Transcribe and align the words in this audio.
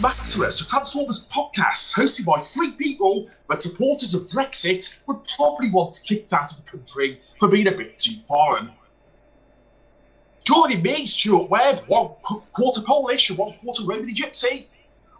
Maximus, 0.00 0.60
a 0.60 0.66
Transformers 0.66 1.28
podcast 1.28 1.94
hosted 1.94 2.26
by 2.26 2.40
three 2.40 2.72
people 2.72 3.30
that 3.48 3.60
supporters 3.60 4.14
of 4.14 4.22
Brexit 4.28 5.06
would 5.06 5.18
probably 5.36 5.70
want 5.70 6.00
kicked 6.06 6.32
out 6.32 6.50
of 6.50 6.64
the 6.64 6.70
country 6.70 7.20
for 7.38 7.48
being 7.48 7.68
a 7.68 7.72
bit 7.72 7.96
too 7.96 8.16
foreign. 8.26 8.72
Joining 10.44 10.82
me, 10.82 11.06
Stuart 11.06 11.48
Webb, 11.48 11.84
one 11.86 12.08
quarter 12.52 12.82
Polish 12.82 13.30
and 13.30 13.38
one 13.38 13.54
quarter 13.54 13.84
Romany 13.84 14.12
Gypsy. 14.12 14.66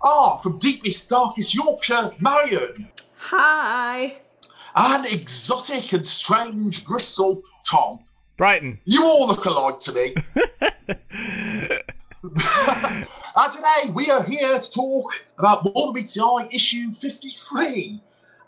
Ah, 0.02 0.36
from 0.36 0.58
deepest, 0.58 1.08
darkest 1.08 1.54
Yorkshire, 1.54 2.10
Marion. 2.20 2.88
Hi. 3.16 4.16
And 4.76 5.06
exotic 5.06 5.94
and 5.94 6.04
strange 6.04 6.86
Bristol, 6.86 7.42
Tom. 7.64 8.00
Brighton. 8.36 8.80
You 8.84 9.04
all 9.04 9.28
look 9.28 9.46
alike 9.46 9.78
to 9.80 9.92
me. 9.92 10.14
and 12.24 13.52
today 13.52 13.92
we 13.94 14.10
are 14.10 14.22
here 14.24 14.58
to 14.58 14.70
talk 14.70 15.22
about 15.38 15.64
More 15.64 15.86
Than 15.86 15.94
Meets 15.94 16.14
the 16.14 16.22
Eye 16.22 16.48
issue 16.52 16.90
53, 16.90 18.00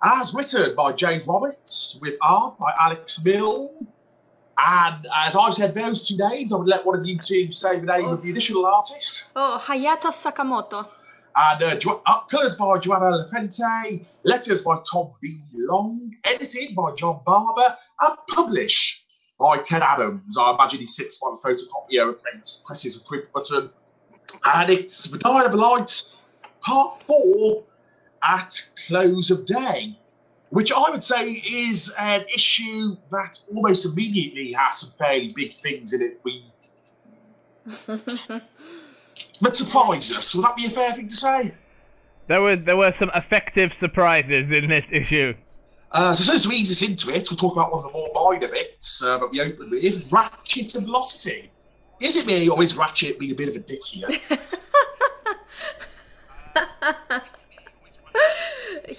as 0.02 0.34
written 0.34 0.74
by 0.74 0.92
James 0.92 1.26
Roberts, 1.26 1.98
with 2.00 2.14
art 2.22 2.58
by 2.58 2.72
Alex 2.78 3.22
Milne. 3.24 3.86
And 4.58 5.06
as 5.26 5.36
I've 5.36 5.54
said 5.54 5.74
those 5.74 6.08
two 6.08 6.16
names, 6.16 6.52
I 6.52 6.56
would 6.56 6.66
let 6.66 6.86
one 6.86 6.98
of 6.98 7.06
you 7.06 7.18
two 7.18 7.52
say 7.52 7.78
the 7.78 7.86
name 7.86 8.06
of 8.06 8.22
the 8.22 8.30
additional 8.30 8.64
artist. 8.66 9.30
Oh, 9.36 9.62
Hayato 9.62 10.10
Sakamoto. 10.12 10.86
And 11.38 11.62
uh, 11.62 11.78
Jo- 11.78 12.02
uh, 12.06 12.20
colours 12.30 12.54
by 12.54 12.78
Joanna 12.78 13.18
Lafuente, 13.18 14.06
letters 14.22 14.62
by 14.62 14.76
Tom 14.90 15.12
B. 15.20 15.40
Long, 15.52 16.10
edited 16.24 16.74
by 16.74 16.94
John 16.96 17.20
Barber, 17.26 17.76
and 18.00 18.16
published 18.28 19.04
by 19.38 19.58
Ted 19.58 19.82
Adams. 19.82 20.38
I 20.38 20.54
imagine 20.54 20.80
he 20.80 20.86
sits 20.86 21.18
by 21.18 21.28
the 21.34 21.36
photocopier 21.46 22.08
and 22.08 22.22
press- 22.22 22.64
presses 22.66 22.96
a 23.02 23.04
quick 23.04 23.30
button. 23.34 23.68
And 24.42 24.70
it's 24.70 25.10
The 25.10 25.18
Dial 25.18 25.44
of 25.44 25.52
the 25.52 25.58
Light, 25.58 26.10
part 26.62 27.02
four, 27.02 27.64
at 28.22 28.58
close 28.88 29.30
of 29.30 29.44
day, 29.44 29.98
which 30.56 30.72
I 30.72 30.88
would 30.88 31.02
say 31.02 31.32
is 31.32 31.94
an 32.00 32.24
issue 32.34 32.96
that 33.10 33.38
almost 33.54 33.84
immediately 33.92 34.54
has 34.54 34.78
some 34.78 34.90
fairly 34.96 35.30
big 35.36 35.52
things 35.52 35.92
in 35.92 36.00
it 36.00 36.18
we, 36.22 36.46
that 37.66 39.54
surprise 39.54 40.14
us. 40.14 40.34
Would 40.34 40.46
that 40.46 40.56
be 40.56 40.64
a 40.64 40.70
fair 40.70 40.94
thing 40.94 41.08
to 41.08 41.14
say? 41.14 41.54
There 42.28 42.40
were 42.40 42.56
there 42.56 42.78
were 42.78 42.90
some 42.92 43.10
effective 43.14 43.74
surprises 43.74 44.50
in 44.50 44.70
this 44.70 44.90
issue. 44.90 45.34
Uh, 45.92 46.14
so, 46.14 46.34
so 46.38 46.48
to 46.48 46.56
ease 46.56 46.70
us 46.70 46.80
into 46.88 47.10
it, 47.14 47.28
we'll 47.30 47.36
talk 47.36 47.52
about 47.52 47.70
one 47.70 47.84
of 47.84 47.92
the 47.92 47.98
more 47.98 48.32
minor 48.32 48.48
bits 48.48 49.04
uh, 49.04 49.18
that 49.18 49.30
we 49.30 49.42
opened 49.42 49.72
with 49.72 50.10
Ratchet 50.10 50.74
and 50.74 50.86
Velocity. 50.86 51.50
Is 52.00 52.16
it 52.16 52.26
me, 52.26 52.48
or 52.48 52.62
is 52.62 52.78
Ratchet 52.78 53.18
being 53.18 53.32
a 53.32 53.34
bit 53.34 53.50
of 53.50 53.56
a 53.56 53.58
dick 53.58 53.84
here? 53.84 54.08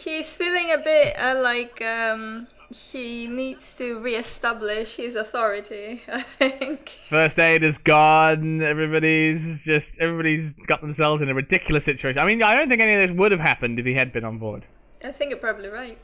He's 0.04 0.32
feeling 0.34 0.72
a 0.72 0.78
bit 0.78 1.18
uh, 1.18 1.40
like 1.42 1.82
um, 1.82 2.48
he 2.70 3.28
needs 3.28 3.74
to 3.74 4.00
re-establish 4.00 4.96
his 4.96 5.16
authority. 5.16 6.02
I 6.08 6.22
think. 6.22 7.00
First 7.10 7.40
aid 7.40 7.64
is 7.64 7.78
gone. 7.78 8.62
Everybody's 8.62 9.64
just 9.64 9.94
everybody's 10.00 10.52
got 10.68 10.82
themselves 10.82 11.22
in 11.22 11.30
a 11.30 11.34
ridiculous 11.34 11.86
situation. 11.86 12.20
I 12.20 12.26
mean, 12.26 12.44
I 12.44 12.56
don't 12.56 12.70
think 12.70 12.82
any 12.82 12.94
of 12.94 13.08
this 13.08 13.18
would 13.18 13.32
have 13.32 13.42
happened 13.42 13.80
if 13.80 13.86
he 13.86 13.94
had 13.94 14.12
been 14.12 14.26
on 14.26 14.38
board. 14.38 14.66
I 15.04 15.12
think 15.12 15.30
you're 15.30 15.40
probably 15.40 15.70
right. 15.70 15.98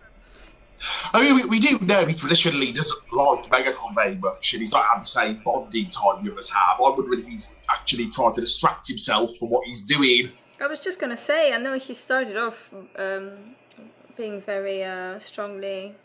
I 1.14 1.22
mean, 1.22 1.36
we, 1.36 1.46
we 1.46 1.60
do 1.60 1.80
know 1.80 2.06
he 2.06 2.14
traditionally 2.14 2.72
doesn't 2.72 3.12
like 3.14 3.50
Megatron 3.50 3.96
very 3.96 4.16
much, 4.16 4.54
and 4.54 4.62
he's 4.62 4.74
not 4.74 4.86
had 4.86 5.02
the 5.02 5.06
same 5.06 5.42
bonding 5.44 5.90
time 5.90 6.26
the 6.26 6.32
others 6.32 6.50
have. 6.50 6.80
I 6.80 6.82
wonder 6.82 7.14
if 7.14 7.28
he's 7.28 7.60
actually 7.70 8.10
trying 8.10 8.34
to 8.34 8.42
distract 8.42 8.88
himself 8.88 9.36
from 9.38 9.50
what 9.50 9.66
he's 9.66 9.84
doing. 9.84 10.32
I 10.60 10.68
was 10.68 10.80
just 10.80 11.00
gonna 11.00 11.18
say, 11.18 11.54
I 11.54 11.58
know 11.58 11.78
he 11.78 11.94
started 11.94 12.38
off 12.38 12.56
um, 12.98 13.32
being 14.16 14.42
very 14.42 14.84
uh, 14.84 15.20
strongly 15.20 15.96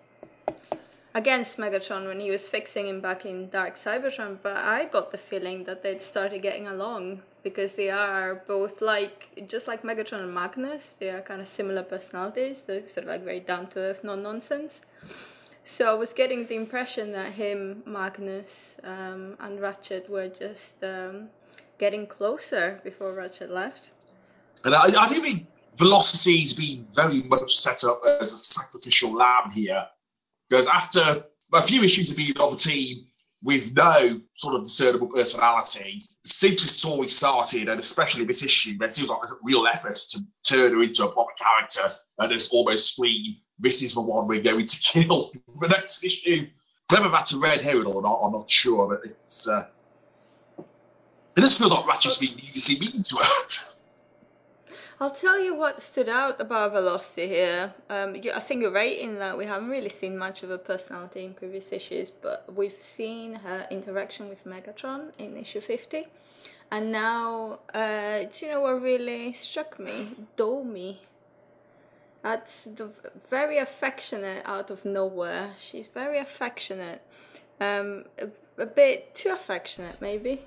against 1.14 1.58
Megatron 1.58 2.06
when 2.06 2.20
he 2.20 2.30
was 2.30 2.46
fixing 2.46 2.86
him 2.86 3.00
back 3.00 3.26
in 3.26 3.48
Dark 3.50 3.74
Cybertron, 3.76 4.38
but 4.42 4.56
I 4.56 4.84
got 4.84 5.10
the 5.10 5.18
feeling 5.18 5.64
that 5.64 5.82
they'd 5.82 6.02
started 6.02 6.42
getting 6.42 6.66
along 6.68 7.22
because 7.42 7.74
they 7.74 7.90
are 7.90 8.36
both 8.46 8.80
like, 8.80 9.28
just 9.48 9.66
like 9.68 9.82
Megatron 9.82 10.20
and 10.20 10.34
Magnus, 10.34 10.94
they 11.00 11.10
are 11.10 11.20
kind 11.20 11.40
of 11.40 11.48
similar 11.48 11.82
personalities. 11.82 12.62
They're 12.62 12.86
sort 12.86 13.04
of 13.04 13.10
like 13.10 13.24
very 13.24 13.40
down 13.40 13.68
to 13.70 13.80
earth, 13.80 14.04
no 14.04 14.14
nonsense. 14.14 14.82
So 15.64 15.90
I 15.90 15.94
was 15.94 16.12
getting 16.12 16.46
the 16.46 16.54
impression 16.54 17.12
that 17.12 17.32
him, 17.32 17.82
Magnus, 17.84 18.78
um, 18.84 19.36
and 19.40 19.60
Ratchet 19.60 20.08
were 20.08 20.28
just 20.28 20.82
um, 20.82 21.28
getting 21.78 22.06
closer 22.06 22.80
before 22.84 23.12
Ratchet 23.12 23.50
left. 23.50 23.90
And 24.64 24.74
I, 24.74 24.84
I 24.84 25.08
Velocity's 25.78 26.54
been 26.54 26.86
very 26.92 27.22
much 27.22 27.54
set 27.54 27.84
up 27.84 28.00
as 28.20 28.32
a 28.32 28.38
sacrificial 28.38 29.12
lamb 29.12 29.52
here. 29.52 29.86
Because 30.48 30.66
after 30.66 31.24
a 31.52 31.62
few 31.62 31.82
issues 31.82 32.10
of 32.10 32.16
being 32.16 32.36
on 32.38 32.52
the 32.52 32.56
team 32.56 33.06
with 33.42 33.74
no 33.76 34.20
sort 34.32 34.56
of 34.56 34.64
discernible 34.64 35.06
personality, 35.06 36.00
since 36.24 36.62
the 36.62 36.68
story 36.68 37.06
started, 37.06 37.68
and 37.68 37.78
especially 37.78 38.24
this 38.24 38.44
issue, 38.44 38.76
there 38.76 38.90
seems 38.90 39.08
like 39.08 39.20
real 39.42 39.66
effort 39.66 39.94
to 39.94 40.20
turn 40.44 40.72
her 40.72 40.82
into 40.82 41.04
a 41.04 41.12
proper 41.12 41.32
character 41.38 41.96
and 42.18 42.32
just 42.32 42.52
almost 42.52 42.94
scream, 42.94 43.36
this 43.60 43.82
is 43.82 43.94
the 43.94 44.00
one 44.00 44.26
we're 44.26 44.42
going 44.42 44.66
to 44.66 44.80
kill 44.80 45.30
the 45.60 45.68
next 45.68 46.04
issue. 46.04 46.46
Whether 46.90 47.10
that's 47.10 47.34
a 47.34 47.38
red 47.38 47.60
herring 47.60 47.86
or 47.86 48.02
not, 48.02 48.20
I'm 48.22 48.32
not 48.32 48.50
sure, 48.50 48.88
but 48.88 49.10
it's. 49.10 49.48
Uh, 49.48 49.66
it 51.36 51.42
just 51.42 51.58
feels 51.58 51.70
like 51.70 51.86
Ratchet's 51.86 52.18
been 52.18 52.34
needlessly 52.34 52.80
mean 52.80 53.02
to 53.04 53.16
her. 53.16 53.24
I'll 55.00 55.12
tell 55.12 55.40
you 55.40 55.54
what 55.54 55.80
stood 55.80 56.08
out 56.08 56.40
about 56.40 56.72
Velocity 56.72 57.28
here. 57.28 57.72
Um, 57.88 58.16
you, 58.16 58.32
I 58.32 58.40
think 58.40 58.62
you're 58.62 58.72
right 58.72 58.98
in 58.98 59.20
that 59.20 59.38
we 59.38 59.46
haven't 59.46 59.68
really 59.68 59.90
seen 59.90 60.18
much 60.18 60.42
of 60.42 60.48
her 60.48 60.58
personality 60.58 61.24
in 61.24 61.34
previous 61.34 61.70
issues, 61.72 62.10
but 62.10 62.52
we've 62.52 62.82
seen 62.82 63.34
her 63.34 63.64
interaction 63.70 64.28
with 64.28 64.44
Megatron 64.44 65.12
in 65.18 65.36
issue 65.36 65.60
50. 65.60 66.04
And 66.72 66.90
now, 66.90 67.60
uh, 67.72 68.24
do 68.24 68.46
you 68.46 68.50
know 68.50 68.60
what 68.62 68.82
really 68.82 69.34
struck 69.34 69.78
me? 69.78 70.16
Domi. 70.36 71.00
That's 72.24 72.64
the 72.64 72.90
very 73.30 73.58
affectionate 73.58 74.42
out 74.46 74.70
of 74.70 74.84
nowhere. 74.84 75.52
She's 75.58 75.86
very 75.86 76.18
affectionate. 76.18 77.00
Um, 77.60 78.04
a, 78.18 78.62
a 78.62 78.66
bit 78.66 79.14
too 79.14 79.30
affectionate, 79.30 80.00
maybe. 80.00 80.42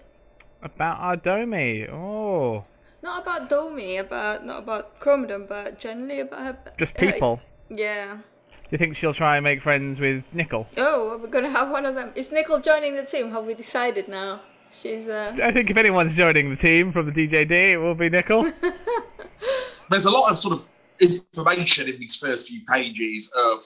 About 0.62 1.00
our 1.00 1.16
Domi. 1.16 1.88
Oh, 1.88 2.66
Not 3.04 3.24
about 3.24 3.50
Domi, 3.50 3.98
about 3.98 4.46
not 4.46 4.60
about 4.60 5.00
Chromedome, 5.00 5.48
but 5.48 5.80
generally 5.80 6.20
about 6.20 6.42
her. 6.42 6.74
just 6.78 6.96
uh, 6.96 7.00
people. 7.00 7.42
yeah. 7.70 8.18
Do 8.18 8.76
you 8.76 8.78
think 8.78 8.96
she'll 8.96 9.14
try 9.14 9.36
and 9.36 9.44
make 9.44 9.62
friends 9.62 10.00
with 10.00 10.24
Nickel? 10.34 10.68
Oh, 10.78 11.18
we're 11.18 11.28
gonna 11.28 11.50
have 11.50 11.72
one 11.72 11.86
of 11.86 11.96
them. 11.96 12.12
Is 12.16 12.32
Nickel 12.32 12.60
joining 12.60 12.96
the 12.96 13.04
team? 13.04 13.32
Have 13.32 13.46
we 13.46 13.54
decided 13.54 14.08
now? 14.08 14.40
She's 14.72 15.08
uh. 15.08 15.36
I 15.44 15.52
think 15.52 15.70
if 15.70 15.78
anyone's 15.78 16.16
joining 16.16 16.50
the 16.50 16.56
team 16.56 16.92
from 16.92 17.12
the 17.12 17.12
DJD, 17.12 17.52
it 17.52 17.78
will 17.78 17.96
be 17.96 18.10
Nickel. 18.10 18.52
there's 19.90 20.06
a 20.06 20.12
lot 20.12 20.32
of 20.32 20.38
sort 20.38 20.54
of 20.54 20.68
information 21.00 21.90
in 21.90 22.00
these 22.00 22.16
first 22.18 22.48
few 22.48 22.62
pages 22.66 23.34
of 23.36 23.60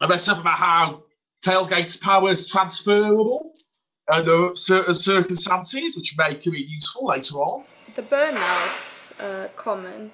about 0.00 0.20
stuff 0.20 0.40
about 0.40 0.56
how 0.56 1.02
Tailgate's 1.44 1.96
powers 1.96 2.48
transferable 2.48 3.52
under 4.12 4.56
certain 4.56 4.94
circumstances, 4.94 5.96
which 5.96 6.16
may 6.16 6.34
come 6.36 6.54
in 6.54 6.68
useful 6.68 7.06
later 7.06 7.36
on. 7.36 7.64
The 7.94 8.02
burnout 8.02 9.12
uh, 9.18 9.48
comment 9.56 10.12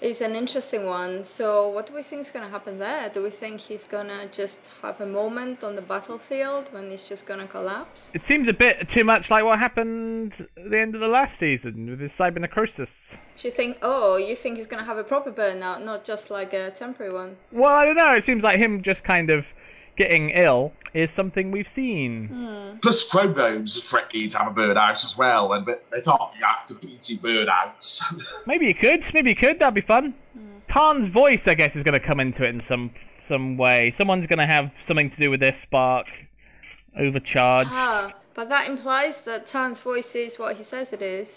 is 0.00 0.22
an 0.22 0.34
interesting 0.34 0.86
one. 0.86 1.24
So, 1.24 1.68
what 1.68 1.86
do 1.86 1.94
we 1.94 2.02
think 2.02 2.22
is 2.22 2.30
going 2.30 2.44
to 2.44 2.50
happen 2.50 2.78
there? 2.78 3.10
Do 3.10 3.22
we 3.22 3.30
think 3.30 3.60
he's 3.60 3.86
going 3.86 4.08
to 4.08 4.28
just 4.32 4.60
have 4.82 5.00
a 5.00 5.06
moment 5.06 5.62
on 5.62 5.76
the 5.76 5.82
battlefield 5.82 6.72
when 6.72 6.90
he's 6.90 7.02
just 7.02 7.26
going 7.26 7.40
to 7.40 7.46
collapse? 7.46 8.10
it 8.14 8.22
seems 8.22 8.48
a 8.48 8.52
bit 8.52 8.88
too 8.88 9.04
much 9.04 9.30
like 9.30 9.44
what 9.44 9.58
happened 9.58 10.34
at 10.56 10.70
the 10.70 10.78
end 10.78 10.94
of 10.94 11.00
the 11.00 11.08
last 11.08 11.38
season 11.38 11.90
with 11.90 12.00
his 12.00 12.12
cybernecrosis. 12.12 13.14
Do 13.36 13.48
you 13.48 13.52
think, 13.52 13.78
oh, 13.82 14.16
you 14.16 14.34
think 14.34 14.56
he's 14.56 14.66
going 14.66 14.80
to 14.80 14.86
have 14.86 14.98
a 14.98 15.04
proper 15.04 15.30
burnout, 15.30 15.84
not 15.84 16.04
just 16.04 16.30
like 16.30 16.52
a 16.52 16.70
temporary 16.70 17.12
one? 17.12 17.36
Well, 17.52 17.72
I 17.72 17.84
don't 17.84 17.96
know. 17.96 18.12
It 18.12 18.24
seems 18.24 18.42
like 18.42 18.58
him 18.58 18.82
just 18.82 19.04
kind 19.04 19.30
of 19.30 19.52
getting 20.00 20.30
ill 20.30 20.72
is 20.94 21.10
something 21.10 21.50
we've 21.50 21.68
seen. 21.68 22.78
Plus, 22.80 23.06
chromosomes 23.06 23.76
are 23.76 23.82
threatening 23.82 24.28
to 24.30 24.38
have 24.38 24.56
a 24.56 24.58
burnout 24.58 25.04
as 25.04 25.18
well, 25.18 25.52
and 25.52 25.66
but 25.66 25.84
they 25.90 26.00
can't 26.00 26.32
have 26.40 26.66
completely 26.66 27.18
burnouts. 27.18 28.02
Maybe 28.46 28.66
he 28.66 28.72
could. 28.72 29.04
Maybe 29.12 29.30
he 29.30 29.34
could. 29.34 29.58
That'd 29.58 29.74
be 29.74 29.82
fun. 29.82 30.14
Tarn's 30.68 31.08
voice, 31.08 31.46
I 31.46 31.54
guess, 31.54 31.76
is 31.76 31.82
going 31.82 32.00
to 32.00 32.00
come 32.00 32.18
into 32.18 32.44
it 32.44 32.48
in 32.48 32.62
some 32.62 32.92
some 33.20 33.58
way. 33.58 33.90
Someone's 33.90 34.26
going 34.26 34.38
to 34.38 34.46
have 34.46 34.70
something 34.82 35.10
to 35.10 35.16
do 35.18 35.30
with 35.30 35.40
their 35.40 35.52
spark 35.52 36.06
overcharged. 36.98 37.70
Ah, 37.70 38.14
but 38.32 38.48
that 38.48 38.68
implies 38.70 39.20
that 39.22 39.48
Tarn's 39.48 39.80
voice 39.80 40.14
is 40.14 40.38
what 40.38 40.56
he 40.56 40.64
says 40.64 40.94
it 40.94 41.02
is. 41.02 41.30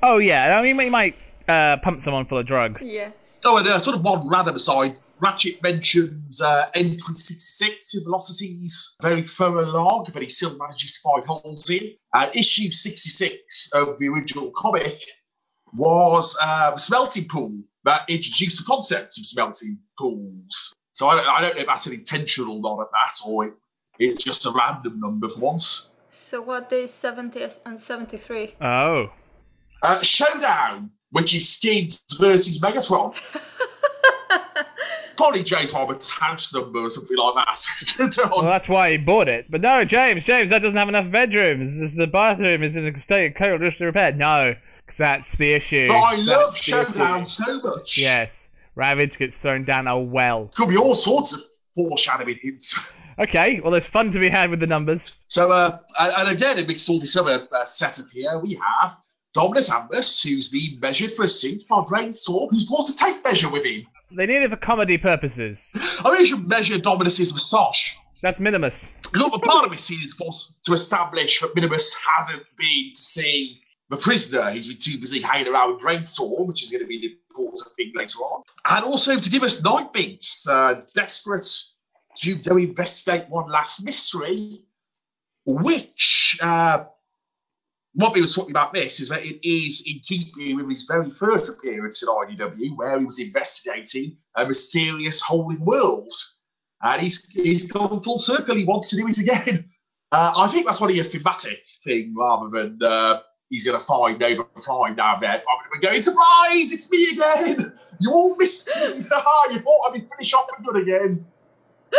Oh 0.00 0.18
yeah, 0.18 0.56
I 0.56 0.62
mean 0.62 0.78
he 0.78 0.90
might 0.90 1.16
uh, 1.48 1.78
pump 1.78 2.02
someone 2.02 2.26
full 2.26 2.38
of 2.38 2.46
drugs. 2.46 2.84
Yeah. 2.84 3.10
Oh, 3.44 3.56
and 3.58 3.66
uh, 3.66 3.80
sort 3.80 3.96
of 3.96 4.04
one 4.04 4.28
random 4.28 4.54
aside. 4.54 4.96
Ratchet 5.20 5.62
mentions 5.62 6.40
uh, 6.42 6.66
entry 6.74 7.14
66 7.14 7.94
in 7.94 8.04
Velocity's, 8.04 8.96
very 9.00 9.22
thorough 9.24 9.64
log, 9.64 10.12
but 10.12 10.22
he 10.22 10.28
still 10.28 10.56
manages 10.58 10.98
five 10.98 11.24
holes 11.24 11.70
in. 11.70 11.94
And 12.12 12.36
issue 12.36 12.70
66 12.70 13.70
of 13.72 13.98
the 13.98 14.08
original 14.08 14.50
comic 14.54 15.00
was 15.72 16.36
uh, 16.40 16.72
the 16.72 16.78
smelting 16.78 17.28
pool 17.28 17.62
that 17.84 18.08
introduced 18.08 18.58
the 18.58 18.64
concept 18.66 19.18
of 19.18 19.26
smelting 19.26 19.78
pools. 19.98 20.74
So 20.92 21.06
I 21.06 21.16
don't, 21.16 21.28
I 21.28 21.40
don't 21.42 21.54
know 21.56 21.60
if 21.62 21.66
that's 21.66 21.86
an 21.86 21.94
intentional 21.94 22.60
nod 22.60 22.82
at 22.82 22.90
that 22.92 23.20
or 23.26 23.46
it, 23.46 23.54
it's 23.98 24.24
just 24.24 24.46
a 24.46 24.50
random 24.50 25.00
number 25.00 25.28
for 25.28 25.40
once. 25.40 25.90
So 26.10 26.42
what 26.42 26.72
is 26.72 26.92
70 26.92 27.46
and 27.64 27.80
73? 27.80 28.54
Oh. 28.60 29.06
Uh, 29.82 30.02
Showdown, 30.02 30.90
which 31.10 31.34
is 31.34 31.48
Skids 31.48 32.04
versus 32.18 32.60
Megatron. 32.60 33.14
Probably 35.16 35.42
James 35.42 35.72
Roberts' 35.72 36.10
house 36.10 36.54
number 36.54 36.80
or 36.80 36.88
something 36.90 37.16
like 37.16 37.34
that. 37.46 37.64
Well, 38.30 38.42
that's 38.42 38.68
why 38.68 38.90
he 38.92 38.96
bought 38.98 39.28
it. 39.28 39.46
But 39.50 39.60
no, 39.60 39.84
James, 39.84 40.24
James, 40.24 40.50
that 40.50 40.60
doesn't 40.62 40.76
have 40.76 40.88
enough 40.88 41.10
bedrooms. 41.10 41.78
This- 41.78 41.94
The 41.94 42.06
bathroom 42.06 42.62
is 42.62 42.76
in 42.76 42.86
a 42.86 43.00
state 43.00 43.32
of 43.32 43.38
total 43.38 43.58
disrepair. 43.70 44.12
No, 44.12 44.54
because 44.84 44.98
that's 44.98 45.36
the 45.36 45.52
issue. 45.54 45.88
but 45.88 45.94
I 45.94 46.16
That's 46.16 46.26
love 46.28 46.56
Showdown 46.56 47.24
so 47.24 47.60
much. 47.62 47.98
Yes, 47.98 48.48
Ravage 48.74 49.18
gets 49.18 49.36
thrown 49.36 49.64
down 49.64 49.86
a 49.86 49.98
well. 49.98 50.50
Could 50.54 50.68
be 50.68 50.76
all 50.76 50.94
sorts 50.94 51.34
of 51.34 51.40
foreshadowing 51.74 52.38
hints. 52.42 52.78
Okay, 53.18 53.60
well, 53.60 53.72
there's 53.72 53.86
fun 53.86 54.12
to 54.12 54.18
be 54.18 54.28
had 54.28 54.50
with 54.50 54.60
the 54.60 54.66
numbers. 54.66 55.10
So, 55.28 55.50
uh, 55.50 55.78
and 55.98 56.12
and 56.28 56.36
again, 56.36 56.58
it 56.58 56.68
makes 56.68 56.88
all 56.90 57.00
this 57.00 57.16
other 57.16 57.48
uh, 57.50 57.64
setup 57.64 58.10
here. 58.12 58.38
We 58.38 58.60
have 58.82 58.94
Dominus 59.32 59.70
Ambus, 59.70 60.22
who's 60.26 60.48
been 60.50 60.78
measured 60.80 61.12
for 61.12 61.24
a 61.24 61.28
suit 61.28 61.62
by 61.68 61.82
Brainstorm, 61.88 62.50
who's 62.50 62.66
brought 62.68 62.88
a 62.90 62.94
tape 62.96 63.24
measure 63.24 63.50
with 63.50 63.64
him. 63.64 63.86
They 64.10 64.26
need 64.26 64.42
it 64.42 64.50
for 64.50 64.56
comedy 64.56 64.98
purposes. 64.98 65.68
I 66.04 66.10
mean, 66.10 66.20
you 66.20 66.26
should 66.26 66.48
measure 66.48 66.78
Dominus's 66.78 67.32
moustache. 67.32 67.98
That's 68.22 68.40
Minimus. 68.40 68.88
Look, 69.14 69.32
but 69.32 69.42
part 69.42 69.66
of 69.66 69.72
this 69.72 69.90
is, 69.90 70.14
course, 70.14 70.54
to 70.64 70.72
establish 70.72 71.40
that 71.40 71.54
Minimus 71.54 71.94
hasn't 71.94 72.42
been 72.56 72.90
to 72.92 72.98
see 72.98 73.60
the 73.88 73.96
prisoner. 73.96 74.50
He's 74.50 74.66
been 74.66 74.78
too 74.78 74.98
busy 74.98 75.20
hanging 75.20 75.52
around 75.52 75.74
with 75.74 75.82
Brainstorm, 75.82 76.46
which 76.46 76.62
is 76.62 76.70
going 76.70 76.82
to 76.82 76.86
be 76.86 77.06
an 77.06 77.16
important 77.30 77.68
thing 77.76 77.92
later 77.94 78.18
on. 78.18 78.42
And 78.64 78.84
also 78.84 79.18
to 79.18 79.30
give 79.30 79.42
us 79.42 79.60
Nightbeats, 79.60 80.48
uh, 80.48 80.82
desperate 80.94 81.46
to 82.18 82.34
go 82.36 82.56
investigate 82.56 83.28
one 83.28 83.50
last 83.50 83.84
mystery, 83.84 84.62
which, 85.44 86.38
uh, 86.40 86.84
what 87.96 88.14
we 88.14 88.20
were 88.20 88.26
talking 88.26 88.50
about 88.50 88.72
this 88.72 89.00
is 89.00 89.08
that 89.08 89.24
it 89.24 89.46
is 89.46 89.84
in 89.86 90.00
keeping 90.00 90.56
with 90.56 90.68
his 90.68 90.84
very 90.84 91.10
first 91.10 91.58
appearance 91.58 92.02
in 92.02 92.08
IDW, 92.08 92.76
where 92.76 92.98
he 92.98 93.04
was 93.04 93.18
investigating 93.18 94.18
a 94.34 94.46
mysterious 94.46 95.22
hole 95.22 95.50
in 95.50 95.58
the 95.58 95.64
world 95.64 96.12
and 96.82 97.02
he's 97.02 97.30
he's 97.30 97.70
gone 97.70 98.02
full 98.02 98.18
circle. 98.18 98.54
He 98.54 98.64
wants 98.64 98.90
to 98.90 98.96
do 98.96 99.08
it 99.08 99.18
again. 99.18 99.70
Uh, 100.12 100.32
I 100.36 100.46
think 100.48 100.66
that's 100.66 100.78
probably 100.78 101.00
a 101.00 101.04
thematic 101.04 101.62
thing 101.84 102.14
rather 102.16 102.48
than 102.48 102.78
uh, 102.82 103.20
he's 103.48 103.66
going 103.66 103.78
to 103.78 103.84
find 103.84 104.20
Nova 104.20 104.44
Prime 104.44 104.94
down 104.94 105.20
there. 105.20 105.30
I'm 105.32 105.80
going 105.80 105.96
to 105.96 106.02
surprise, 106.02 106.72
it's 106.72 106.90
me 106.90 107.06
again. 107.12 107.72
You 107.98 108.12
all 108.12 108.36
missed 108.36 108.68
me. 108.68 108.82
you 108.98 109.02
thought 109.02 109.88
I'd 109.88 109.94
be 109.94 110.00
finished 110.00 110.34
off 110.34 110.46
and 110.56 110.66
good 110.66 110.82
again. 110.82 111.26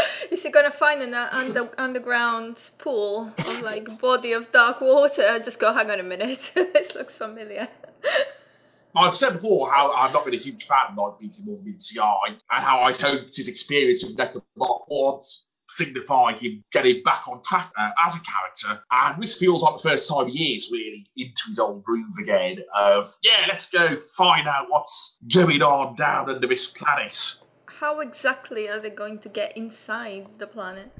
Is 0.31 0.43
he 0.43 0.49
gonna 0.49 0.71
find 0.71 1.01
an 1.01 1.13
uh, 1.13 1.29
under, 1.31 1.69
underground 1.77 2.57
pool 2.77 3.31
of 3.37 3.61
like 3.61 3.99
body 3.99 4.33
of 4.33 4.51
dark 4.51 4.81
water? 4.81 5.39
Just 5.39 5.59
go, 5.59 5.73
hang 5.73 5.91
on 5.91 5.99
a 5.99 6.03
minute. 6.03 6.51
this 6.55 6.95
looks 6.95 7.15
familiar. 7.15 7.67
I've 8.95 9.13
said 9.13 9.33
before 9.33 9.69
how 9.71 9.91
I've 9.91 10.13
not 10.13 10.25
been 10.25 10.33
a 10.33 10.37
huge 10.37 10.65
fan 10.65 10.87
of 10.89 10.95
more 10.95 11.15
than 11.19 11.29
CI, 11.29 11.99
and 12.29 12.39
how 12.49 12.81
I 12.81 12.93
hoped 12.93 13.35
his 13.35 13.47
experience 13.47 14.03
with 14.03 14.17
Necrobot 14.17 14.85
would 14.89 15.23
signify 15.69 16.33
him 16.33 16.63
getting 16.71 17.03
back 17.03 17.27
on 17.27 17.41
track 17.43 17.71
uh, 17.77 17.91
as 18.05 18.15
a 18.15 18.19
character. 18.19 18.83
And 18.89 19.21
this 19.21 19.37
feels 19.37 19.61
like 19.61 19.81
the 19.81 19.89
first 19.89 20.09
time 20.09 20.27
he 20.27 20.55
is 20.55 20.69
really 20.71 21.05
into 21.15 21.43
his 21.47 21.59
old 21.59 21.83
groove 21.83 22.15
again. 22.21 22.63
Of 22.75 23.05
yeah, 23.23 23.45
let's 23.47 23.69
go 23.69 23.99
find 24.17 24.47
out 24.47 24.67
what's 24.69 25.19
going 25.31 25.61
on 25.61 25.95
down 25.95 26.29
under 26.29 26.47
this 26.47 26.71
planet. 26.71 27.43
How 27.79 27.99
exactly 27.99 28.67
are 28.69 28.79
they 28.79 28.89
going 28.89 29.19
to 29.19 29.29
get 29.29 29.55
inside 29.55 30.25
the 30.39 30.47
planet? 30.47 30.91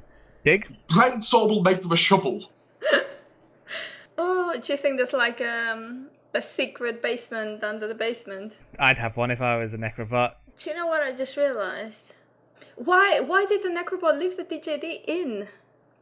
Dig? 0.44 0.68
Brainstorm 0.86 1.48
will 1.48 1.62
make 1.62 1.82
them 1.82 1.90
a 1.92 1.96
shovel. 1.96 2.42
Oh, 4.20 4.58
do 4.60 4.72
you 4.72 4.76
think 4.76 4.96
there's 4.96 5.12
like 5.12 5.40
um, 5.40 6.08
a 6.34 6.42
secret 6.42 7.00
basement 7.00 7.62
under 7.62 7.86
the 7.86 7.94
basement? 7.94 8.58
I'd 8.76 8.98
have 8.98 9.16
one 9.16 9.30
if 9.30 9.40
I 9.40 9.56
was 9.58 9.72
a 9.72 9.76
Necrobot. 9.76 10.32
Do 10.58 10.70
you 10.70 10.74
know 10.74 10.86
what 10.88 11.02
I 11.02 11.12
just 11.12 11.36
realized? 11.36 12.14
Why 12.74 13.20
why 13.20 13.46
did 13.46 13.62
the 13.62 13.68
Necrobot 13.68 14.18
leave 14.18 14.36
the 14.36 14.42
DJD 14.42 15.02
in? 15.06 15.46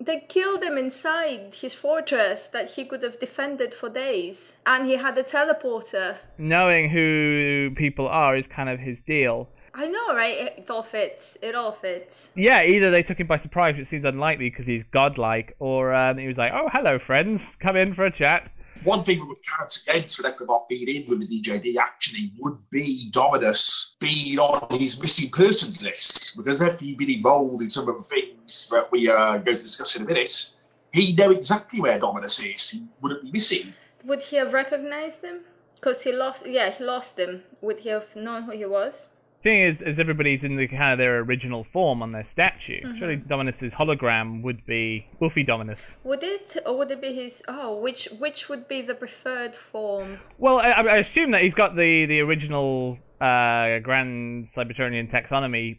They 0.01 0.21
killed 0.21 0.63
him 0.63 0.79
inside 0.79 1.55
his 1.55 1.75
fortress 1.75 2.49
that 2.49 2.71
he 2.71 2.87
could 2.87 3.03
have 3.03 3.21
defended 3.21 3.75
for 3.75 3.91
days. 3.91 4.55
And 4.65 4.87
he 4.87 4.97
had 4.97 5.19
a 5.19 5.23
teleporter. 5.23 6.17
Knowing 6.39 6.89
who 6.89 7.73
people 7.77 8.09
are 8.09 8.37
is 8.37 8.47
kind 8.47 8.71
of 8.71 8.79
his 8.79 9.01
deal. 9.03 9.49
I 9.79 9.89
know, 9.89 10.15
right? 10.15 10.55
It 10.57 10.71
all 10.71 10.83
fits. 10.83 11.37
It 11.43 11.55
all 11.55 11.73
fits. 11.73 12.31
Yeah, 12.35 12.63
either 12.63 12.91
they 12.91 13.03
took 13.03 13.21
him 13.21 13.27
by 13.27 13.37
surprise, 13.37 13.77
which 13.77 13.89
seems 13.89 14.07
unlikely 14.07 14.49
because 14.49 14.67
he's 14.67 14.85
godlike, 14.85 15.55
or 15.59 15.93
um, 15.93 16.17
he 16.17 16.27
was 16.27 16.39
like, 16.39 16.53
"Oh, 16.55 16.71
hello, 16.73 16.99
friends, 16.99 17.55
come 17.61 17.77
in 17.77 17.93
for 17.93 18.07
a 18.07 18.11
chat." 18.11 18.51
One 18.85 19.05
thing 19.05 19.19
that 19.19 19.27
would 19.27 19.43
count 19.43 19.77
against 19.87 20.17
for 20.17 20.23
Necrobot 20.23 20.69
being 20.69 20.89
in 20.89 21.09
with 21.09 21.21
the 21.21 21.27
DJD 21.27 21.77
actually 21.77 22.33
would 22.39 22.59
be 22.71 23.11
Dominus 23.11 23.97
being 24.01 24.39
on 24.39 24.79
his 24.79 25.01
missing 25.01 25.31
persons 25.31 25.85
list. 25.85 26.39
Because 26.39 26.63
if 26.63 26.81
he'd 26.81 26.97
been 26.97 27.11
involved 27.11 27.61
in 27.61 27.69
some 27.69 27.87
of 27.89 27.97
the 27.97 28.03
things 28.03 28.71
that 28.71 28.91
we 28.91 29.09
are 29.09 29.39
going 29.39 29.59
to 29.59 29.63
discuss 29.63 29.97
in 29.97 30.05
a 30.05 30.07
minute, 30.07 30.57
he'd 30.93 31.19
know 31.19 31.33
exactly 31.33 31.81
where 31.83 31.99
Dominus 31.99 32.43
is. 32.43 32.71
He 32.71 32.87
wouldn't 33.03 33.25
be 33.25 33.33
missing. 33.33 33.75
Would 34.05 34.23
he 34.23 34.37
have 34.37 34.55
recognized 34.55 35.23
him? 35.23 35.41
Because 35.75 36.03
he 36.03 36.13
lost. 36.13 36.47
Yeah, 36.47 36.71
he 36.71 36.83
lost 36.83 37.19
him. 37.19 37.43
Would 37.61 37.81
he 37.81 37.91
have 37.91 38.17
known 38.17 38.45
who 38.45 38.53
he 38.53 38.65
was? 38.65 39.09
Seeing 39.47 39.63
as, 39.63 39.81
as 39.81 40.01
everybody's 40.01 40.43
in 40.43 40.57
the 40.57 40.67
kind 40.67 40.91
of 40.95 40.99
their 40.99 41.21
original 41.21 41.63
form 41.63 42.03
on 42.03 42.11
their 42.11 42.25
statue, 42.25 42.81
surely 42.99 43.15
Dominus's 43.15 43.73
hologram 43.73 44.43
would 44.43 44.67
be 44.67 45.07
Wolfie 45.21 45.45
Dominus. 45.45 45.95
Would 46.03 46.25
it, 46.25 46.57
or 46.67 46.79
would 46.79 46.91
it 46.91 47.01
be 47.01 47.15
his? 47.15 47.45
Oh, 47.47 47.79
which 47.79 48.09
which 48.19 48.49
would 48.49 48.67
be 48.67 48.83
the 48.83 48.97
preferred 48.97 49.55
form? 49.55 50.19
Well, 50.37 50.59
I, 50.59 50.71
I 50.73 50.97
assume 50.97 51.31
that 51.31 51.43
he's 51.43 51.55
got 51.55 51.77
the 51.77 52.07
the 52.07 52.23
original 52.23 52.99
uh, 53.21 53.79
Grand 53.79 54.49
Cybertronian 54.49 55.13
taxonomy 55.13 55.79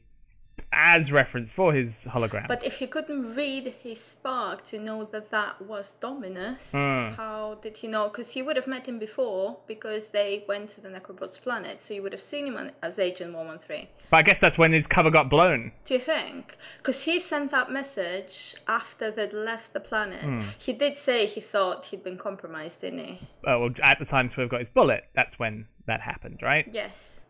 as 0.74 1.12
reference 1.12 1.50
for 1.50 1.74
his 1.74 2.06
hologram. 2.06 2.48
But 2.48 2.66
if 2.66 2.82
you 2.82 2.88
couldn't 2.88 3.36
read 3.36 3.74
his 3.82 4.02
spark 4.02 4.66
to 4.66 4.80
know 4.80 5.06
that 5.06 5.32
that 5.32 5.62
was 5.62 5.94
Dominus, 6.02 6.72
Hmm. 6.72 7.12
how 7.16 7.58
did 7.62 7.78
he 7.78 7.88
know? 7.88 8.10
Because 8.10 8.30
he 8.32 8.42
would 8.42 8.58
have 8.58 8.68
met 8.68 8.86
him 8.88 9.00
before 9.00 9.58
because 9.66 10.10
they 10.10 10.44
went 10.48 10.70
to 10.72 10.82
the 10.82 10.90
Necrobot's 10.90 11.38
planet, 11.38 11.82
so 11.82 11.94
you 11.94 12.04
would 12.04 12.12
have 12.12 12.22
seen 12.22 12.46
him 12.48 12.58
on- 12.58 12.74
as 12.84 13.00
Agent 13.00 13.34
113. 13.34 13.88
But 14.10 14.18
I 14.18 14.22
guess 14.24 14.40
that's 14.40 14.58
when 14.58 14.74
his 14.74 14.88
cover 14.88 15.10
got 15.10 15.30
blown. 15.30 15.72
Do 15.86 15.94
you 15.94 16.00
think? 16.02 16.58
Because 16.80 17.02
he 17.04 17.20
sent 17.20 17.52
that 17.52 17.72
message 17.72 18.56
after 18.68 19.10
they'd 19.10 19.34
left 19.34 19.74
the 19.74 19.80
planet. 19.80 20.22
Hmm. 20.22 20.44
He 20.58 20.74
did 20.74 21.00
say 21.00 21.26
he 21.28 21.40
thought 21.42 21.86
he'd 21.86 22.04
been 22.04 22.18
compromised, 22.18 22.82
didn't 22.82 23.00
he? 23.06 23.14
Uh, 23.46 23.58
well, 23.60 23.70
at 23.82 24.00
the 24.00 24.06
time 24.06 24.30
Swerve 24.30 24.50
got 24.50 24.60
his 24.60 24.70
bullet, 24.70 25.06
that's 25.14 25.40
when 25.40 25.68
that 25.86 26.02
happened, 26.02 26.40
right? 26.42 26.68
Yes. 26.72 27.22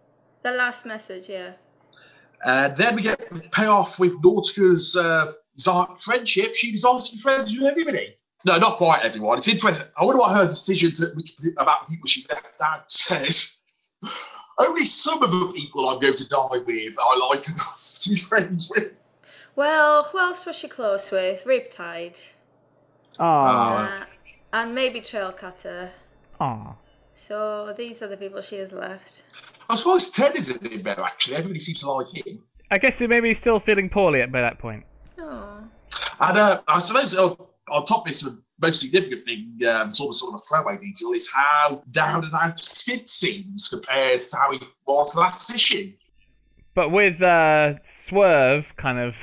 The 0.44 0.52
last 0.52 0.86
message, 0.86 1.30
yeah. 1.30 1.52
And 2.46 2.76
then 2.76 2.96
we 2.96 3.02
get 3.02 3.20
the 3.34 3.42
payoff 3.52 4.00
with 4.00 4.22
Nautica's 4.22 4.96
uh, 4.96 5.34
Zark 5.60 6.00
friendship. 6.00 6.56
She 6.56 6.72
decides 6.72 7.10
to 7.10 7.18
friends 7.20 7.58
with 7.58 7.68
everybody. 7.68 8.16
No, 8.46 8.58
not 8.60 8.78
quite 8.78 9.04
everyone. 9.04 9.40
It's 9.40 9.48
interesting. 9.48 9.88
I 10.00 10.06
wonder 10.06 10.20
what 10.20 10.36
her 10.36 10.46
decision 10.46 10.92
to 10.94 11.08
which 11.16 11.34
about 11.58 11.90
people 11.90 12.08
she's 12.08 12.30
left 12.30 12.62
out 12.62 12.92
says. 12.92 13.58
Only 14.60 14.86
some 14.86 15.22
of 15.24 15.32
the 15.32 15.52
people 15.54 15.90
I'm 15.90 16.00
going 16.00 16.16
to 16.16 16.28
die 16.28 16.58
with 16.66 16.94
I 17.00 17.28
like 17.30 17.48
enough 17.48 17.98
to 18.02 18.10
be 18.10 18.16
friends 18.16 18.72
with. 18.76 19.02
Well, 19.56 20.04
who 20.04 20.20
else 20.20 20.46
was 20.46 20.56
she 20.56 20.68
close 20.68 21.10
with? 21.10 21.44
Riptide. 21.46 22.22
Oh, 23.20 23.26
Uh, 23.26 24.04
and 24.54 24.76
maybe 24.76 25.02
Trailcutter. 25.02 25.90
oh. 26.40 26.76
So 27.16 27.74
these 27.76 28.04
are 28.04 28.08
the 28.08 28.18
people 28.18 28.42
she 28.42 28.58
has 28.58 28.72
left. 28.72 29.24
I 29.70 29.76
suppose 29.76 30.10
Ted 30.10 30.36
is 30.36 30.56
a 30.56 30.60
bit 30.60 30.84
better, 30.84 31.02
actually. 31.02 31.38
Everybody 31.38 31.60
seems 31.60 31.82
to 31.82 31.92
like 31.92 32.08
him. 32.14 32.40
I 32.70 32.78
guess 32.78 33.00
he 33.00 33.08
maybe 33.08 33.30
he's 33.30 33.40
still 33.40 33.60
feeling 33.60 33.90
poorly 33.90 34.22
at 34.22 34.32
by 34.32 34.42
that 34.42 34.60
point. 34.60 34.86
Oh. 35.18 35.60
And 36.20 36.38
uh, 36.38 36.62
I 36.68 36.80
suppose 36.80 37.16
uh, 37.16 37.36
on 37.70 37.86
top 37.86 38.00
of 38.00 38.06
this, 38.06 38.22
the 38.22 38.42
most 38.62 38.82
significant 38.82 39.26
thing, 39.26 39.60
um, 39.68 39.92
sort 39.92 40.10
of 40.10 40.16
sort 40.16 40.34
of 40.34 40.42
a 40.42 40.44
throwaway 40.44 40.78
detail, 40.78 41.12
is 41.14 41.30
how 41.32 41.84
down 41.92 42.26
and 42.26 42.34
out 42.34 42.60
Skid 42.60 43.08
seems 43.08 43.68
compared 43.70 44.20
to 44.20 44.38
how 44.38 44.52
he 44.52 44.60
was 44.86 45.16
last 45.16 45.54
issue. 45.54 45.94
But 46.74 46.90
with 46.90 47.22
uh, 47.22 47.82
Swerve 47.84 48.76
kind 48.76 49.00
of 49.00 49.16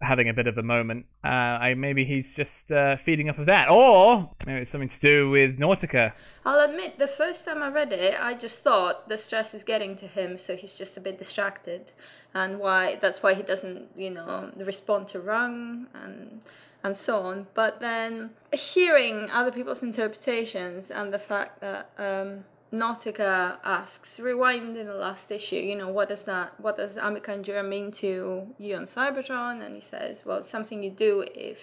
having 0.00 0.28
a 0.28 0.34
bit 0.34 0.46
of 0.46 0.58
a 0.58 0.62
moment. 0.62 1.06
Uh, 1.24 1.28
I 1.28 1.74
maybe 1.74 2.04
he's 2.04 2.32
just 2.32 2.70
uh, 2.70 2.96
feeding 2.96 3.28
off 3.28 3.38
of 3.38 3.46
that, 3.46 3.68
or 3.70 4.30
maybe 4.46 4.60
it's 4.60 4.70
something 4.70 4.88
to 4.88 5.00
do 5.00 5.30
with 5.30 5.58
Nautica. 5.58 6.12
I'll 6.44 6.68
admit, 6.68 6.98
the 6.98 7.08
first 7.08 7.44
time 7.44 7.62
I 7.62 7.68
read 7.68 7.92
it, 7.92 8.14
I 8.20 8.34
just 8.34 8.62
thought 8.62 9.08
the 9.08 9.18
stress 9.18 9.54
is 9.54 9.64
getting 9.64 9.96
to 9.96 10.06
him, 10.06 10.38
so 10.38 10.56
he's 10.56 10.72
just 10.72 10.96
a 10.96 11.00
bit 11.00 11.18
distracted, 11.18 11.92
and 12.34 12.58
why 12.58 12.96
that's 13.00 13.22
why 13.22 13.34
he 13.34 13.42
doesn't, 13.42 13.88
you 13.96 14.10
know, 14.10 14.50
respond 14.56 15.08
to 15.08 15.20
Rung 15.20 15.86
and 15.94 16.40
and 16.84 16.96
so 16.96 17.20
on. 17.22 17.46
But 17.54 17.80
then 17.80 18.30
hearing 18.52 19.30
other 19.30 19.50
people's 19.50 19.82
interpretations 19.82 20.90
and 20.90 21.12
the 21.12 21.18
fact 21.18 21.60
that 21.60 21.90
um, 21.98 22.44
Nautica 22.72 23.56
asks, 23.64 24.20
rewind 24.20 24.76
in 24.76 24.86
the 24.86 24.94
last 24.94 25.30
issue, 25.30 25.56
you 25.56 25.74
know, 25.74 25.88
what 25.88 26.08
does 26.08 26.22
that, 26.22 26.58
what 26.60 26.76
does 26.76 26.96
Amica 26.96 27.32
Endura 27.32 27.66
mean 27.66 27.92
to 27.92 28.46
you 28.58 28.76
on 28.76 28.84
Cybertron? 28.84 29.64
And 29.64 29.74
he 29.74 29.80
says, 29.80 30.22
well, 30.24 30.38
it's 30.38 30.50
something 30.50 30.82
you 30.82 30.90
do 30.90 31.24
if 31.34 31.58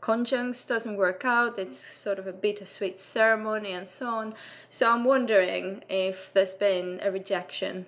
conjunx 0.00 0.66
doesn't 0.66 0.96
work 0.96 1.24
out. 1.24 1.58
It's 1.58 1.78
sort 1.78 2.18
of 2.18 2.26
a 2.26 2.32
bittersweet 2.32 3.00
ceremony 3.00 3.72
and 3.72 3.88
so 3.88 4.06
on. 4.06 4.34
So 4.70 4.90
I'm 4.90 5.04
wondering 5.04 5.84
if 5.88 6.32
there's 6.32 6.54
been 6.54 7.00
a 7.02 7.10
rejection 7.10 7.84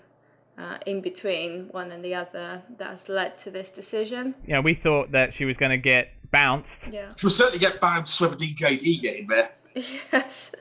uh, 0.58 0.76
in 0.84 1.00
between 1.00 1.68
one 1.70 1.92
and 1.92 2.04
the 2.04 2.16
other 2.16 2.62
that 2.76 2.90
has 2.90 3.08
led 3.08 3.38
to 3.38 3.50
this 3.50 3.70
decision. 3.70 4.34
Yeah, 4.46 4.60
we 4.60 4.74
thought 4.74 5.12
that 5.12 5.32
she 5.32 5.46
was 5.46 5.56
going 5.56 5.70
to 5.70 5.78
get 5.78 6.10
bounced. 6.30 6.88
Yeah. 6.88 7.12
She'll 7.16 7.30
certainly 7.30 7.58
get 7.58 7.80
bounced 7.80 8.20
with 8.20 8.38
the 8.38 8.54
DJD 8.54 9.00
get 9.00 9.16
in 9.16 9.26
there. 9.28 9.50
Yes. 10.12 10.54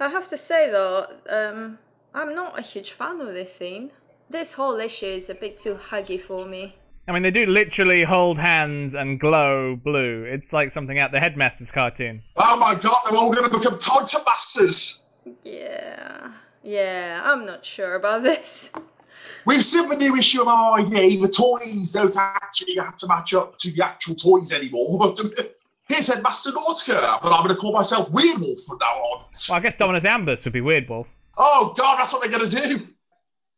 I 0.00 0.08
have 0.08 0.28
to 0.28 0.38
say 0.38 0.70
though, 0.70 1.06
um, 1.28 1.78
I'm 2.14 2.34
not 2.34 2.58
a 2.58 2.62
huge 2.62 2.92
fan 2.92 3.20
of 3.20 3.28
this 3.28 3.54
scene. 3.54 3.90
This 4.30 4.52
whole 4.52 4.78
issue 4.80 5.06
is 5.06 5.30
a 5.30 5.34
bit 5.34 5.58
too 5.58 5.74
huggy 5.74 6.20
for 6.20 6.46
me. 6.46 6.76
I 7.06 7.12
mean, 7.12 7.22
they 7.22 7.30
do 7.30 7.44
literally 7.44 8.02
hold 8.02 8.38
hands 8.38 8.94
and 8.94 9.20
glow 9.20 9.76
blue. 9.76 10.24
It's 10.24 10.52
like 10.52 10.72
something 10.72 10.98
out 10.98 11.12
the 11.12 11.20
Headmasters 11.20 11.70
cartoon. 11.70 12.22
Oh 12.36 12.56
my 12.58 12.74
god, 12.74 12.96
they're 13.04 13.18
all 13.18 13.30
going 13.30 13.50
to 13.50 13.58
become 13.58 13.78
Titan 13.78 14.22
Masters! 14.26 15.04
Yeah, 15.42 16.32
yeah, 16.62 17.20
I'm 17.24 17.44
not 17.44 17.64
sure 17.64 17.94
about 17.94 18.22
this. 18.22 18.70
We've 19.46 19.62
seen 19.62 19.90
the 19.90 19.96
new 19.96 20.16
issue 20.16 20.42
of 20.42 20.78
RID. 20.78 21.20
The 21.20 21.28
toys 21.28 21.92
don't 21.92 22.16
actually 22.16 22.76
have 22.76 22.96
to 22.98 23.06
match 23.06 23.34
up 23.34 23.58
to 23.58 23.70
the 23.70 23.84
actual 23.84 24.14
toys 24.14 24.52
anymore. 24.52 25.14
Here's 25.88 26.06
Headmaster 26.06 26.50
Nautica, 26.50 27.20
but 27.22 27.32
I'm 27.32 27.44
going 27.44 27.54
to 27.54 27.56
call 27.56 27.72
myself 27.72 28.10
Weird 28.10 28.38
Wolf 28.38 28.58
from 28.66 28.78
now 28.78 28.86
on. 28.86 29.24
Well, 29.48 29.58
I 29.58 29.60
guess 29.60 29.76
Dominus 29.76 30.04
Ambus 30.04 30.44
would 30.44 30.52
be 30.52 30.62
Weird 30.62 30.88
Wolf. 30.88 31.06
Oh 31.36 31.74
god, 31.76 31.98
that's 31.98 32.12
what 32.12 32.22
they're 32.22 32.38
going 32.38 32.50
to 32.50 32.68
do. 32.68 32.86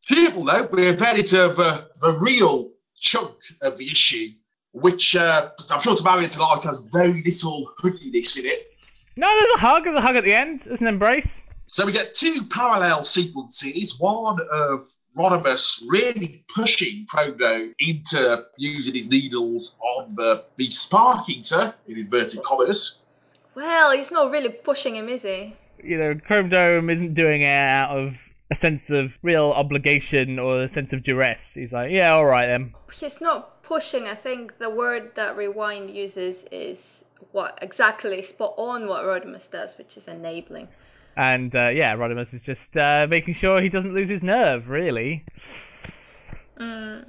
Careful 0.09 0.45
though, 0.45 0.69
we're 0.71 0.93
very 0.93 1.23
to 1.23 1.37
the, 1.37 1.89
the 2.01 2.13
real 2.13 2.73
chunk 2.97 3.35
of 3.61 3.79
the 3.79 3.91
issue, 3.91 4.31
which 4.73 5.15
uh, 5.15 5.51
I'm 5.71 5.81
sure 5.81 5.95
to 5.95 6.05
Marion 6.05 6.29
tonight 6.29 6.65
has 6.65 6.89
very 6.93 7.23
little 7.23 7.73
hoodiness 7.79 8.39
in 8.39 8.47
it. 8.47 8.73
No, 9.17 9.29
there's 9.29 9.51
a 9.55 9.59
hug. 9.59 9.85
There's 9.85 9.97
a 9.97 10.01
hug 10.01 10.17
at 10.17 10.25
the 10.25 10.35
end. 10.35 10.61
There's 10.61 10.81
an 10.81 10.89
embrace. 10.89 11.41
So 11.67 11.87
we 11.87 11.93
get 11.93 12.15
two 12.15 12.45
parallel 12.51 13.05
sequences. 13.05 13.99
One 13.99 14.39
of 14.51 14.89
Rodimus 15.17 15.83
really 15.89 16.45
pushing 16.55 17.07
Chrono 17.09 17.73
into 17.79 18.47
using 18.59 18.95
his 18.95 19.11
needles 19.11 19.79
on 19.81 20.15
the, 20.15 20.45
the 20.57 20.67
Spark 20.67 21.29
Eater, 21.29 21.75
in 21.89 21.99
inverted 21.99 22.43
commas. 22.43 23.03
Well, 23.55 23.93
he's 23.97 24.11
not 24.11 24.31
really 24.31 24.51
pushing 24.51 24.97
him, 24.97 25.09
is 25.09 25.23
he? 25.23 25.57
You 25.83 25.99
know, 25.99 26.15
Chrome 26.15 26.51
Dome 26.51 26.91
isn't 26.91 27.15
doing 27.15 27.43
it 27.43 27.47
out 27.47 27.97
of 27.97 28.15
a 28.51 28.57
sense 28.57 28.91
of 28.91 29.13
real 29.23 29.51
obligation 29.51 30.39
or 30.39 30.65
a 30.65 30.69
sense 30.69 30.93
of 30.93 31.03
duress. 31.03 31.55
He's 31.55 31.73
like, 31.73 31.91
yeah, 31.91 32.13
all 32.13 32.27
right 32.27 32.47
then. 32.47 32.75
He's 32.93 33.21
not 33.21 33.63
pushing. 33.63 34.07
I 34.07 34.15
think 34.15 34.59
the 34.59 34.71
word 34.71 35.13
that 35.17 35.37
Rewind 35.37 35.91
uses 35.91 36.45
is 36.53 37.05
what 37.33 37.59
exactly 37.63 38.23
spot 38.23 38.55
on 38.59 38.87
what 38.87 39.05
Rodimus 39.05 39.51
does, 39.51 39.77
which 39.79 39.97
is 39.97 40.07
enabling. 40.07 40.69
And 41.17 41.55
uh, 41.55 41.69
yeah, 41.69 41.95
Rodimus 41.97 42.35
is 42.35 42.43
just 42.43 42.77
uh, 42.77 43.07
making 43.09 43.35
sure 43.35 43.61
he 43.61 43.71
doesn't 43.71 43.95
lose 43.95 44.09
his 44.09 44.23
nerve, 44.23 44.69
really. 44.69 45.25
Mm. 46.59 47.07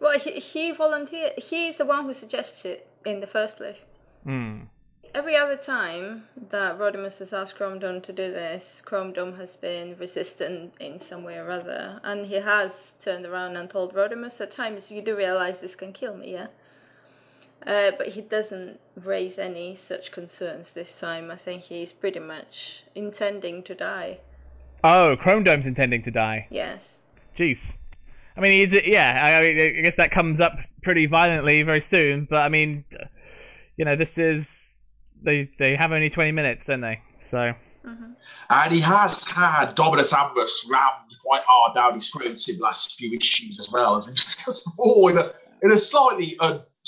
Well, 0.00 0.18
he, 0.18 0.32
he 0.32 0.72
volunteered. 0.72 1.34
He's 1.38 1.76
the 1.76 1.84
one 1.84 2.04
who 2.04 2.14
suggests 2.14 2.64
it 2.64 2.88
in 3.04 3.20
the 3.20 3.26
first 3.26 3.56
place. 3.56 3.84
Hmm. 4.24 4.62
Every 5.14 5.36
other 5.36 5.56
time 5.56 6.24
that 6.50 6.78
Rodimus 6.78 7.18
has 7.18 7.32
asked 7.32 7.56
Chromedome 7.56 8.00
to 8.02 8.12
do 8.12 8.30
this, 8.30 8.80
Chromedome 8.84 9.36
has 9.36 9.56
been 9.56 9.96
resistant 9.98 10.72
in 10.78 11.00
some 11.00 11.24
way 11.24 11.36
or 11.36 11.50
other. 11.50 12.00
And 12.04 12.26
he 12.26 12.36
has 12.36 12.94
turned 13.00 13.26
around 13.26 13.56
and 13.56 13.68
told 13.68 13.92
Rodimus 13.92 14.40
at 14.40 14.52
times, 14.52 14.90
you 14.90 15.02
do 15.02 15.16
realize 15.16 15.58
this 15.58 15.74
can 15.74 15.92
kill 15.92 16.16
me, 16.16 16.32
yeah? 16.32 16.46
Uh, 17.66 17.90
but 17.98 18.08
he 18.08 18.22
doesn't 18.22 18.80
raise 18.96 19.38
any 19.38 19.74
such 19.74 20.12
concerns 20.12 20.72
this 20.72 20.98
time. 20.98 21.30
I 21.30 21.36
think 21.36 21.62
he's 21.62 21.92
pretty 21.92 22.20
much 22.20 22.82
intending 22.94 23.62
to 23.64 23.74
die. 23.74 24.18
Oh, 24.82 25.16
Chrome 25.16 25.44
Dome's 25.44 25.66
intending 25.66 26.02
to 26.04 26.10
die. 26.10 26.46
Yes. 26.50 26.82
Jeez. 27.36 27.76
I 28.36 28.40
mean, 28.40 28.52
he's 28.52 28.72
yeah. 28.86 29.18
I, 29.22 29.38
I 29.38 29.42
mean, 29.42 29.78
I 29.78 29.80
guess 29.82 29.96
that 29.96 30.10
comes 30.10 30.40
up 30.40 30.56
pretty 30.82 31.06
violently 31.06 31.62
very 31.62 31.82
soon. 31.82 32.26
But 32.28 32.38
I 32.38 32.48
mean, 32.48 32.84
you 33.76 33.84
know, 33.84 33.96
this 33.96 34.16
is 34.16 34.72
they 35.22 35.50
they 35.58 35.76
have 35.76 35.92
only 35.92 36.08
20 36.08 36.32
minutes, 36.32 36.64
don't 36.66 36.80
they? 36.80 37.02
So. 37.20 37.52
And 38.50 38.72
he 38.72 38.80
has 38.80 39.24
had 39.24 39.74
Dominus 39.74 40.12
Ambus 40.12 40.70
rammed 40.70 41.16
quite 41.24 41.42
hard 41.46 41.74
down 41.74 41.94
his 41.94 42.10
throat 42.10 42.26
in 42.26 42.58
the 42.58 42.62
last 42.62 42.98
few 42.98 43.14
issues 43.14 43.58
as 43.58 43.72
well, 43.72 43.96
as 43.96 44.06
we 44.06 44.12
discussed 44.12 44.64
before, 44.76 45.10
in 45.10 45.18
a, 45.18 45.32
in 45.62 45.72
a 45.72 45.78
slightly 45.78 46.36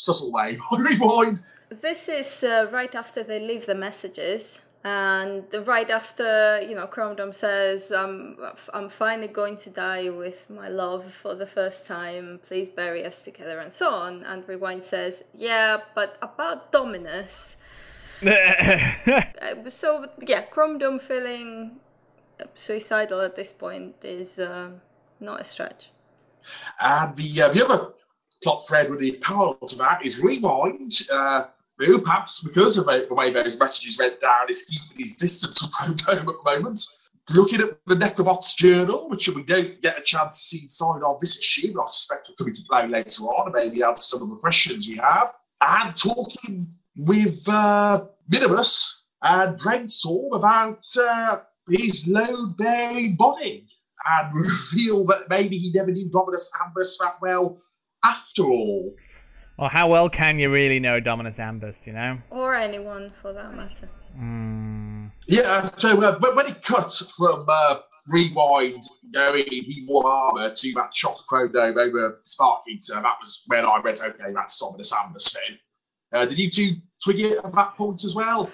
unsubtle 0.08 0.32
way. 0.32 0.58
Rewind. 0.78 1.38
This 1.68 2.08
is 2.08 2.44
uh, 2.44 2.68
right 2.70 2.94
after 2.94 3.22
they 3.22 3.40
leave 3.40 3.66
the 3.66 3.74
messages, 3.74 4.60
and 4.84 5.44
right 5.66 5.90
after 5.90 6.60
you 6.60 6.74
know 6.74 6.86
Chrome 6.86 7.16
Dome 7.16 7.32
says, 7.32 7.90
"I'm 7.90 8.36
I'm 8.74 8.90
finally 8.90 9.28
going 9.28 9.56
to 9.58 9.70
die 9.70 10.10
with 10.10 10.50
my 10.50 10.68
love 10.68 11.04
for 11.22 11.34
the 11.34 11.46
first 11.46 11.86
time. 11.86 12.40
Please 12.46 12.68
bury 12.68 13.04
us 13.06 13.22
together," 13.22 13.58
and 13.60 13.72
so 13.72 13.90
on. 13.90 14.24
And 14.24 14.46
Rewind 14.46 14.84
says, 14.84 15.22
"Yeah, 15.34 15.78
but 15.94 16.18
about 16.22 16.72
Dominus." 16.72 17.56
Uh, 19.42 19.68
so 19.68 20.06
yeah, 20.28 20.42
Chrome 20.42 20.78
Dome 20.78 21.00
feeling 21.00 21.80
suicidal 22.54 23.20
at 23.20 23.34
this 23.34 23.52
point 23.52 23.96
is 24.04 24.38
uh, 24.38 24.70
not 25.18 25.40
a 25.40 25.44
stretch. 25.44 25.90
And 26.80 27.16
the, 27.16 27.42
uh, 27.42 27.48
the 27.48 27.64
other 27.64 27.92
plot 28.42 28.66
thread 28.66 28.90
with 28.90 29.00
the 29.00 29.12
parallel 29.12 29.58
to 29.68 29.76
that 29.76 30.04
is 30.04 30.20
Rewind, 30.20 30.92
uh, 31.10 31.46
who 31.78 32.00
perhaps 32.00 32.42
because 32.44 32.76
of 32.78 32.86
the 32.86 33.06
way 33.10 33.32
those 33.32 33.58
messages 33.58 33.98
went 33.98 34.20
down 34.20 34.48
is 34.48 34.64
keeping 34.64 34.98
his 34.98 35.16
distance 35.16 35.66
from 35.76 35.96
Dome 35.96 36.18
at 36.18 36.26
the 36.26 36.42
moment. 36.44 36.80
Looking 37.32 37.60
at 37.60 37.78
the 37.86 37.94
Necrobots 37.94 38.56
journal, 38.56 39.08
which 39.08 39.28
we 39.28 39.44
don't 39.44 39.80
get 39.80 39.98
a 39.98 40.02
chance 40.02 40.38
to 40.38 40.44
see 40.44 40.62
inside 40.62 41.02
of 41.02 41.20
this 41.20 41.38
issue, 41.38 41.72
but 41.72 41.82
I 41.82 41.86
suspect 41.86 42.28
will 42.28 42.36
come 42.36 42.48
into 42.48 42.62
play 42.68 42.88
later 42.88 43.22
on 43.24 43.46
and 43.46 43.54
maybe 43.54 43.82
answer 43.84 44.00
some 44.00 44.22
of 44.22 44.30
the 44.30 44.36
questions 44.36 44.88
we 44.88 44.96
have. 44.96 45.32
And 45.60 45.96
talking 45.96 46.74
with 46.96 47.44
uh, 47.48 48.06
Minimus 48.28 49.06
and 49.22 49.56
brainstorm 49.56 50.32
about 50.32 50.82
uh, 51.00 51.36
his 51.70 52.08
load 52.08 52.56
bearing 52.56 53.14
body 53.16 53.68
and 54.04 54.34
reveal 54.34 55.06
that 55.06 55.26
maybe 55.30 55.56
he 55.58 55.70
never 55.72 55.92
knew 55.92 56.10
Dominus 56.10 56.50
Ambus 56.60 56.98
that 56.98 57.14
well 57.20 57.58
after 58.04 58.44
all. 58.44 58.94
Or 59.58 59.68
how 59.68 59.88
well 59.88 60.08
can 60.08 60.38
you 60.38 60.50
really 60.50 60.80
know 60.80 60.98
Dominus 60.98 61.38
Ambus, 61.38 61.86
you 61.86 61.92
know? 61.92 62.18
Or 62.30 62.54
anyone 62.54 63.12
for 63.20 63.32
that 63.32 63.54
matter. 63.54 63.88
Mm. 64.18 65.10
Yeah, 65.28 65.68
so 65.76 66.02
uh, 66.02 66.18
when 66.18 66.36
when 66.36 66.46
it 66.46 66.62
cut 66.62 66.92
from 67.16 67.44
uh, 67.48 67.80
Rewind 68.08 68.82
knowing 69.10 69.44
he 69.46 69.84
wore 69.88 70.06
armour 70.06 70.50
to 70.50 70.72
that 70.74 70.94
shot 70.94 71.20
of 71.20 71.26
Chrono 71.26 71.78
over 71.78 72.20
Spark 72.24 72.62
Eater, 72.68 72.94
that 72.94 73.16
was 73.20 73.44
when 73.46 73.64
I 73.64 73.78
went, 73.78 74.02
okay, 74.02 74.32
that's 74.34 74.58
Dominus 74.58 74.92
Ambus 74.92 75.34
then. 75.34 75.58
Uh, 76.12 76.26
did 76.26 76.38
you 76.38 76.50
two 76.50 76.72
twig 77.02 77.20
it 77.20 77.38
at 77.44 77.54
that 77.54 77.76
point 77.76 78.04
as 78.04 78.14
well? 78.14 78.50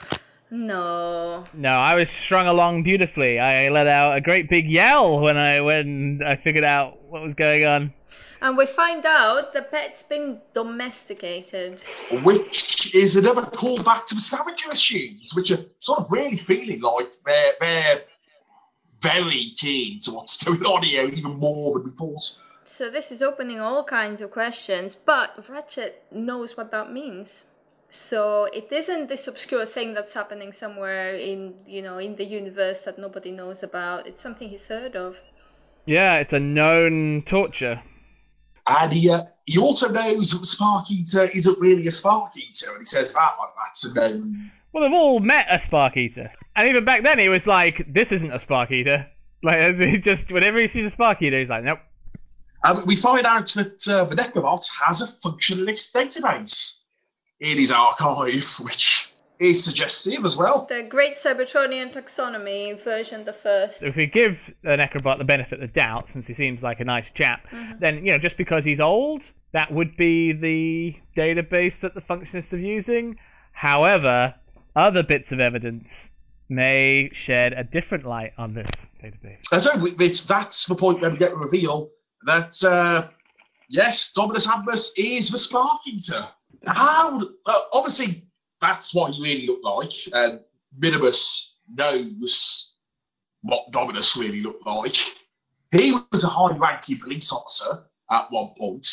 No. 0.50 1.45
No, 1.52 1.71
I 1.71 1.95
was 1.95 2.09
strung 2.09 2.47
along 2.47 2.83
beautifully. 2.83 3.38
I 3.38 3.69
let 3.69 3.87
out 3.87 4.17
a 4.17 4.21
great 4.21 4.49
big 4.49 4.71
yell 4.71 5.21
when 5.21 5.37
I 5.37 5.61
when 5.61 6.21
I 6.25 6.37
figured 6.37 6.64
out 6.64 7.02
what 7.02 7.23
was 7.23 7.35
going 7.35 7.64
on. 7.64 7.93
And 8.40 8.57
we 8.57 8.66
find 8.66 9.04
out 9.04 9.52
the 9.52 9.62
pet's 9.62 10.02
been 10.02 10.40
domesticated. 10.54 11.83
Which 12.25 12.95
is 12.95 13.16
another 13.16 13.42
callback 13.42 14.07
to 14.07 14.14
the 14.14 14.21
scavenger 14.21 14.71
issues, 14.71 15.33
which 15.35 15.50
are 15.50 15.64
sort 15.78 16.00
of 16.00 16.11
really 16.11 16.37
feeling 16.37 16.80
like 16.80 17.12
they're, 17.25 17.52
they're 17.61 18.00
very 19.00 19.52
keen 19.57 19.99
to 20.00 20.12
what's 20.12 20.42
going 20.42 20.62
on 20.62 20.83
here, 20.83 21.09
even 21.09 21.38
more 21.38 21.78
than 21.78 21.90
before. 21.90 22.16
So 22.64 22.90
this 22.90 23.11
is 23.11 23.23
opening 23.23 23.61
all 23.61 23.83
kinds 23.83 24.21
of 24.21 24.30
questions, 24.30 24.95
but 24.95 25.49
Ratchet 25.49 26.02
knows 26.12 26.57
what 26.57 26.71
that 26.71 26.92
means. 26.92 27.45
So 27.90 28.45
it 28.45 28.71
isn't 28.71 29.09
this 29.09 29.26
obscure 29.26 29.64
thing 29.64 29.95
that's 29.95 30.12
happening 30.12 30.52
somewhere 30.52 31.16
in 31.16 31.54
you 31.66 31.80
know 31.80 31.97
in 31.97 32.16
the 32.16 32.25
universe 32.25 32.83
that 32.83 32.99
nobody 32.99 33.30
knows 33.30 33.62
about. 33.62 34.07
It's 34.07 34.23
something 34.23 34.49
he's 34.50 34.66
heard 34.66 34.95
of. 34.95 35.16
Yeah, 35.87 36.16
it's 36.18 36.35
a 36.35 36.38
known 36.38 37.23
torture. 37.25 37.83
And 38.69 38.93
he, 38.93 39.11
uh, 39.11 39.23
he 39.47 39.59
also 39.59 39.89
knows 39.89 40.33
that 40.33 40.45
Spark 40.45 40.91
Eater 40.91 41.25
isn't 41.35 41.59
really 41.59 41.87
a 41.87 41.91
Spark 41.91 42.37
Eater, 42.37 42.71
and 42.71 42.81
he 42.81 42.85
says 42.85 43.15
that 43.15 43.37
like 43.39 43.55
that. 43.57 43.77
So 43.77 43.93
no, 43.95 44.33
Well, 44.73 44.85
they've 44.85 44.93
all 44.93 45.21
met 45.21 45.47
a 45.51 45.59
Spark 45.59 45.97
Eater, 45.97 46.33
and 46.55 46.69
even 46.69 46.85
back 46.85 47.03
then 47.03 47.19
he 47.19 47.29
was 47.29 47.47
like, 47.47 47.83
"This 47.89 48.13
isn't 48.13 48.33
a 48.33 48.41
Spark 48.41 48.71
Eater." 48.71 49.07
Like, 49.41 49.77
he 49.77 49.99
just 49.99 50.33
whenever 50.33 50.59
he 50.59 50.67
sees 50.67 50.85
a 50.87 50.91
Spark 50.91 51.23
Eater, 51.23 51.39
he's 51.39 51.49
like, 51.49 51.63
"Nope." 51.63 51.79
Um, 52.65 52.83
we 52.87 52.97
find 52.97 53.25
out 53.25 53.47
that 53.51 53.87
uh, 53.89 54.03
the 54.03 54.17
Necrobot 54.17 54.69
has 54.85 55.01
a 55.01 55.07
functionist 55.07 55.95
database 55.95 56.83
in 57.39 57.57
his 57.57 57.71
archive, 57.71 58.45
which 58.61 59.08
is 59.40 59.64
suggestive 59.64 60.25
as 60.25 60.37
well. 60.37 60.66
The 60.68 60.83
Great 60.83 61.14
Cybertronian 61.16 61.92
Taxonomy 61.92 62.83
version, 62.83 63.25
the 63.25 63.33
first. 63.33 63.83
If 63.83 63.97
we 63.97 64.07
give 64.07 64.52
the 64.62 64.71
Necrobot 64.71 65.18
the 65.18 65.25
benefit 65.25 65.54
of 65.54 65.61
the 65.61 65.73
doubt, 65.73 66.11
since 66.11 66.26
he 66.26 66.35
seems 66.35 66.62
like 66.62 66.80
a 66.80 66.85
nice 66.85 67.11
chap, 67.11 67.47
then 67.78 68.04
you 68.04 68.12
know 68.12 68.18
just 68.18 68.37
because 68.37 68.64
he's 68.64 68.80
old, 68.80 69.23
that 69.52 69.73
would 69.73 69.97
be 69.97 70.33
the 70.33 70.97
database 71.16 71.80
that 71.80 71.95
the 71.95 72.00
functionists 72.00 72.52
are 72.52 72.59
using. 72.59 73.18
However, 73.52 74.35
other 74.76 75.02
bits 75.02 75.33
of 75.33 75.40
evidence 75.40 76.11
may 76.49 77.11
shed 77.12 77.52
a 77.52 77.64
different 77.64 78.07
light 78.07 78.33
on 78.38 78.54
this 78.54 78.71
database. 79.02 79.38
And 79.52 79.61
so 79.62 79.76
we- 79.78 79.95
it's, 79.99 80.25
that's 80.25 80.66
the 80.66 80.75
point 80.75 81.00
where 81.00 81.11
we 81.11 81.16
get 81.18 81.30
the 81.30 81.37
reveal 81.37 81.90
that, 82.25 82.54
uh, 82.66 83.09
yes, 83.68 84.12
Dominus 84.12 84.47
Ambus 84.47 84.92
is 84.97 85.30
the 85.30 85.38
Sparkington. 85.38 86.25
How? 86.66 87.21
Uh, 87.21 87.52
obviously, 87.75 88.27
that's 88.61 88.95
what 88.95 89.12
he 89.12 89.23
really 89.23 89.47
looked 89.47 89.65
like. 89.65 89.93
Um, 90.12 90.31
and 90.31 90.41
Minimus 90.77 91.57
knows 91.69 92.75
what 93.43 93.71
Dominus 93.71 94.17
really 94.17 94.43
looked 94.43 94.67
like. 94.67 94.97
He 95.71 95.93
was 96.11 96.25
a 96.25 96.29
high 96.29 96.57
ranking 96.57 96.99
police 96.99 97.33
officer 97.33 97.85
at 98.11 98.31
one 98.31 98.50
point. 98.57 98.87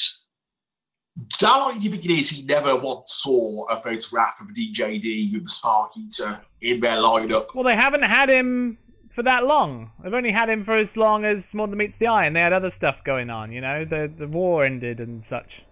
How 1.40 1.72
think 1.72 2.06
it 2.06 2.12
is 2.12 2.30
he 2.30 2.44
never 2.44 2.78
once 2.78 3.14
saw 3.14 3.66
a 3.68 3.82
photograph 3.82 4.42
of 4.42 4.48
DJD 4.48 5.34
with 5.34 5.44
the 5.44 5.50
Spark 5.50 5.92
Eater 5.96 6.42
in 6.60 6.82
their 6.82 6.98
lineup? 6.98 7.56
Well, 7.56 7.64
they 7.64 7.76
haven't 7.76 8.04
had 8.04 8.30
him 8.30 8.78
for 9.14 9.24
that 9.24 9.46
long. 9.46 9.92
They've 10.04 10.14
only 10.14 10.32
had 10.32 10.50
him 10.50 10.66
for 10.66 10.76
as 10.76 10.98
long 10.98 11.24
as 11.24 11.54
More 11.54 11.68
Than 11.68 11.78
Meets 11.78 11.98
the 11.98 12.08
Eye, 12.08 12.26
and 12.26 12.36
they 12.36 12.42
had 12.42 12.52
other 12.52 12.70
stuff 12.70 13.02
going 13.06 13.30
on. 13.30 13.54
You 13.54 13.62
know, 13.62 13.86
the 13.86 14.12
the 14.16 14.28
war 14.28 14.66
ended 14.66 15.00
and 15.00 15.24
such. 15.24 15.64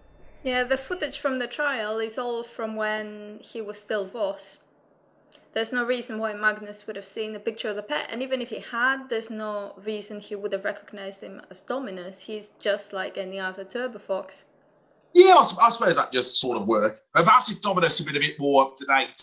Yeah, 0.44 0.64
the 0.64 0.76
footage 0.76 1.18
from 1.18 1.38
the 1.38 1.46
trial 1.46 1.98
is 1.98 2.18
all 2.18 2.44
from 2.44 2.76
when 2.76 3.40
he 3.42 3.62
was 3.62 3.80
still 3.80 4.06
Voss. 4.06 4.58
There's 5.54 5.72
no 5.72 5.84
reason 5.84 6.18
why 6.18 6.34
Magnus 6.34 6.86
would 6.86 6.96
have 6.96 7.08
seen 7.08 7.34
a 7.34 7.40
picture 7.40 7.70
of 7.70 7.76
the 7.76 7.82
pet, 7.82 8.08
and 8.10 8.22
even 8.22 8.42
if 8.42 8.50
he 8.50 8.58
had, 8.58 9.08
there's 9.08 9.30
no 9.30 9.72
reason 9.86 10.20
he 10.20 10.34
would 10.34 10.52
have 10.52 10.64
recognized 10.64 11.22
him 11.22 11.40
as 11.50 11.60
Dominus. 11.60 12.20
He's 12.20 12.50
just 12.60 12.92
like 12.92 13.16
any 13.16 13.40
other 13.40 13.64
Turbo 13.64 13.98
Fox. 13.98 14.44
Yeah, 15.14 15.34
I, 15.34 15.48
I 15.62 15.68
suppose 15.70 15.94
that 15.94 16.12
just 16.12 16.38
sort 16.38 16.58
of 16.58 16.66
work. 16.66 17.00
Perhaps 17.14 17.50
if 17.50 17.62
Dominus 17.62 17.98
had 17.98 18.06
been 18.06 18.16
a 18.16 18.26
bit 18.26 18.38
more 18.38 18.64
up 18.64 18.76
to 18.76 18.84
date 18.84 19.18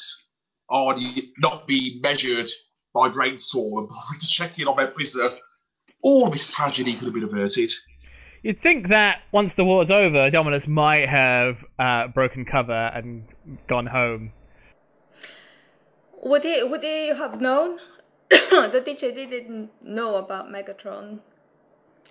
oh, 0.72 0.88
on 0.88 1.00
he 1.00 1.34
not 1.38 1.68
being 1.68 2.02
measured 2.02 2.48
by 2.96 3.10
brainstorm 3.10 3.78
and 3.78 3.90
by 3.90 4.18
checking 4.20 4.68
on 4.68 4.78
their 4.78 4.88
prisoner, 4.88 5.38
all 6.02 6.32
this 6.32 6.50
tragedy 6.50 6.94
could 6.94 7.04
have 7.04 7.14
been 7.14 7.26
averted. 7.26 7.72
You'd 8.44 8.62
think 8.62 8.88
that 8.88 9.22
once 9.32 9.54
the 9.54 9.64
war's 9.64 9.92
over, 9.92 10.30
Dominus 10.32 10.68
might 10.68 11.08
have 11.08 11.64
uh, 11.78 12.08
broken 12.08 12.46
cover 12.46 12.74
and 12.74 13.26
gone 13.68 13.86
home. 13.86 14.34
Would 16.24 16.44
he 16.44 16.64
would 16.64 16.84
he 16.84 17.08
have 17.10 17.40
known 17.42 17.78
the 18.30 18.84
DJD 18.86 19.30
didn't 19.30 19.70
know 19.84 20.16
about 20.16 20.50
Megatron 20.50 21.20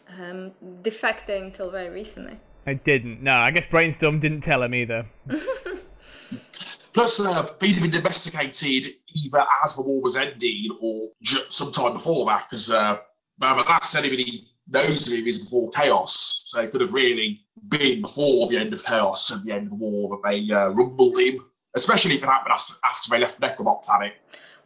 um, 0.09 0.53
defecting 0.83 1.53
till 1.55 1.71
very 1.71 1.89
recently? 1.89 2.39
I 2.67 2.75
didn't. 2.75 3.23
No, 3.23 3.35
I 3.35 3.51
guess 3.51 3.67
Brainstorm 3.67 4.21
didn't 4.21 4.43
tell 4.43 4.63
him 4.63 4.75
either. 4.75 5.07
Plus, 6.93 7.21
uh, 7.21 7.49
he'd 7.61 7.81
been 7.81 7.95
investigated 7.95 8.93
either 9.15 9.47
as 9.65 9.77
the 9.77 9.83
war 9.83 10.01
was 10.01 10.17
ending 10.17 10.77
or 10.81 11.09
ju- 11.23 11.39
sometime 11.49 11.93
before 11.93 12.27
that, 12.27 12.49
because 12.51 12.71
uh, 12.71 12.99
well, 13.39 13.57
the 13.57 13.63
last 13.63 13.95
anybody 13.97 14.50
knows 14.71 15.11
of 15.11 15.19
him 15.19 15.27
is 15.27 15.39
before 15.39 15.71
Chaos. 15.71 16.45
So 16.47 16.61
it 16.61 16.71
could 16.73 16.81
have 16.81 16.93
really 16.93 17.43
been 17.69 18.03
before 18.03 18.49
the 18.49 18.59
end 18.59 18.73
of 18.73 18.83
Chaos 18.85 19.31
and 19.31 19.45
the 19.45 19.53
end 19.53 19.65
of 19.65 19.71
the 19.71 19.77
war 19.77 20.17
that 20.17 20.29
they 20.29 20.55
uh, 20.55 20.69
rumbled 20.69 21.19
him, 21.19 21.45
especially 21.75 22.15
if 22.15 22.23
it 22.23 22.27
happened 22.27 22.53
after, 22.53 22.75
after 22.85 23.11
they 23.11 23.19
left 23.19 23.41
the 23.41 23.47
Necrobot 23.47 23.83
planet. 23.83 24.15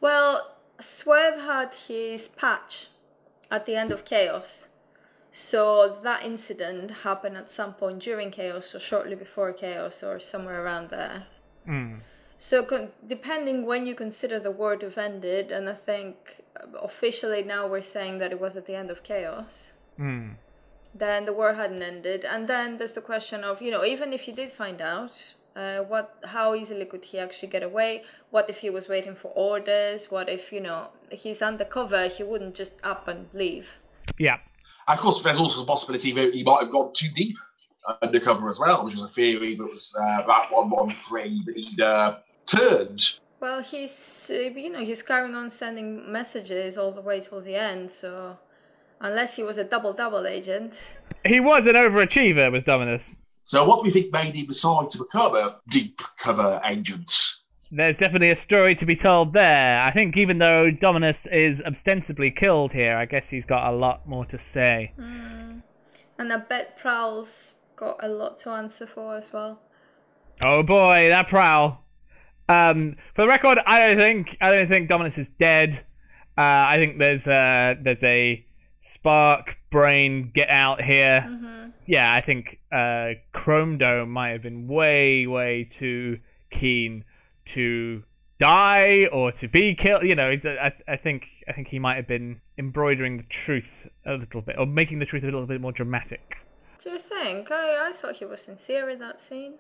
Well, 0.01 0.57
Swerve 0.81 1.40
had 1.40 1.75
his 1.75 2.29
patch 2.29 2.88
at 3.51 3.67
the 3.67 3.77
end 3.77 3.93
of 3.93 4.05
Chaos. 4.05 4.69
So 5.33 5.99
that 6.05 6.23
incident 6.23 6.90
happened 6.90 7.37
at 7.37 7.51
some 7.51 7.75
point 7.75 8.01
during 8.03 8.31
Chaos 8.31 8.75
or 8.75 8.81
shortly 8.81 9.17
before 9.17 9.53
Chaos 9.53 10.03
or 10.03 10.21
somewhere 10.21 10.64
around 10.64 10.90
there. 10.90 11.27
Hmm. 11.67 11.97
So 12.38 12.62
con- 12.62 12.93
depending 13.07 13.64
when 13.64 13.87
you 13.87 13.95
consider 13.95 14.38
the 14.38 14.51
war 14.51 14.77
to 14.77 14.87
have 14.87 14.99
ended, 14.99 15.51
and 15.51 15.69
I 15.69 15.75
think 15.75 16.17
uh, 16.57 16.79
officially 16.79 17.43
now 17.43 17.67
we're 17.67 17.83
saying 17.83 18.19
that 18.19 18.33
it 18.33 18.40
was 18.40 18.57
at 18.57 18.67
the 18.67 18.75
end 18.75 18.90
of 18.90 19.03
Chaos, 19.03 19.71
Hmm. 19.96 20.30
then 20.94 21.24
the 21.24 21.33
war 21.33 21.54
hadn't 21.54 21.83
ended. 21.83 22.24
And 22.24 22.48
then 22.48 22.78
there's 22.78 22.94
the 22.94 23.00
question 23.00 23.42
of, 23.44 23.61
you 23.61 23.70
know, 23.70 23.85
even 23.85 24.12
if 24.12 24.22
he 24.22 24.33
did 24.33 24.52
find 24.52 24.80
out, 24.80 25.35
uh, 25.57 25.78
what, 25.78 26.16
how 26.24 26.54
easily 26.54 26.85
could 26.85 27.04
he 27.04 27.18
actually 27.18 27.48
get 27.48 27.62
away? 27.62 28.04
What 28.30 28.50
if 28.50 28.59
he 28.59 28.70
was 28.70 28.88
waiting 28.88 29.14
for 29.14 29.28
orders? 29.28 30.11
What 30.11 30.28
if, 30.28 30.52
you 30.52 30.61
know, 30.61 30.88
he's 31.11 31.42
undercover, 31.42 32.09
he 32.09 32.22
wouldn't 32.22 32.54
just 32.54 32.74
up 32.83 33.09
and 33.09 33.28
leave? 33.33 33.68
Yeah. 34.18 34.38
Of 34.87 34.98
course, 34.98 35.22
there's 35.22 35.38
also 35.38 35.61
the 35.61 35.66
possibility 35.66 36.12
that 36.12 36.35
he 36.35 36.42
might 36.42 36.62
have 36.62 36.70
gone 36.70 36.92
too 36.92 37.09
deep 37.14 37.37
undercover 38.02 38.48
as 38.48 38.59
well, 38.59 38.85
which 38.85 38.94
was 38.94 39.04
a 39.04 39.09
theory 39.09 39.57
that 39.57 39.66
was 39.66 39.96
uh, 40.00 40.26
that 40.26 40.50
113 40.50 41.44
that 41.46 41.57
he'd 41.57 41.80
uh, 41.80 42.18
turned. 42.46 43.18
Well, 43.40 43.62
he's, 43.62 44.30
uh, 44.30 44.35
you 44.35 44.70
know, 44.70 44.85
he's 44.85 45.02
carrying 45.02 45.35
on 45.35 45.50
sending 45.50 46.11
messages 46.11 46.78
all 46.78 46.92
the 46.92 47.00
way 47.00 47.20
till 47.20 47.40
the 47.40 47.57
end, 47.57 47.92
so 47.92 48.38
unless 49.00 49.37
he 49.37 49.42
was 49.42 49.57
a 49.57 49.64
double 49.64 49.92
double 49.92 50.26
agent. 50.26 50.74
He 51.24 51.40
was 51.40 51.66
an 51.66 51.74
overachiever, 51.74 52.50
was 52.52 52.64
Dominus. 52.64 53.14
So 53.44 53.66
what 53.66 53.78
do 53.78 53.83
we 53.85 53.90
think 53.90 54.12
made 54.12 54.35
him 54.35 54.46
decide 54.46 54.90
to 54.90 54.98
become 54.98 55.37
a 55.37 55.61
deep 55.68 56.00
cover 56.18 56.61
agent? 56.64 57.11
There's 57.70 57.98
definitely 57.98 58.30
a 58.30 58.37
story 58.37 58.74
to 58.76 58.87
be 58.87 58.96
told 58.96 59.33
there. 59.33 59.80
I 59.80 59.90
think 59.90 60.16
even 60.16 60.38
though 60.38 60.70
Dominus 60.70 61.26
is 61.26 61.61
ostensibly 61.61 62.30
killed 62.30 62.72
here, 62.72 62.96
I 62.96 63.04
guess 63.04 63.28
he's 63.28 63.46
got 63.46 63.72
a 63.72 63.76
lot 63.76 64.09
more 64.09 64.24
to 64.26 64.38
say. 64.38 64.92
Mm. 64.98 65.62
And 66.18 66.33
I 66.33 66.37
bet 66.37 66.78
Prowl's 66.78 67.54
got 67.76 68.02
a 68.02 68.09
lot 68.09 68.38
to 68.38 68.50
answer 68.50 68.87
for 68.87 69.16
as 69.16 69.33
well. 69.33 69.61
Oh 70.42 70.62
boy, 70.62 71.09
that 71.09 71.28
prowl. 71.28 71.85
Um, 72.48 72.96
for 73.14 73.22
the 73.22 73.28
record, 73.28 73.59
I 73.66 73.80
don't 73.80 73.96
think 73.96 74.37
I 74.40 74.52
don't 74.52 74.68
think 74.68 74.88
Dominus 74.88 75.18
is 75.18 75.28
dead. 75.40 75.74
Uh, 76.37 76.66
I 76.68 76.76
think 76.76 76.98
there's 76.98 77.26
a 77.26 77.76
there's 77.80 78.02
a 78.02 78.43
spark 78.85 79.57
brain 79.70 80.31
get 80.33 80.51
out 80.51 80.83
here. 80.83 81.23
hmm 81.23 81.70
Yeah, 81.87 82.12
I 82.12 82.20
think 82.20 82.59
uh, 82.70 83.14
Chrome 83.33 83.79
Dome 83.79 84.11
might 84.11 84.31
have 84.31 84.42
been 84.42 84.68
way 84.68 85.27
way 85.27 85.64
too 85.70 86.20
keen 86.51 87.05
to 87.47 88.03
die 88.38 89.07
or 89.12 89.33
to 89.33 89.49
be 89.49 89.75
killed. 89.75 90.05
You 90.05 90.14
know, 90.14 90.37
I, 90.44 90.73
I 90.87 90.97
think 90.97 91.27
I 91.49 91.53
think 91.53 91.68
he 91.68 91.79
might 91.79 91.97
have 91.97 92.07
been 92.07 92.40
embroidering 92.59 93.16
the 93.16 93.23
truth 93.25 93.88
a 94.07 94.14
little 94.14 94.42
bit 94.42 94.57
or 94.59 94.66
making 94.66 94.99
the 94.99 95.07
truth 95.07 95.23
a 95.23 95.27
little 95.27 95.47
bit 95.47 95.61
more 95.61 95.73
dramatic. 95.73 96.37
Do 96.83 96.90
you 96.90 96.99
think? 96.99 97.51
I, 97.51 97.88
I 97.88 97.92
thought 97.92 98.16
he 98.16 98.27
was 98.27 98.40
sincere 98.40 98.90
in 98.90 98.99
that 98.99 99.20
scene. 99.20 99.55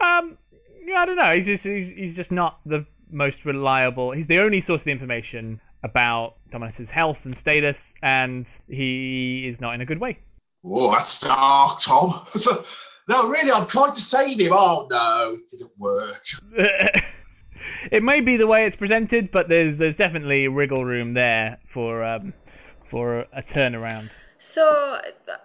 Um, 0.00 0.36
yeah, 0.84 1.00
I 1.00 1.06
don't 1.06 1.16
know. 1.16 1.34
He's 1.34 1.46
just 1.46 1.64
he's, 1.64 1.88
he's 1.90 2.14
just 2.14 2.30
not 2.30 2.60
the 2.66 2.86
most 3.10 3.44
reliable. 3.44 4.12
He's 4.12 4.26
the 4.26 4.38
only 4.38 4.60
source 4.60 4.82
of 4.82 4.84
the 4.84 4.92
information 4.92 5.60
about 5.82 6.36
Dominus's 6.50 6.90
health 6.90 7.24
and 7.24 7.36
status, 7.36 7.94
and 8.02 8.46
he 8.68 9.46
is 9.46 9.60
not 9.60 9.74
in 9.74 9.80
a 9.80 9.86
good 9.86 10.00
way. 10.00 10.18
Oh, 10.64 10.90
that's 10.90 11.20
dark, 11.20 11.78
Tom. 11.80 12.20
No, 13.08 13.30
really, 13.30 13.50
I'm 13.50 13.66
trying 13.66 13.92
to 13.92 14.00
save 14.00 14.38
him. 14.38 14.52
Oh 14.52 14.86
no, 14.90 15.38
it 15.40 15.48
didn't 15.48 15.72
work. 15.78 16.26
it 17.90 18.02
may 18.02 18.20
be 18.20 18.36
the 18.36 18.46
way 18.46 18.66
it's 18.66 18.76
presented, 18.76 19.30
but 19.30 19.48
there's 19.48 19.78
there's 19.78 19.96
definitely 19.96 20.46
wriggle 20.46 20.84
room 20.84 21.14
there 21.14 21.58
for 21.72 22.04
um 22.04 22.34
for 22.90 23.20
a 23.32 23.42
turnaround. 23.42 24.10
So, 24.38 25.00
uh, 25.26 25.36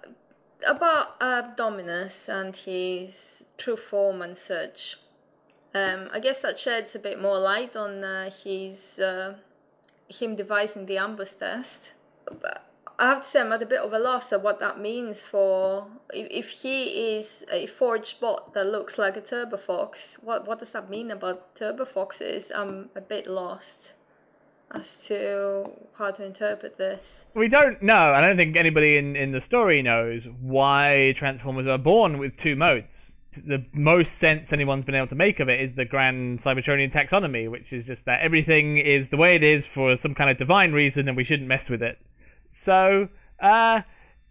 about 0.67 1.15
uh, 1.21 1.41
Dominus 1.55 2.27
and 2.27 2.53
his 2.53 3.43
true 3.57 3.77
form 3.77 4.21
and 4.21 4.37
such, 4.37 4.97
um, 5.73 6.09
I 6.11 6.19
guess 6.19 6.41
that 6.41 6.59
sheds 6.59 6.95
a 6.95 6.99
bit 6.99 7.21
more 7.21 7.39
light 7.39 7.77
on 7.77 8.03
uh, 8.03 8.29
his 8.43 8.99
uh, 8.99 9.35
him 10.07 10.35
devising 10.35 10.85
the 10.85 10.97
ambush 10.97 11.31
test. 11.33 11.93
But 12.25 12.65
I 12.99 13.07
have 13.09 13.21
to 13.23 13.27
say, 13.27 13.41
I'm 13.41 13.51
at 13.51 13.61
a 13.61 13.65
bit 13.65 13.81
of 13.81 13.93
a 13.93 13.99
loss 13.99 14.31
of 14.31 14.43
what 14.43 14.59
that 14.59 14.79
means 14.79 15.21
for 15.21 15.87
if, 16.13 16.27
if 16.29 16.49
he 16.49 17.17
is 17.17 17.45
a 17.51 17.67
forged 17.67 18.19
bot 18.19 18.53
that 18.53 18.67
looks 18.67 18.97
like 18.97 19.17
a 19.17 19.21
Turbo 19.21 19.57
Fox. 19.57 20.17
What 20.21 20.47
what 20.47 20.59
does 20.59 20.71
that 20.71 20.89
mean 20.89 21.11
about 21.11 21.55
Turbo 21.55 21.85
Foxes? 21.85 22.51
I'm 22.53 22.89
a 22.95 23.01
bit 23.01 23.27
lost. 23.27 23.91
as 24.73 25.05
to 25.05 25.69
how 25.93 26.11
to 26.11 26.25
interpret 26.25 26.77
this. 26.77 27.25
We 27.35 27.47
don't 27.47 27.81
know. 27.81 28.13
I 28.13 28.21
don't 28.21 28.37
think 28.37 28.55
anybody 28.57 28.97
in, 28.97 29.15
in 29.15 29.31
the 29.31 29.41
story 29.41 29.81
knows 29.81 30.23
why 30.41 31.13
Transformers 31.17 31.67
are 31.67 31.77
born 31.77 32.17
with 32.17 32.37
two 32.37 32.55
modes. 32.55 33.12
The 33.35 33.65
most 33.73 34.17
sense 34.17 34.53
anyone's 34.53 34.85
been 34.85 34.95
able 34.95 35.07
to 35.07 35.15
make 35.15 35.39
of 35.39 35.49
it 35.49 35.59
is 35.59 35.73
the 35.73 35.85
grand 35.85 36.41
Cybertronian 36.41 36.91
taxonomy, 36.91 37.49
which 37.49 37.73
is 37.73 37.85
just 37.85 38.05
that 38.05 38.21
everything 38.21 38.77
is 38.77 39.09
the 39.09 39.17
way 39.17 39.35
it 39.35 39.43
is 39.43 39.65
for 39.65 39.97
some 39.97 40.15
kind 40.15 40.29
of 40.29 40.37
divine 40.37 40.71
reason 40.71 41.07
and 41.07 41.17
we 41.17 41.23
shouldn't 41.23 41.47
mess 41.47 41.69
with 41.69 41.83
it. 41.83 41.97
So, 42.53 43.09
uh, 43.39 43.81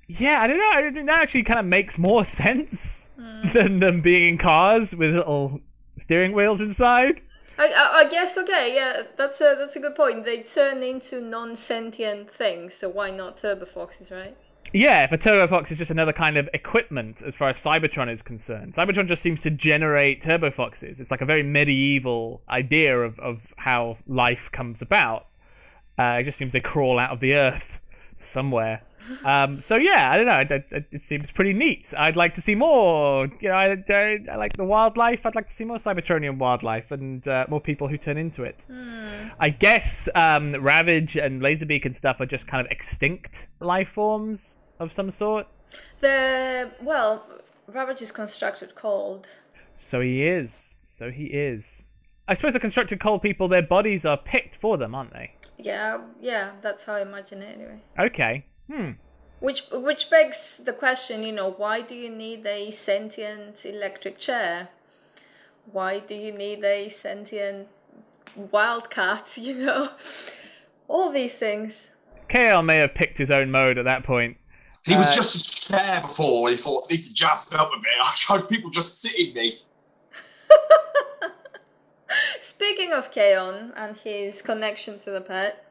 yeah, 0.07 0.41
I 0.41 0.47
don't 0.47 0.59
know. 0.59 0.71
I 0.73 0.91
think 0.91 1.07
that 1.07 1.21
actually 1.21 1.45
kind 1.45 1.61
of 1.61 1.67
makes 1.67 1.99
more 1.99 2.25
sense 2.43 3.09
mm. 3.19 3.53
than 3.53 3.81
them 3.81 4.01
being 4.01 4.29
in 4.29 4.39
cars 4.39 4.95
with 4.95 5.15
little 5.15 5.61
steering 5.99 6.33
wheels 6.33 6.61
inside. 6.61 7.21
I, 7.59 7.69
I, 7.69 7.99
I, 7.99 8.11
guess 8.11 8.37
okay, 8.39 8.75
yeah, 8.75 9.03
that's 9.17 9.41
a 9.41 9.57
that's 9.59 9.77
a 9.77 9.81
good 9.81 9.95
point. 9.95 10.25
They 10.25 10.43
turn 10.43 10.83
into 10.83 11.21
non-sentient 11.21 12.35
things, 12.35 12.75
so 12.75 12.89
why 12.89 13.11
not 13.11 13.39
turbo 13.39 13.67
foxes, 13.67 14.11
right? 14.11 14.37
Yeah, 14.73 15.05
if 15.05 15.13
a 15.13 15.19
turbo 15.19 15.47
fox 15.49 15.71
is 15.71 15.79
just 15.79 15.91
another 15.91 16.13
kind 16.13 16.37
of 16.39 16.49
equipment 16.55 17.23
as 17.23 17.35
far 17.35 17.51
as 17.51 17.57
Cybertron 17.57 18.13
is 18.13 18.23
concerned. 18.23 18.75
Cybertron 18.75 19.07
just 19.07 19.23
seems 19.23 19.43
to 19.43 19.51
generate 19.51 20.23
turbo 20.23 20.51
foxes. 20.51 20.99
It's 20.99 21.11
like 21.11 21.21
a 21.21 21.27
very 21.27 21.43
medieval 21.43 22.43
idea 22.49 22.99
of, 22.99 23.19
of 23.19 23.41
how 23.57 23.99
life 24.07 24.51
comes 24.51 24.81
about. 24.81 25.27
Uh, 25.99 26.19
it 26.21 26.25
just 26.25 26.39
seems 26.39 26.53
they 26.53 26.61
crawl 26.61 26.99
out 26.99 27.11
of 27.11 27.21
the 27.21 27.35
earth 27.35 27.67
somewhere. 28.19 28.83
Um, 29.25 29.61
so 29.61 29.77
yeah, 29.77 30.11
I 30.11 30.17
don't 30.17 30.27
know. 30.27 30.57
It, 30.57 30.67
it, 30.71 30.85
it, 30.93 31.03
seems 31.05 31.31
pretty 31.31 31.53
neat. 31.53 31.93
I'd 31.97 32.17
like 32.17 32.37
to 32.37 32.41
see 32.41 32.55
more. 32.55 33.29
You 33.41 33.49
know, 33.49 33.55
I, 33.55 33.85
I, 33.89 34.19
I 34.31 34.37
like 34.37 34.57
the 34.57 34.65
wildlife. 34.65 35.27
I'd 35.27 35.35
like 35.35 35.49
to 35.49 35.55
see 35.55 35.65
more 35.65 35.79
Cybertronian 35.79 36.39
wildlife 36.39 36.93
and 36.93 37.27
uh, 37.27 37.47
more 37.49 37.61
people 37.61 37.89
who 37.89 37.99
turn 37.99 38.17
into 38.17 38.45
it. 38.45 38.59
Hmm. 38.69 39.29
I 39.39 39.51
guess 39.51 40.09
um, 40.15 40.55
Ravage 40.55 41.17
and 41.17 41.43
Laserbeak 41.43 41.85
and 41.85 41.97
stuff 41.97 42.21
are 42.21 42.27
just 42.27 42.47
kind 42.47 42.65
of 42.65 42.71
extinct 42.71 43.49
life 43.61 43.89
forms 43.89 44.57
of 44.83 44.93
some 44.93 45.11
sort. 45.11 45.47
The 46.01 46.71
well, 46.83 47.25
Ravage 47.67 48.03
is 48.03 48.13
constructed 48.13 48.75
cold. 48.75 49.27
So 49.75 50.01
he 50.01 50.27
is. 50.27 50.75
So 50.85 51.11
he 51.11 51.25
is. 51.25 51.65
I 52.29 52.35
suppose 52.35 52.53
the 52.53 52.61
constructed 52.61 53.01
cold 53.01 53.23
people, 53.23 53.49
their 53.49 53.63
bodies 53.63 54.05
are 54.05 54.17
picked 54.17 54.57
for 54.57 54.77
them, 54.79 54.95
aren't 54.95 55.13
they? 55.13 55.35
Yeah, 55.59 56.01
yeah, 56.21 56.53
that's 56.61 56.85
how 56.85 56.95
I 56.95 57.03
imagine 57.03 57.43
it 57.43 57.57
anyway. 57.57 57.81
Okay. 57.99 58.45
Hmm. 58.71 58.91
Which 59.41 59.65
which 59.73 60.09
begs 60.09 60.59
the 60.59 60.73
question, 60.73 61.25
you 61.25 61.33
know, 61.33 61.51
why 61.51 61.81
do 61.81 61.95
you 61.95 62.11
need 62.11 62.47
a 62.47 62.71
sentient 62.71 63.67
electric 63.67 64.19
chair? 64.19 64.69
Why 65.73 65.99
do 65.99 66.15
you 66.15 66.33
need 66.33 66.65
a 66.65 66.89
sentient 66.91 67.69
wildcat, 68.37 69.33
you 69.37 69.55
know? 69.55 69.91
All 70.89 71.11
these 71.11 71.35
things. 71.35 71.91
Kaon 72.29 72.67
may 72.67 72.79
have 72.79 72.95
picked 72.95 73.19
his 73.19 73.31
own 73.31 73.51
mode 73.51 73.79
at 73.79 73.85
that 73.87 74.05
point. 74.05 74.37
He 74.85 74.97
was 74.97 75.13
uh, 75.13 75.17
just 75.17 75.37
a 75.37 75.69
chair 75.69 76.01
before 76.01 76.43
when 76.43 76.53
he 76.53 76.59
thought, 76.59 76.83
I 76.91 76.95
need 76.95 77.03
to 77.03 77.15
jazz 77.15 77.51
it 77.53 77.59
up 77.59 77.71
a 77.73 77.79
bit. 77.79 77.93
I 78.03 78.13
tried 78.17 78.49
people 78.49 78.71
just 78.71 79.01
sitting 79.01 79.35
me. 79.35 79.59
Speaking 82.41 82.93
of 82.93 83.11
Kaon 83.11 83.73
and 83.77 83.97
his 83.97 84.43
connection 84.43 84.99
to 85.01 85.11
the 85.11 85.21
pet, 85.21 85.67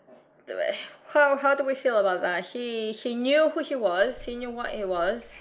how 1.14 1.38
how 1.38 1.56
do 1.56 1.64
we 1.64 1.76
feel 1.76 1.98
about 1.98 2.22
that? 2.22 2.46
He 2.48 2.94
he 2.94 3.16
knew 3.16 3.50
who 3.50 3.64
he 3.64 3.76
was. 3.76 4.24
He 4.24 4.36
knew 4.36 4.50
what 4.50 4.72
he 4.72 4.84
was. 4.84 5.32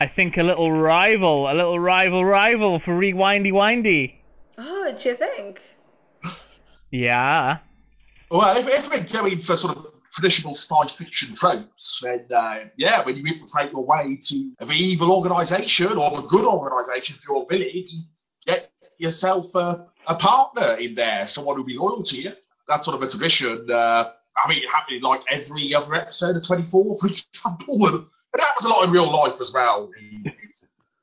I 0.00 0.06
think 0.06 0.36
a 0.36 0.42
little 0.42 0.72
rival, 0.72 1.50
a 1.50 1.54
little 1.54 1.78
rival, 1.78 2.24
rival 2.24 2.80
for 2.80 2.92
Rewindy 2.92 3.52
Windy. 3.52 4.20
Oh, 4.58 4.94
do 4.98 5.08
you 5.10 5.14
think? 5.14 5.62
Yeah. 6.90 7.58
Well, 8.30 8.56
if, 8.56 8.66
if 8.68 8.90
we're 8.90 9.20
going 9.20 9.38
for 9.38 9.56
sort 9.56 9.76
of 9.76 9.86
traditional 10.12 10.54
spy 10.54 10.86
fiction 10.88 11.34
tropes, 11.34 12.00
then 12.02 12.26
uh, 12.34 12.64
yeah, 12.76 13.04
when 13.04 13.16
you 13.16 13.24
infiltrate 13.26 13.72
your 13.72 13.84
way 13.84 14.18
to 14.20 14.52
an 14.60 14.68
evil 14.72 15.12
organisation 15.12 15.96
or 15.96 16.20
a 16.20 16.22
good 16.22 16.44
organisation 16.44 17.16
for 17.16 17.32
your 17.34 17.46
village, 17.48 17.86
you 17.88 18.02
get 18.46 18.70
yourself 18.98 19.54
a, 19.54 19.86
a 20.06 20.14
partner 20.14 20.76
in 20.80 20.94
there, 20.94 21.26
someone 21.26 21.56
who'll 21.56 21.64
be 21.64 21.76
loyal 21.76 22.02
to 22.02 22.20
you. 22.20 22.32
That 22.68 22.84
sort 22.84 22.96
of 22.96 23.02
a 23.02 23.10
tradition. 23.10 23.70
Uh, 23.70 24.10
I 24.36 24.48
mean, 24.48 24.62
it 24.62 24.68
happened 24.68 25.02
like 25.02 25.22
every 25.28 25.74
other 25.74 25.94
episode 25.94 26.36
of 26.36 26.46
24, 26.46 26.98
for 26.98 27.06
example. 27.06 27.86
And 27.86 28.04
it 28.34 28.40
happens 28.40 28.64
a 28.64 28.68
lot 28.68 28.84
in 28.86 28.92
real 28.92 29.10
life 29.10 29.40
as 29.40 29.52
well. 29.52 29.90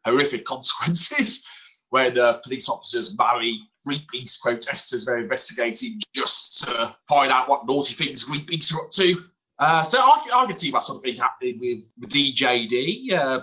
horrific 0.07 0.45
consequences 0.45 1.45
when 1.89 2.17
uh, 2.17 2.33
police 2.43 2.69
officers 2.69 3.17
marry 3.17 3.59
Greenpeace 3.87 4.41
protesters 4.41 5.05
they're 5.05 5.19
investigating 5.19 5.99
just 6.13 6.63
to 6.63 6.95
find 7.07 7.31
out 7.31 7.47
what 7.49 7.65
naughty 7.67 7.93
things 7.93 8.25
Greenpeace 8.25 8.73
are 8.73 8.85
up 8.85 8.91
to. 8.91 9.23
Uh, 9.59 9.83
so 9.83 9.97
I, 9.99 10.21
I 10.35 10.45
can 10.45 10.57
see 10.57 10.71
that 10.71 10.83
sort 10.83 10.97
of 10.97 11.03
thing 11.03 11.15
happening 11.15 11.59
with, 11.59 11.91
with 11.99 12.09
DJD. 12.09 13.13
Uh, 13.13 13.41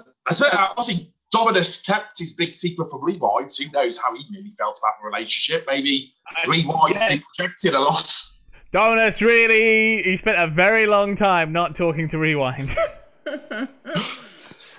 obviously, 0.76 1.12
Dominus 1.32 1.82
kept 1.82 2.18
his 2.18 2.34
big 2.34 2.54
secret 2.54 2.90
from 2.90 3.02
Rewind, 3.04 3.50
who 3.58 3.70
knows 3.72 3.98
how 3.98 4.14
he 4.14 4.24
really 4.30 4.52
felt 4.56 4.78
about 4.80 4.94
the 5.00 5.06
relationship. 5.06 5.64
Maybe 5.66 6.14
Rewind 6.46 6.94
yeah. 6.94 7.18
projected 7.36 7.74
a 7.74 7.80
lot. 7.80 8.22
Dominus 8.70 9.22
really, 9.22 10.02
he 10.02 10.16
spent 10.16 10.38
a 10.38 10.46
very 10.46 10.86
long 10.86 11.16
time 11.16 11.52
not 11.52 11.76
talking 11.76 12.08
to 12.10 12.18
Rewind. 12.18 12.76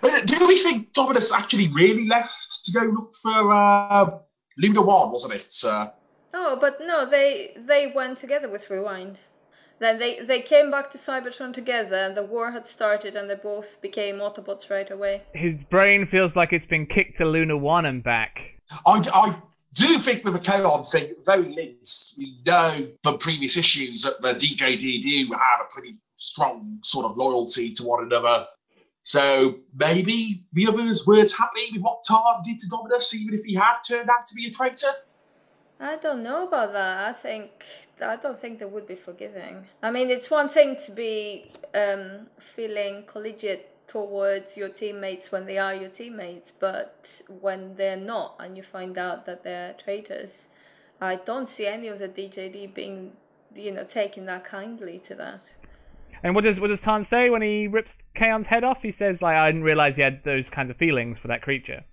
Do 0.25 0.47
we 0.47 0.57
think 0.57 0.93
Dominus 0.93 1.33
actually 1.33 1.67
really 1.69 2.07
left 2.07 2.65
to 2.65 2.71
go 2.71 2.81
look 2.81 3.15
for 3.21 3.53
uh, 3.53 4.19
Luna 4.57 4.81
One, 4.81 5.11
wasn't 5.11 5.35
it? 5.35 5.53
Uh, 5.65 5.89
oh, 6.33 6.57
but 6.59 6.79
no, 6.81 7.05
they 7.05 7.51
they 7.57 7.87
went 7.87 8.17
together 8.17 8.49
with 8.49 8.69
Rewind. 8.69 9.17
Then 9.79 9.99
they, 9.99 10.19
they 10.21 10.39
came 10.39 10.71
back 10.71 10.91
to 10.91 10.97
Cybertron 10.97 11.53
together, 11.53 11.97
and 11.97 12.15
the 12.15 12.23
war 12.23 12.51
had 12.51 12.65
started, 12.67 13.15
and 13.15 13.29
they 13.29 13.35
both 13.35 13.81
became 13.81 14.19
Autobots 14.19 14.69
right 14.69 14.89
away. 14.89 15.23
His 15.33 15.63
brain 15.65 16.05
feels 16.05 16.35
like 16.35 16.53
it's 16.53 16.65
been 16.65 16.85
kicked 16.85 17.17
to 17.17 17.25
Luna 17.25 17.57
1 17.57 17.85
and 17.85 18.01
back. 18.01 18.53
I, 18.85 19.03
I 19.13 19.35
do 19.73 19.99
think 19.99 20.23
with 20.23 20.33
the 20.33 20.39
Kaon 20.39 20.85
thing, 20.89 21.13
very 21.25 21.53
links. 21.53 22.15
We 22.17 22.37
know 22.45 22.87
from 23.03 23.17
previous 23.17 23.57
issues 23.57 24.03
that 24.03 24.21
the 24.21 24.33
DJD 24.33 25.01
do 25.01 25.33
have 25.33 25.67
a 25.69 25.73
pretty 25.73 25.95
strong 26.15 26.79
sort 26.81 27.05
of 27.05 27.17
loyalty 27.17 27.71
to 27.71 27.83
one 27.83 28.03
another. 28.05 28.47
So 29.05 29.59
maybe 29.75 30.43
the 30.53 30.65
others 30.67 31.05
weren't 31.05 31.31
happy 31.31 31.69
with 31.71 31.83
what 31.83 32.01
Tarn 32.07 32.41
did 32.43 32.57
to 32.57 32.67
Dominus, 32.67 33.13
even 33.13 33.35
if 33.35 33.45
he 33.45 33.53
had 33.53 33.81
turned 33.87 34.09
out 34.09 34.25
to 34.25 34.35
be 34.35 34.47
a 34.47 34.49
traitor. 34.49 34.91
I 35.79 35.97
don't 35.97 36.23
know 36.23 36.47
about 36.47 36.73
that. 36.73 37.07
I 37.07 37.13
think 37.13 37.51
I 38.01 38.15
don't 38.15 38.37
think 38.37 38.57
they 38.57 38.65
would 38.65 38.87
be 38.87 38.95
forgiving. 38.95 39.67
I 39.83 39.91
mean, 39.91 40.09
it's 40.09 40.31
one 40.31 40.49
thing 40.49 40.77
to 40.85 40.91
be 40.91 41.51
um, 41.75 42.25
feeling 42.55 43.03
collegiate 43.05 43.69
towards 43.87 44.57
your 44.57 44.69
teammates 44.69 45.31
when 45.31 45.45
they 45.45 45.59
are 45.59 45.75
your 45.75 45.91
teammates, 45.91 46.51
but 46.51 47.21
when 47.41 47.75
they're 47.75 47.95
not, 48.13 48.37
and 48.39 48.57
you 48.57 48.63
find 48.63 48.97
out 48.97 49.27
that 49.27 49.43
they're 49.43 49.73
traitors, 49.73 50.47
I 50.99 51.17
don't 51.17 51.47
see 51.47 51.67
any 51.67 51.89
of 51.89 51.99
the 51.99 52.09
DJD 52.09 52.73
being, 52.73 53.11
you 53.53 53.71
know, 53.71 53.83
taking 53.83 54.25
that 54.25 54.45
kindly 54.45 54.97
to 55.03 55.13
that. 55.13 55.41
And 56.23 56.35
what 56.35 56.43
does 56.43 56.59
what 56.59 56.67
does 56.67 56.81
Tarn 56.81 57.03
say 57.03 57.29
when 57.29 57.41
he 57.41 57.67
rips 57.67 57.97
Kaon's 58.15 58.47
head 58.47 58.63
off? 58.63 58.81
He 58.81 58.91
says 58.91 59.21
like, 59.21 59.37
"I 59.37 59.47
didn't 59.47 59.63
realize 59.63 59.95
he 59.95 60.01
had 60.01 60.23
those 60.23 60.49
kinds 60.49 60.69
of 60.69 60.77
feelings 60.77 61.19
for 61.19 61.27
that 61.27 61.41
creature." 61.41 61.83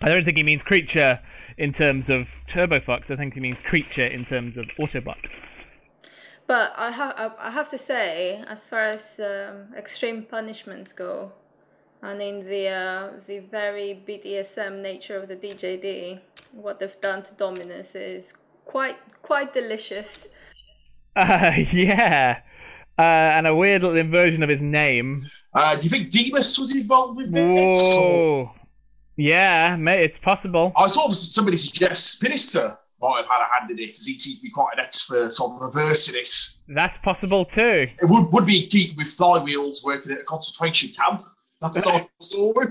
I 0.00 0.08
don't 0.08 0.24
think 0.24 0.36
he 0.36 0.44
means 0.44 0.62
creature 0.62 1.20
in 1.56 1.72
terms 1.72 2.08
of 2.08 2.28
Turbo 2.46 2.78
Fox. 2.80 3.10
I 3.10 3.16
think 3.16 3.34
he 3.34 3.40
means 3.40 3.58
creature 3.64 4.06
in 4.06 4.24
terms 4.24 4.56
of 4.56 4.66
Autobot. 4.78 5.28
But 6.46 6.72
I 6.78 6.90
have 6.90 7.34
I 7.38 7.50
have 7.50 7.68
to 7.70 7.78
say, 7.78 8.42
as 8.48 8.66
far 8.66 8.84
as 8.84 9.20
um, 9.20 9.74
extreme 9.76 10.22
punishments 10.22 10.92
go, 10.92 11.32
and 12.02 12.22
in 12.22 12.48
the 12.48 12.68
uh, 12.68 13.08
the 13.26 13.40
very 13.40 14.02
BDSM 14.06 14.80
nature 14.80 15.16
of 15.16 15.28
the 15.28 15.36
DJD, 15.36 16.20
what 16.52 16.78
they've 16.78 17.00
done 17.00 17.22
to 17.24 17.34
Dominus 17.34 17.94
is 17.94 18.32
quite 18.64 18.96
quite 19.22 19.52
delicious. 19.52 20.26
Uh, 21.16 21.52
yeah, 21.72 22.40
uh, 22.98 23.02
and 23.02 23.46
a 23.46 23.54
weird 23.54 23.82
little 23.82 23.96
inversion 23.96 24.42
of 24.42 24.48
his 24.48 24.60
name. 24.60 25.26
Uh, 25.54 25.76
do 25.76 25.82
you 25.82 25.90
think 25.90 26.10
Demas 26.10 26.58
was 26.58 26.74
involved 26.74 27.16
with 27.16 27.32
this? 27.32 27.94
Whoa. 27.96 28.52
Yeah, 29.16 29.76
mate, 29.76 30.00
it's 30.00 30.18
possible. 30.18 30.72
I 30.76 30.86
saw 30.86 31.08
somebody 31.08 31.56
suggest 31.56 32.20
Spinister 32.20 32.76
might 33.00 33.18
have 33.18 33.26
had 33.26 33.42
a 33.42 33.60
hand 33.60 33.70
in 33.70 33.78
it, 33.78 33.90
as 33.90 34.04
he 34.04 34.18
seems 34.18 34.38
to 34.38 34.42
be 34.42 34.50
quite 34.50 34.74
an 34.76 34.80
expert 34.80 35.32
on 35.40 35.60
reversing 35.60 36.20
it. 36.20 36.28
That's 36.68 36.98
possible 36.98 37.44
too. 37.44 37.88
It 38.00 38.04
would, 38.04 38.32
would 38.32 38.46
be 38.46 38.66
keep 38.66 38.96
with 38.96 39.08
flywheels 39.08 39.84
working 39.84 40.12
at 40.12 40.20
a 40.20 40.24
concentration 40.24 40.90
camp. 40.90 41.24
That's 41.60 41.84
the 41.84 42.08
story. 42.20 42.66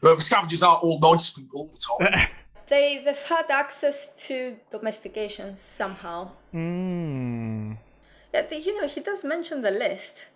But 0.00 0.22
scavengers 0.22 0.62
are 0.62 0.76
all 0.76 0.98
nice 1.00 1.30
people 1.30 1.60
all 1.60 1.66
the 1.66 2.06
time. 2.08 2.28
they, 2.68 3.02
they've 3.04 3.16
had 3.24 3.50
access 3.50 4.08
to 4.26 4.56
domestication 4.70 5.56
somehow. 5.56 6.30
Mm. 6.54 7.41
Yeah, 8.32 8.42
the, 8.42 8.58
you 8.58 8.80
know, 8.80 8.88
he 8.88 9.00
does 9.00 9.24
mention 9.24 9.62
the 9.62 9.70
list. 9.70 10.26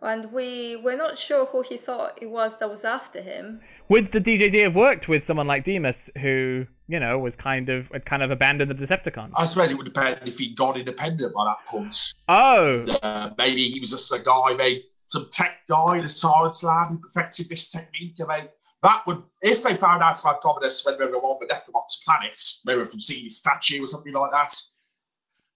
And 0.00 0.32
we 0.32 0.76
we're 0.76 0.96
not 0.96 1.18
sure 1.18 1.46
who 1.46 1.62
he 1.62 1.76
thought 1.76 2.18
it 2.22 2.30
was 2.30 2.56
that 2.58 2.70
was 2.70 2.84
after 2.84 3.20
him. 3.20 3.60
Would 3.88 4.12
the 4.12 4.20
DJD 4.20 4.62
have 4.62 4.76
worked 4.76 5.08
with 5.08 5.24
someone 5.24 5.48
like 5.48 5.64
Demas, 5.64 6.08
who 6.16 6.66
you 6.86 7.00
know 7.00 7.18
was 7.18 7.34
kind 7.34 7.68
of 7.68 7.88
had 7.88 8.06
kind 8.06 8.22
of 8.22 8.30
abandoned 8.30 8.70
the 8.70 8.76
Decepticons? 8.76 9.32
I 9.36 9.44
suppose 9.44 9.72
it 9.72 9.76
would 9.76 9.86
depend 9.92 10.20
if 10.24 10.38
he'd 10.38 10.56
gone 10.56 10.76
independent 10.76 11.34
by 11.34 11.46
that 11.46 11.64
point. 11.66 12.14
Oh, 12.28 12.86
Uh, 13.02 13.30
maybe 13.38 13.68
he 13.68 13.80
was 13.80 13.90
just 13.90 14.12
a 14.12 14.22
guy, 14.22 14.54
maybe 14.56 14.84
some 15.08 15.26
tech 15.32 15.66
guy 15.68 15.98
in 15.98 16.04
a 16.04 16.08
science 16.08 16.62
lab 16.62 16.90
who 16.90 16.98
perfected 16.98 17.48
this 17.48 17.72
technique. 17.72 18.14
I 18.20 18.38
mean, 18.38 18.48
that 18.82 19.02
would, 19.08 19.22
if 19.42 19.64
they 19.64 19.74
found 19.74 20.02
out 20.02 20.20
about 20.20 20.42
Dominus 20.42 20.86
when 20.86 20.96
they 20.98 21.06
were 21.06 21.16
on 21.16 21.38
the 21.40 21.52
Necrobot's 21.52 22.04
planet, 22.04 22.38
maybe 22.64 22.84
from 22.84 23.00
seeing 23.00 23.24
his 23.24 23.38
statue 23.38 23.82
or 23.82 23.88
something 23.88 24.12
like 24.12 24.30
that, 24.30 24.54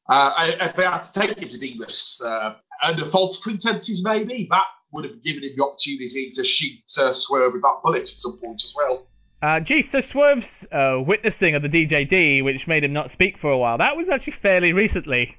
uh, 0.09 0.51
if 0.61 0.75
they 0.75 0.85
had 0.85 1.03
to 1.03 1.13
take 1.13 1.39
him 1.39 1.49
to 1.49 1.59
Demas 1.59 2.23
uh, 2.25 2.55
under 2.83 3.05
false 3.05 3.41
pretenses, 3.41 4.05
maybe 4.05 4.49
that 4.51 4.65
would 4.93 5.05
have 5.05 5.23
given 5.23 5.43
him 5.43 5.53
the 5.57 5.65
opportunity 5.65 6.31
to 6.31 6.45
shoot 6.45 6.79
uh, 7.01 7.13
Swerve 7.13 7.53
with 7.53 7.63
that 7.63 7.81
bullet 7.83 8.01
at 8.01 8.07
some 8.07 8.39
point 8.39 8.63
as 8.63 8.75
well. 8.77 9.07
uh, 9.41 9.61
gee, 9.61 9.83
so 9.83 10.01
Swerve's 10.01 10.67
uh, 10.71 11.03
witnessing 11.05 11.55
of 11.55 11.63
the 11.63 11.69
DJD, 11.69 12.45
which 12.45 12.67
made 12.67 12.85
him 12.85 12.93
not 12.93 13.11
speak 13.11 13.39
for 13.39 13.51
a 13.51 13.59
while, 13.59 13.79
that 13.79 13.97
was 13.97 14.09
actually 14.09 14.35
fairly 14.35 14.73
recently. 14.73 15.37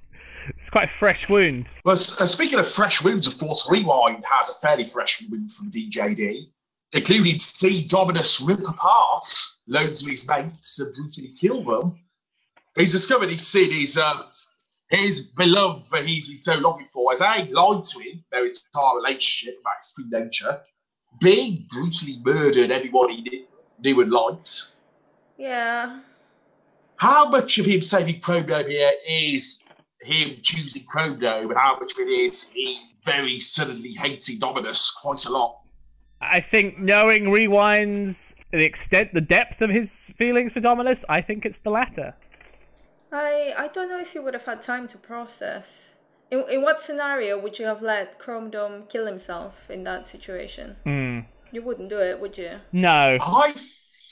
It's 0.50 0.70
quite 0.70 0.86
a 0.86 0.94
fresh 0.94 1.30
wound. 1.30 1.68
Well, 1.86 1.94
uh, 1.94 2.26
speaking 2.26 2.60
of 2.60 2.68
fresh 2.68 3.02
wounds, 3.02 3.28
of 3.28 3.38
course, 3.38 3.70
Rewind 3.70 4.26
has 4.26 4.50
a 4.50 4.54
fairly 4.56 4.86
fresh 4.86 5.24
wound 5.30 5.52
from 5.54 5.72
DJD, 5.72 6.50
including 6.94 7.40
see 7.40 7.88
Dominus 7.88 8.42
rip 8.42 8.68
apart 8.68 9.26
loads 9.68 10.04
of 10.04 10.10
his 10.10 10.28
mates 10.28 10.80
and 10.80 10.94
brutally 10.96 11.30
kill 11.40 11.64
them. 11.64 12.00
He's 12.76 12.92
discovered 12.92 13.30
he's 13.30 13.48
seen 13.48 13.72
his 13.72 13.98
uh, 13.98 14.24
his 14.96 15.22
beloved 15.22 15.90
that 15.92 16.06
he's 16.06 16.30
been 16.30 16.40
so 16.40 16.60
longing 16.60 16.86
for 16.86 17.12
has 17.12 17.22
A, 17.22 17.52
lied 17.52 17.84
to 17.84 18.00
him, 18.00 18.24
their 18.32 18.46
entire 18.46 18.96
relationship 18.98 19.60
about 19.62 19.78
his 19.82 19.94
true 19.94 20.06
nature, 20.10 20.62
B, 21.20 21.68
brutally 21.70 22.18
murdered 22.24 22.72
everyone 22.72 23.10
he 23.10 23.22
knew, 23.22 23.46
knew 23.80 24.02
and 24.02 24.12
liked. 24.12 24.74
Yeah. 25.38 26.02
How 26.96 27.30
much 27.30 27.58
of 27.58 27.66
him 27.66 27.82
saving 27.82 28.22
Chrono 28.22 28.64
here 28.64 28.92
is 29.08 29.64
him 30.02 30.38
choosing 30.42 30.84
Chrono, 30.84 31.42
and 31.42 31.58
how 31.58 31.78
much 31.80 31.94
of 31.94 32.00
it 32.00 32.10
is 32.10 32.50
he 32.50 32.80
very 33.04 33.40
suddenly 33.40 33.92
hating 33.92 34.40
Dominus 34.40 34.92
quite 34.92 35.26
a 35.26 35.32
lot? 35.32 35.60
I 36.22 36.40
think 36.40 36.78
knowing 36.78 37.30
Rewind's 37.30 38.34
the 38.52 38.64
extent, 38.64 39.14
the 39.14 39.22
depth 39.22 39.62
of 39.64 39.72
his 39.72 40.12
feelings 40.18 40.54
for 40.54 40.60
Dominus, 40.60 41.04
I 41.10 41.22
think 41.22 41.46
it's 41.46 41.60
the 41.60 41.72
latter. 41.72 42.16
I 43.14 43.54
I 43.58 43.68
don't 43.68 43.90
know 43.90 44.00
if 44.00 44.16
you 44.16 44.22
would 44.24 44.34
have 44.34 44.44
had 44.44 44.62
time 44.62 44.88
to 44.90 44.98
process. 44.98 45.92
In, 46.32 46.44
in 46.50 46.62
what 46.64 46.82
scenario 46.82 47.40
would 47.40 47.60
you 47.60 47.66
have 47.66 47.82
let 47.82 48.18
Chromedome 48.18 48.86
kill 48.90 49.06
himself 49.06 49.54
in 49.70 49.84
that 49.84 50.08
situation? 50.08 50.76
Hmm. 50.84 51.20
You 51.52 51.62
wouldn't 51.62 51.90
do 51.90 52.00
it, 52.00 52.20
would 52.20 52.38
you? 52.38 52.60
No. 52.72 53.18
I 53.22 53.54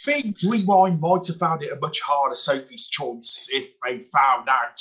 think 0.06 0.38
Rewind 0.44 1.00
might 1.00 1.26
have 1.28 1.38
found 1.38 1.64
it 1.64 1.72
a 1.72 1.80
much 1.80 2.02
harder 2.02 2.36
Sophie's 2.36 2.88
choice 2.88 3.50
if 3.52 3.80
they 3.80 4.00
found 4.00 4.48
out 4.48 4.80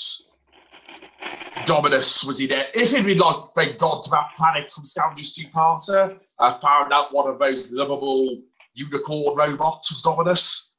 Dominus 1.65 2.25
was 2.25 2.41
in 2.41 2.51
it. 2.51 2.71
If 2.75 2.93
it'd 2.93 3.07
been 3.07 3.19
like 3.19 3.55
they'd 3.57 3.79
gone 3.79 4.03
to 4.03 4.11
that 4.11 4.35
planet 4.37 4.71
from 4.71 4.85
Scavenger's 4.85 5.35
two-parter, 5.35 6.19
uh, 6.39 6.59
found 6.59 6.93
out 6.93 7.15
one 7.15 7.31
of 7.31 7.39
those 7.39 7.73
lovable 7.73 8.43
unicorn 8.75 9.37
robots 9.37 9.91
was 9.91 10.03
Dominus, 10.03 10.70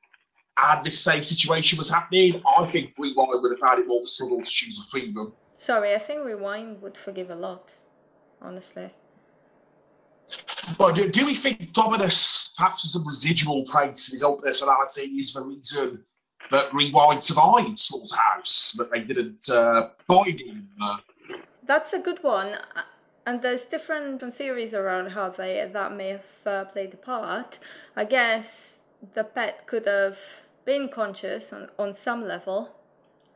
and 0.57 0.85
this 0.85 1.03
same 1.03 1.23
situation 1.23 1.77
was 1.77 1.89
happening, 1.89 2.41
I 2.45 2.65
think 2.65 2.93
Rewind 2.97 3.41
would 3.41 3.51
have 3.51 3.59
found 3.59 3.79
it 3.79 3.87
more 3.87 3.99
of 3.99 4.03
a 4.03 4.07
struggle 4.07 4.41
to 4.41 4.49
choose 4.49 4.85
between 4.85 5.13
them. 5.13 5.33
Sorry, 5.57 5.93
I 5.93 5.99
think 5.99 6.25
Rewind 6.25 6.81
would 6.81 6.97
forgive 6.97 7.29
a 7.29 7.35
lot, 7.35 7.69
honestly. 8.41 8.91
But 10.77 10.95
do, 10.95 11.09
do 11.09 11.25
we 11.25 11.33
think 11.33 11.73
Dominus 11.73 12.53
perhaps 12.57 12.83
has 12.83 12.93
some 12.93 13.07
residual 13.07 13.65
traits 13.65 14.09
in 14.09 14.15
his 14.15 14.23
own 14.23 14.41
personality 14.41 15.03
is 15.03 15.33
the 15.33 15.41
reason 15.41 16.03
that 16.49 16.73
Rewind 16.73 17.23
survived 17.23 17.79
Slaughterhouse, 17.79 18.73
but 18.77 18.91
they 18.91 19.01
didn't 19.01 19.49
uh, 19.49 19.89
find 20.07 20.39
him? 20.39 20.69
That's 21.63 21.93
a 21.93 21.99
good 21.99 22.23
one. 22.23 22.57
And 23.25 23.41
there's 23.41 23.65
different 23.65 24.21
theories 24.33 24.73
around 24.73 25.11
how 25.11 25.29
they 25.29 25.69
that 25.71 25.95
may 25.95 26.09
have 26.09 26.25
uh, 26.45 26.65
played 26.65 26.93
a 26.93 26.97
part. 26.97 27.59
I 27.95 28.05
guess 28.05 28.75
the 29.13 29.23
pet 29.23 29.67
could 29.67 29.85
have 29.85 30.17
been 30.65 30.89
conscious 30.89 31.53
on, 31.53 31.69
on 31.77 31.93
some 31.93 32.27
level 32.27 32.69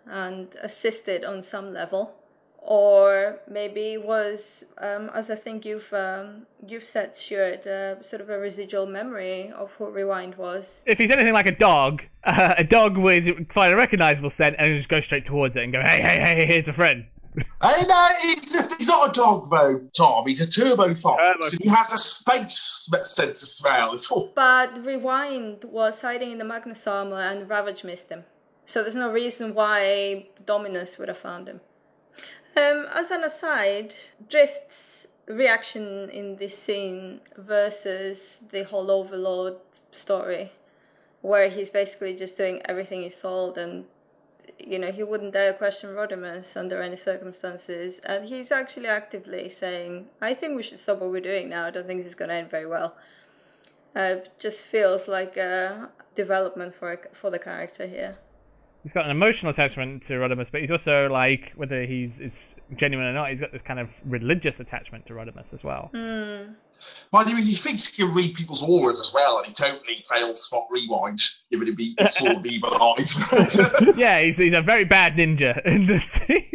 and 0.07 0.47
assisted 0.61 1.25
on 1.25 1.41
some 1.41 1.73
level, 1.73 2.15
or 2.57 3.39
maybe 3.49 3.97
was, 3.97 4.65
um, 4.77 5.09
as 5.13 5.29
I 5.29 5.35
think 5.35 5.65
you've 5.65 5.91
um, 5.93 6.45
you've 6.67 6.85
said, 6.85 7.15
Stuart, 7.15 7.65
uh, 7.67 8.01
sort 8.03 8.21
of 8.21 8.29
a 8.29 8.37
residual 8.37 8.85
memory 8.85 9.51
of 9.51 9.71
who 9.73 9.89
Rewind 9.89 10.35
was. 10.35 10.79
If 10.85 10.97
he's 10.97 11.11
anything 11.11 11.33
like 11.33 11.47
a 11.47 11.55
dog, 11.55 12.03
uh, 12.23 12.55
a 12.57 12.63
dog 12.63 12.97
would 12.97 13.51
find 13.53 13.73
a 13.73 13.75
recognizable 13.75 14.29
scent 14.29 14.55
and 14.59 14.77
just 14.77 14.89
go 14.89 15.01
straight 15.01 15.25
towards 15.25 15.55
it 15.55 15.63
and 15.63 15.73
go, 15.73 15.81
hey, 15.81 16.01
hey, 16.01 16.19
hey, 16.19 16.45
here's 16.45 16.67
a 16.67 16.73
friend. 16.73 17.05
Hey, 17.61 17.85
no, 17.87 18.07
he's, 18.21 18.77
he's 18.77 18.87
not 18.87 19.09
a 19.09 19.13
dog 19.13 19.49
though, 19.49 19.81
Tom. 19.95 20.27
He's 20.27 20.41
a 20.41 20.47
turbo 20.47 20.93
fox, 20.93 21.21
Turbo 21.21 21.47
and 21.51 21.63
he 21.63 21.69
has 21.69 21.91
a 21.91 21.97
space 21.97 22.89
sense 23.03 23.43
of 23.43 23.49
smell. 23.49 23.93
It's 23.93 24.11
all. 24.11 24.31
But 24.33 24.85
Rewind 24.85 25.63
was 25.65 26.01
hiding 26.01 26.31
in 26.31 26.37
the 26.37 26.45
Magnus 26.45 26.85
armor 26.87 27.19
and 27.19 27.49
Ravage 27.49 27.83
missed 27.83 28.09
him. 28.09 28.23
So 28.65 28.81
there's 28.81 28.95
no 28.95 29.11
reason 29.11 29.53
why 29.53 30.27
Dominus 30.45 30.97
would 30.97 31.07
have 31.07 31.17
found 31.17 31.47
him. 31.47 31.61
Um, 32.57 32.87
as 32.93 33.11
an 33.11 33.23
aside, 33.23 33.93
Drift's 34.29 35.07
reaction 35.27 36.09
in 36.09 36.35
this 36.37 36.57
scene 36.57 37.19
versus 37.37 38.39
the 38.51 38.63
whole 38.63 38.89
Overlord 38.89 39.57
story, 39.91 40.51
where 41.21 41.49
he's 41.49 41.69
basically 41.69 42.15
just 42.15 42.37
doing 42.37 42.61
everything 42.65 43.01
he's 43.01 43.19
told 43.19 43.57
and 43.57 43.85
you 44.59 44.79
know, 44.79 44.91
he 44.91 45.03
wouldn't 45.03 45.33
dare 45.33 45.53
question 45.53 45.89
Rodimus 45.89 46.55
under 46.57 46.81
any 46.81 46.95
circumstances. 46.95 47.99
And 47.99 48.25
he's 48.25 48.51
actually 48.51 48.87
actively 48.87 49.49
saying, 49.49 50.07
I 50.21 50.33
think 50.33 50.55
we 50.55 50.63
should 50.63 50.79
stop 50.79 50.99
what 50.99 51.11
we're 51.11 51.21
doing 51.21 51.49
now. 51.49 51.65
I 51.65 51.71
don't 51.71 51.85
think 51.85 51.99
this 51.99 52.07
is 52.07 52.15
going 52.15 52.29
to 52.29 52.35
end 52.35 52.49
very 52.49 52.65
well. 52.65 52.95
Uh, 53.95 54.15
just 54.39 54.65
feels 54.65 55.07
like 55.07 55.37
a 55.37 55.89
development 56.15 56.75
for 56.75 56.99
for 57.13 57.29
the 57.29 57.39
character 57.39 57.87
here. 57.87 58.17
He's 58.85 58.93
got 58.93 59.05
an 59.05 59.09
emotional 59.09 59.51
attachment 59.51 60.03
to 60.03 60.13
Rodimus, 60.13 60.51
but 60.51 60.61
he's 60.61 60.69
also 60.69 61.09
like, 61.09 61.53
whether 61.55 61.85
he's 61.85 62.19
it's 62.19 62.53
genuine 62.75 63.07
or 63.07 63.13
not, 63.13 63.31
he's 63.31 63.39
got 63.39 63.51
this 63.51 63.63
kind 63.63 63.79
of 63.79 63.89
religious 64.03 64.59
attachment 64.59 65.07
to 65.07 65.13
Rodimus 65.13 65.51
as 65.55 65.63
well. 65.63 65.89
Hmm. 65.91 66.51
Mind 67.11 67.31
you, 67.31 67.37
he 67.37 67.55
thinks 67.55 67.87
he 67.87 68.03
can 68.03 68.13
read 68.13 68.35
people's 68.35 68.61
auras 68.61 69.01
as 69.01 69.11
well, 69.11 69.39
and 69.39 69.47
he 69.47 69.53
totally 69.53 70.05
fails 70.07 70.43
spot 70.43 70.67
rewind, 70.69 71.19
given 71.49 71.67
him 71.67 71.73
being 71.73 71.95
sword 72.03 72.45
evil 72.45 72.79
eyes. 72.79 73.19
yeah, 73.97 74.21
he's, 74.21 74.37
he's 74.37 74.53
a 74.53 74.61
very 74.61 74.83
bad 74.83 75.15
ninja 75.15 75.65
in 75.65 75.87
this 75.87 76.03
scene. 76.03 76.51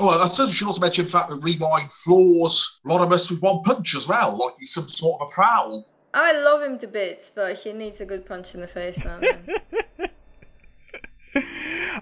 oh, 0.00 0.08
I 0.08 0.26
suppose 0.28 0.48
we 0.48 0.54
should 0.54 0.68
also 0.68 0.80
mention 0.80 1.04
the 1.04 1.10
fact 1.10 1.28
that 1.28 1.36
rewind 1.42 1.92
floors 1.92 2.80
Rodimus 2.86 3.30
with 3.30 3.42
one 3.42 3.62
punch 3.62 3.94
as 3.94 4.08
well, 4.08 4.38
like 4.38 4.54
he's 4.58 4.72
some 4.72 4.88
sort 4.88 5.20
of 5.20 5.28
a 5.28 5.30
prowl. 5.32 5.86
I 6.14 6.32
love 6.32 6.62
him 6.62 6.78
to 6.78 6.86
bits, 6.86 7.30
but 7.34 7.58
he 7.58 7.74
needs 7.74 8.00
a 8.00 8.06
good 8.06 8.24
punch 8.24 8.54
in 8.54 8.62
the 8.62 8.66
face 8.66 8.96
now 9.04 9.18
and 9.18 9.46
then. 9.46 9.56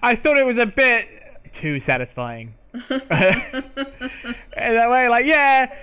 I 0.01 0.15
thought 0.15 0.37
it 0.37 0.45
was 0.45 0.57
a 0.57 0.65
bit 0.65 1.07
too 1.53 1.79
satisfying. 1.81 2.53
in 2.73 2.83
that 2.91 4.89
way, 4.89 5.07
like, 5.09 5.25
yeah, 5.25 5.73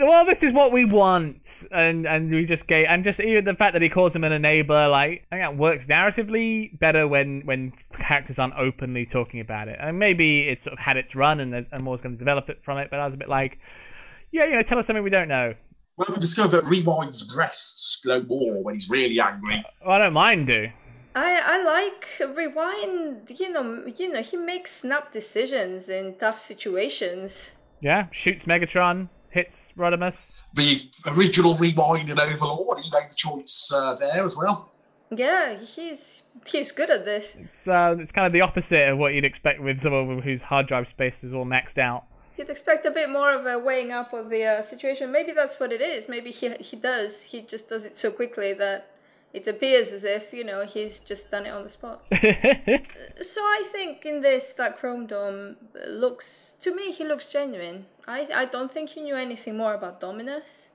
well, 0.00 0.24
this 0.24 0.42
is 0.42 0.52
what 0.52 0.72
we 0.72 0.84
want, 0.84 1.40
and 1.70 2.06
and 2.06 2.30
we 2.30 2.44
just 2.44 2.66
gave, 2.66 2.86
and 2.88 3.04
just 3.04 3.20
even 3.20 3.44
the 3.44 3.54
fact 3.54 3.72
that 3.74 3.82
he 3.82 3.88
calls 3.88 4.14
him 4.14 4.24
an 4.24 4.32
enabler, 4.42 4.90
like, 4.90 5.24
I 5.32 5.36
think 5.36 5.42
that 5.42 5.56
works 5.56 5.86
narratively 5.86 6.78
better 6.78 7.06
when 7.08 7.42
when 7.44 7.72
characters 7.96 8.38
aren't 8.38 8.54
openly 8.54 9.06
talking 9.06 9.40
about 9.40 9.68
it, 9.68 9.78
and 9.80 9.98
maybe 9.98 10.40
it's 10.48 10.62
sort 10.64 10.72
of 10.72 10.78
had 10.78 10.96
its 10.96 11.14
run, 11.14 11.40
and 11.40 11.52
there's- 11.52 11.68
and 11.72 11.82
more's 11.84 12.00
going 12.00 12.14
to 12.14 12.18
develop 12.18 12.48
it 12.48 12.62
from 12.64 12.78
it. 12.78 12.88
But 12.90 13.00
I 13.00 13.06
was 13.06 13.14
a 13.14 13.18
bit 13.18 13.28
like, 13.28 13.58
yeah, 14.30 14.44
you 14.44 14.52
know, 14.52 14.62
tell 14.62 14.78
us 14.78 14.86
something 14.86 15.02
we 15.02 15.10
don't 15.10 15.28
know. 15.28 15.54
Well, 15.96 16.08
we 16.10 16.20
discover 16.20 16.60
that 16.60 16.64
Rewind's 16.66 17.22
breasts 17.34 17.96
glow 18.04 18.22
more 18.22 18.62
when 18.62 18.74
he's 18.76 18.88
really 18.88 19.18
angry. 19.18 19.64
Well, 19.84 19.96
I 19.96 19.98
don't 19.98 20.12
mind 20.12 20.46
do. 20.46 20.68
I 21.18 21.42
I 21.44 21.62
like 21.64 22.36
Rewind. 22.36 23.30
You 23.38 23.50
know, 23.50 23.86
you 23.86 24.12
know, 24.12 24.22
he 24.22 24.36
makes 24.36 24.70
snap 24.72 25.12
decisions 25.12 25.88
in 25.88 26.14
tough 26.14 26.40
situations. 26.40 27.50
Yeah, 27.80 28.06
shoots 28.10 28.44
Megatron, 28.44 29.08
hits 29.30 29.72
Rodimus. 29.76 30.18
The 30.54 30.88
original 31.06 31.56
Rewind 31.56 32.08
and 32.10 32.18
Overlord, 32.18 32.78
he 32.80 32.90
made 32.90 33.10
the 33.10 33.14
choice 33.14 33.72
uh, 33.74 33.94
there 33.94 34.24
as 34.24 34.36
well. 34.36 34.70
Yeah, 35.10 35.58
he's 35.58 36.22
he's 36.46 36.72
good 36.72 36.90
at 36.90 37.04
this. 37.04 37.36
It's 37.36 37.66
uh, 37.66 37.96
it's 37.98 38.12
kind 38.12 38.26
of 38.26 38.32
the 38.32 38.42
opposite 38.42 38.88
of 38.88 38.98
what 38.98 39.14
you'd 39.14 39.24
expect 39.24 39.60
with 39.60 39.80
someone 39.80 40.20
whose 40.20 40.42
hard 40.42 40.66
drive 40.68 40.88
space 40.88 41.24
is 41.24 41.32
all 41.34 41.46
maxed 41.46 41.78
out. 41.78 42.04
You'd 42.36 42.50
expect 42.50 42.86
a 42.86 42.92
bit 42.92 43.10
more 43.10 43.32
of 43.34 43.44
a 43.46 43.58
weighing 43.58 43.90
up 43.90 44.12
of 44.12 44.30
the 44.30 44.44
uh, 44.44 44.62
situation. 44.62 45.10
Maybe 45.10 45.32
that's 45.32 45.58
what 45.58 45.72
it 45.72 45.80
is. 45.80 46.08
Maybe 46.08 46.30
he 46.30 46.54
he 46.60 46.76
does. 46.76 47.20
He 47.22 47.40
just 47.40 47.68
does 47.68 47.84
it 47.84 47.98
so 47.98 48.10
quickly 48.12 48.52
that 48.54 48.90
it 49.32 49.46
appears 49.46 49.92
as 49.92 50.04
if 50.04 50.32
you 50.32 50.44
know 50.44 50.64
he's 50.64 50.98
just 50.98 51.30
done 51.30 51.46
it 51.46 51.50
on 51.50 51.64
the 51.64 51.70
spot. 51.70 52.02
So 53.22 53.40
I 53.40 53.68
think 53.72 54.06
in 54.06 54.20
this 54.20 54.54
that 54.54 54.78
Chrome 54.78 55.06
Dome 55.06 55.56
looks 55.86 56.54
to 56.62 56.74
me 56.74 56.92
he 56.92 57.04
looks 57.04 57.24
genuine. 57.26 57.86
I 58.06 58.28
I 58.34 58.44
don't 58.46 58.70
think 58.70 58.90
he 58.90 59.00
knew 59.00 59.16
anything 59.16 59.56
more 59.56 59.74
about 59.74 60.00
Dominus, 60.00 60.70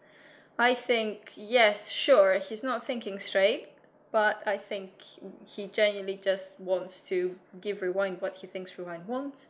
I 0.58 0.76
think 0.76 1.32
yes, 1.36 1.90
sure, 1.90 2.38
he's 2.38 2.64
not 2.64 2.86
thinking 2.86 3.20
straight, 3.20 3.70
but 4.12 4.44
I 4.46 4.58
think 4.58 4.92
he 5.46 5.68
genuinely 5.68 6.20
just 6.24 6.60
wants 6.60 7.02
to 7.10 7.36
give 7.60 7.82
Rewind 7.82 8.22
what 8.22 8.36
he 8.36 8.48
thinks 8.48 8.78
Rewind 8.78 9.08
wants. 9.08 9.48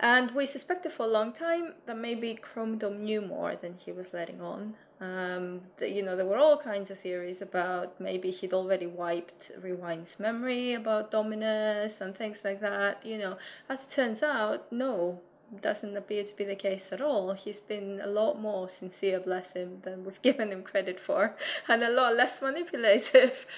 And 0.00 0.30
we 0.32 0.44
suspected 0.44 0.92
for 0.92 1.04
a 1.04 1.08
long 1.08 1.32
time 1.32 1.72
that 1.86 1.96
maybe 1.96 2.34
Chrome 2.34 2.76
Dome 2.76 3.04
knew 3.04 3.22
more 3.22 3.56
than 3.56 3.74
he 3.74 3.92
was 3.92 4.12
letting 4.12 4.40
on. 4.42 4.74
Um, 5.00 5.60
you 5.80 6.02
know, 6.02 6.16
there 6.16 6.26
were 6.26 6.38
all 6.38 6.58
kinds 6.58 6.90
of 6.90 6.98
theories 6.98 7.42
about 7.42 7.98
maybe 8.00 8.30
he'd 8.30 8.52
already 8.52 8.86
wiped 8.86 9.52
Rewind's 9.60 10.18
memory 10.18 10.74
about 10.74 11.10
Dominus 11.10 12.00
and 12.00 12.14
things 12.14 12.40
like 12.44 12.60
that. 12.60 13.04
You 13.04 13.18
know, 13.18 13.38
as 13.68 13.84
it 13.84 13.90
turns 13.90 14.22
out, 14.22 14.70
no, 14.70 15.20
doesn't 15.62 15.96
appear 15.96 16.24
to 16.24 16.36
be 16.36 16.44
the 16.44 16.54
case 16.54 16.92
at 16.92 17.00
all. 17.00 17.32
He's 17.32 17.60
been 17.60 18.00
a 18.02 18.06
lot 18.06 18.40
more 18.40 18.68
sincere, 18.68 19.20
bless 19.20 19.52
him, 19.52 19.80
than 19.82 20.04
we've 20.04 20.20
given 20.28 20.50
him 20.50 20.62
credit 20.62 20.98
for, 21.00 21.34
and 21.68 21.82
a 21.82 21.90
lot 21.90 22.16
less 22.16 22.42
manipulative. 22.42 23.46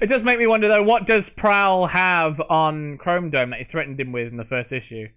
It 0.00 0.06
does 0.06 0.22
make 0.22 0.38
me 0.38 0.46
wonder 0.46 0.66
though, 0.66 0.82
what 0.82 1.06
does 1.06 1.28
Prowl 1.28 1.86
have 1.86 2.40
on 2.48 2.96
Chrome 2.96 3.28
Dome 3.28 3.50
that 3.50 3.58
he 3.58 3.64
threatened 3.66 4.00
him 4.00 4.12
with 4.12 4.28
in 4.28 4.38
the 4.38 4.44
first 4.44 4.72
issue? 4.72 5.08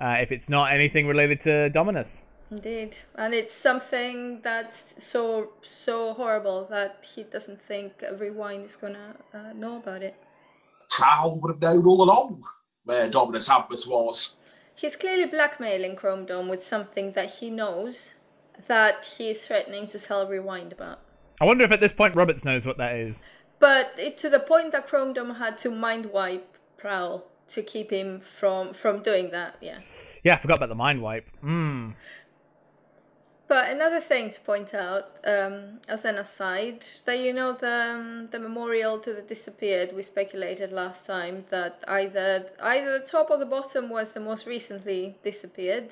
Uh, 0.00 0.16
if 0.20 0.30
it's 0.30 0.48
not 0.48 0.72
anything 0.72 1.06
related 1.06 1.40
to 1.42 1.70
Dominus. 1.70 2.20
Indeed, 2.50 2.96
and 3.16 3.34
it's 3.34 3.54
something 3.54 4.40
that's 4.42 5.02
so 5.02 5.50
so 5.62 6.14
horrible 6.14 6.66
that 6.70 7.04
he 7.14 7.24
doesn't 7.24 7.60
think 7.62 8.04
Rewind 8.18 8.64
is 8.64 8.76
gonna 8.76 9.16
uh, 9.34 9.52
know 9.54 9.78
about 9.78 10.02
it. 10.02 10.14
Prowl 10.88 11.40
would 11.40 11.54
have 11.54 11.60
known 11.60 11.84
all 11.86 12.02
along 12.02 12.42
where 12.84 13.08
Dominus 13.10 13.48
Ambus 13.48 13.88
was. 13.88 14.36
He's 14.76 14.94
clearly 14.94 15.26
blackmailing 15.26 15.96
Chromedome 15.96 16.48
with 16.48 16.62
something 16.62 17.12
that 17.12 17.30
he 17.30 17.50
knows 17.50 18.14
that 18.68 19.04
he's 19.04 19.44
threatening 19.44 19.88
to 19.88 19.98
tell 19.98 20.28
Rewind 20.28 20.72
about. 20.72 21.00
I 21.40 21.46
wonder 21.46 21.64
if 21.64 21.72
at 21.72 21.80
this 21.80 21.92
point 21.92 22.14
Roberts 22.14 22.44
knows 22.44 22.64
what 22.64 22.78
that 22.78 22.94
is. 22.94 23.20
But 23.58 23.94
it, 23.98 24.18
to 24.18 24.30
the 24.30 24.38
point 24.38 24.72
that 24.72 24.86
Chromedome 24.86 25.34
had 25.34 25.58
to 25.58 25.70
mind 25.70 26.06
wipe 26.06 26.56
Prowl 26.76 27.26
to 27.50 27.62
keep 27.62 27.90
him 27.90 28.20
from 28.38 28.74
from 28.74 29.02
doing 29.02 29.30
that. 29.30 29.56
Yeah. 29.60 29.78
Yeah, 30.24 30.34
I 30.34 30.38
forgot 30.38 30.56
about 30.56 30.68
the 30.68 30.74
mind 30.74 31.00
wipe. 31.02 31.28
Hmm. 31.40 31.90
But 33.48 33.70
another 33.70 34.00
thing 34.00 34.32
to 34.32 34.40
point 34.40 34.74
out, 34.74 35.04
um, 35.24 35.78
as 35.86 36.04
an 36.04 36.18
aside, 36.18 36.84
that 37.04 37.20
you 37.20 37.32
know 37.32 37.52
the 37.52 37.94
um, 37.94 38.28
the 38.32 38.40
memorial 38.40 38.98
to 38.98 39.12
the 39.12 39.22
disappeared, 39.22 39.92
we 39.94 40.02
speculated 40.02 40.72
last 40.72 41.06
time 41.06 41.44
that 41.50 41.84
either 41.86 42.50
either 42.60 42.98
the 42.98 43.06
top 43.06 43.30
or 43.30 43.36
the 43.36 43.46
bottom 43.46 43.88
was 43.88 44.12
the 44.12 44.20
most 44.20 44.46
recently 44.46 45.16
disappeared. 45.22 45.90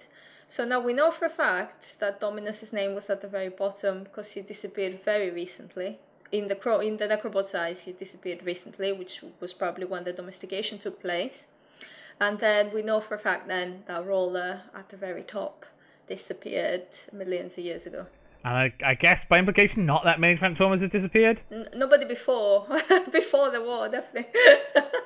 So 0.49 0.65
now 0.65 0.81
we 0.81 0.93
know 0.95 1.13
for 1.13 1.27
a 1.27 1.31
fact 1.31 2.01
that 2.01 2.21
Dominus's 2.21 2.73
name 2.73 2.95
was 2.95 3.09
at 3.09 3.21
the 3.21 3.29
very 3.29 3.51
bottom 3.51 4.03
because 4.03 4.33
he 4.33 4.43
disappeared 4.43 5.05
very 5.05 5.31
recently. 5.31 6.01
In 6.35 6.49
the 6.49 6.57
Cro- 6.57 6.81
in 6.81 6.97
the 6.97 7.07
Necrobot's 7.07 7.55
eyes, 7.55 7.79
he 7.83 7.93
disappeared 7.93 8.45
recently, 8.45 8.91
which 8.93 9.23
was 9.39 9.53
probably 9.53 9.85
when 9.85 10.03
the 10.03 10.13
domestication 10.13 10.79
took 10.81 11.01
place. 11.01 11.47
And 12.21 12.41
then 12.41 12.73
we 12.75 12.83
know 12.83 13.01
for 13.01 13.15
a 13.15 13.21
fact 13.21 13.47
then 13.47 13.85
that 13.87 14.05
Roller 14.05 14.61
at 14.75 14.89
the 14.89 14.97
very 14.97 15.23
top 15.23 15.65
disappeared 16.09 16.89
millions 17.13 17.57
of 17.57 17.63
years 17.63 17.87
ago. 17.87 18.07
And 18.45 18.57
I, 18.57 18.73
I 18.85 18.95
guess 18.95 19.25
by 19.25 19.39
implication, 19.39 19.87
not 19.87 20.03
that 20.03 20.19
many 20.19 20.37
Transformers 20.37 20.81
have 20.81 20.91
disappeared. 20.91 21.41
N- 21.53 21.69
nobody 21.77 22.05
before, 22.05 22.67
before 23.13 23.51
the 23.51 23.63
war, 23.63 23.89
definitely. 23.89 24.41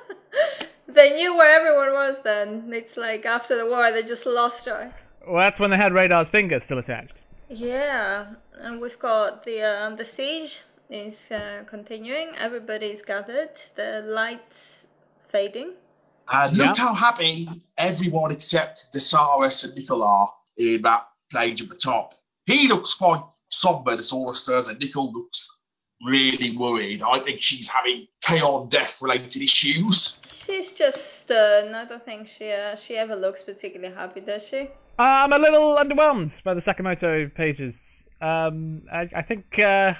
they 0.87 1.15
knew 1.15 1.37
where 1.37 1.59
everyone 1.59 1.93
was. 1.93 2.23
Then 2.23 2.73
it's 2.73 2.97
like 2.97 3.27
after 3.27 3.55
the 3.55 3.67
war, 3.67 3.91
they 3.91 4.01
just 4.01 4.25
lost 4.25 4.63
track. 4.63 4.99
Well, 5.27 5.41
that's 5.41 5.59
when 5.59 5.69
they 5.69 5.77
had 5.77 5.93
Radar's 5.93 6.31
finger 6.31 6.59
still 6.59 6.79
attached. 6.79 7.13
Yeah, 7.49 8.27
and 8.59 8.81
we've 8.81 8.99
got 8.99 9.43
the 9.43 9.61
um, 9.61 9.95
the 9.95 10.05
siege 10.05 10.61
is 10.89 11.31
uh, 11.31 11.63
continuing. 11.67 12.29
Everybody's 12.37 13.01
gathered. 13.01 13.51
The 13.75 14.03
lights 14.07 14.85
fading. 15.29 15.73
And 16.31 16.57
look 16.57 16.77
Yeah. 16.77 16.83
how 16.85 16.93
happy 16.93 17.47
everyone 17.77 18.31
except 18.31 18.93
Tesarus 18.93 19.65
and 19.65 19.75
Nickel 19.75 20.33
in 20.57 20.81
that 20.83 21.07
page 21.33 21.61
at 21.61 21.69
the 21.69 21.75
top. 21.75 22.13
He 22.45 22.67
looks 22.67 22.93
quite 22.95 23.23
somber, 23.49 23.95
Tesarus 23.95 24.47
does, 24.47 24.67
and 24.67 24.79
Nickel 24.79 25.11
looks 25.11 25.63
really 26.05 26.55
worried. 26.55 27.01
I 27.01 27.19
think 27.19 27.41
she's 27.41 27.67
having 27.67 28.07
Kaon 28.25 28.69
death 28.69 29.01
related 29.01 29.41
issues. 29.41 30.21
She's 30.31 30.71
just 30.71 31.19
stern. 31.19 31.75
I 31.75 31.85
don't 31.85 32.03
think 32.03 32.27
she 32.27 32.51
uh, 32.51 32.75
she 32.75 32.95
ever 32.95 33.15
looks 33.15 33.43
particularly 33.43 33.93
happy, 33.93 34.21
does 34.21 34.47
she? 34.47 34.61
Uh, 34.97 35.03
I'm 35.23 35.33
a 35.33 35.39
little 35.39 35.75
underwhelmed 35.77 36.41
by 36.43 36.53
the 36.53 36.61
Sakamoto 36.61 37.33
pages. 37.33 37.79
Um, 38.21 38.81
I, 38.91 39.09
I 39.15 39.21
think, 39.21 39.57
uh, 39.59 39.93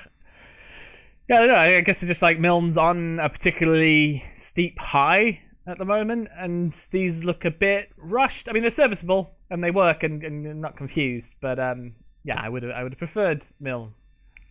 yeah, 1.29 1.35
I 1.35 1.39
don't 1.39 1.47
know. 1.49 1.55
I 1.55 1.81
guess 1.81 2.01
it's 2.01 2.07
just 2.07 2.23
like 2.23 2.39
Milne's 2.39 2.77
on 2.77 3.19
a 3.19 3.29
particularly 3.29 4.23
steep 4.39 4.79
high 4.79 5.41
at 5.67 5.77
the 5.77 5.85
moment, 5.85 6.27
and 6.35 6.73
these 6.89 7.23
look 7.23 7.45
a 7.45 7.51
bit 7.51 7.91
rushed. 7.97 8.49
I 8.49 8.53
mean, 8.53 8.63
they're 8.63 8.71
serviceable 8.71 9.29
and 9.51 9.63
they 9.63 9.69
work, 9.69 10.01
and, 10.01 10.23
and 10.23 10.43
you're 10.43 10.53
not 10.55 10.75
confused. 10.75 11.31
But 11.39 11.59
um, 11.59 11.93
yeah, 12.23 12.41
I 12.41 12.49
would 12.49 12.69
I 12.69 12.81
would 12.81 12.93
have 12.93 12.99
preferred 12.99 13.45
Milne 13.59 13.93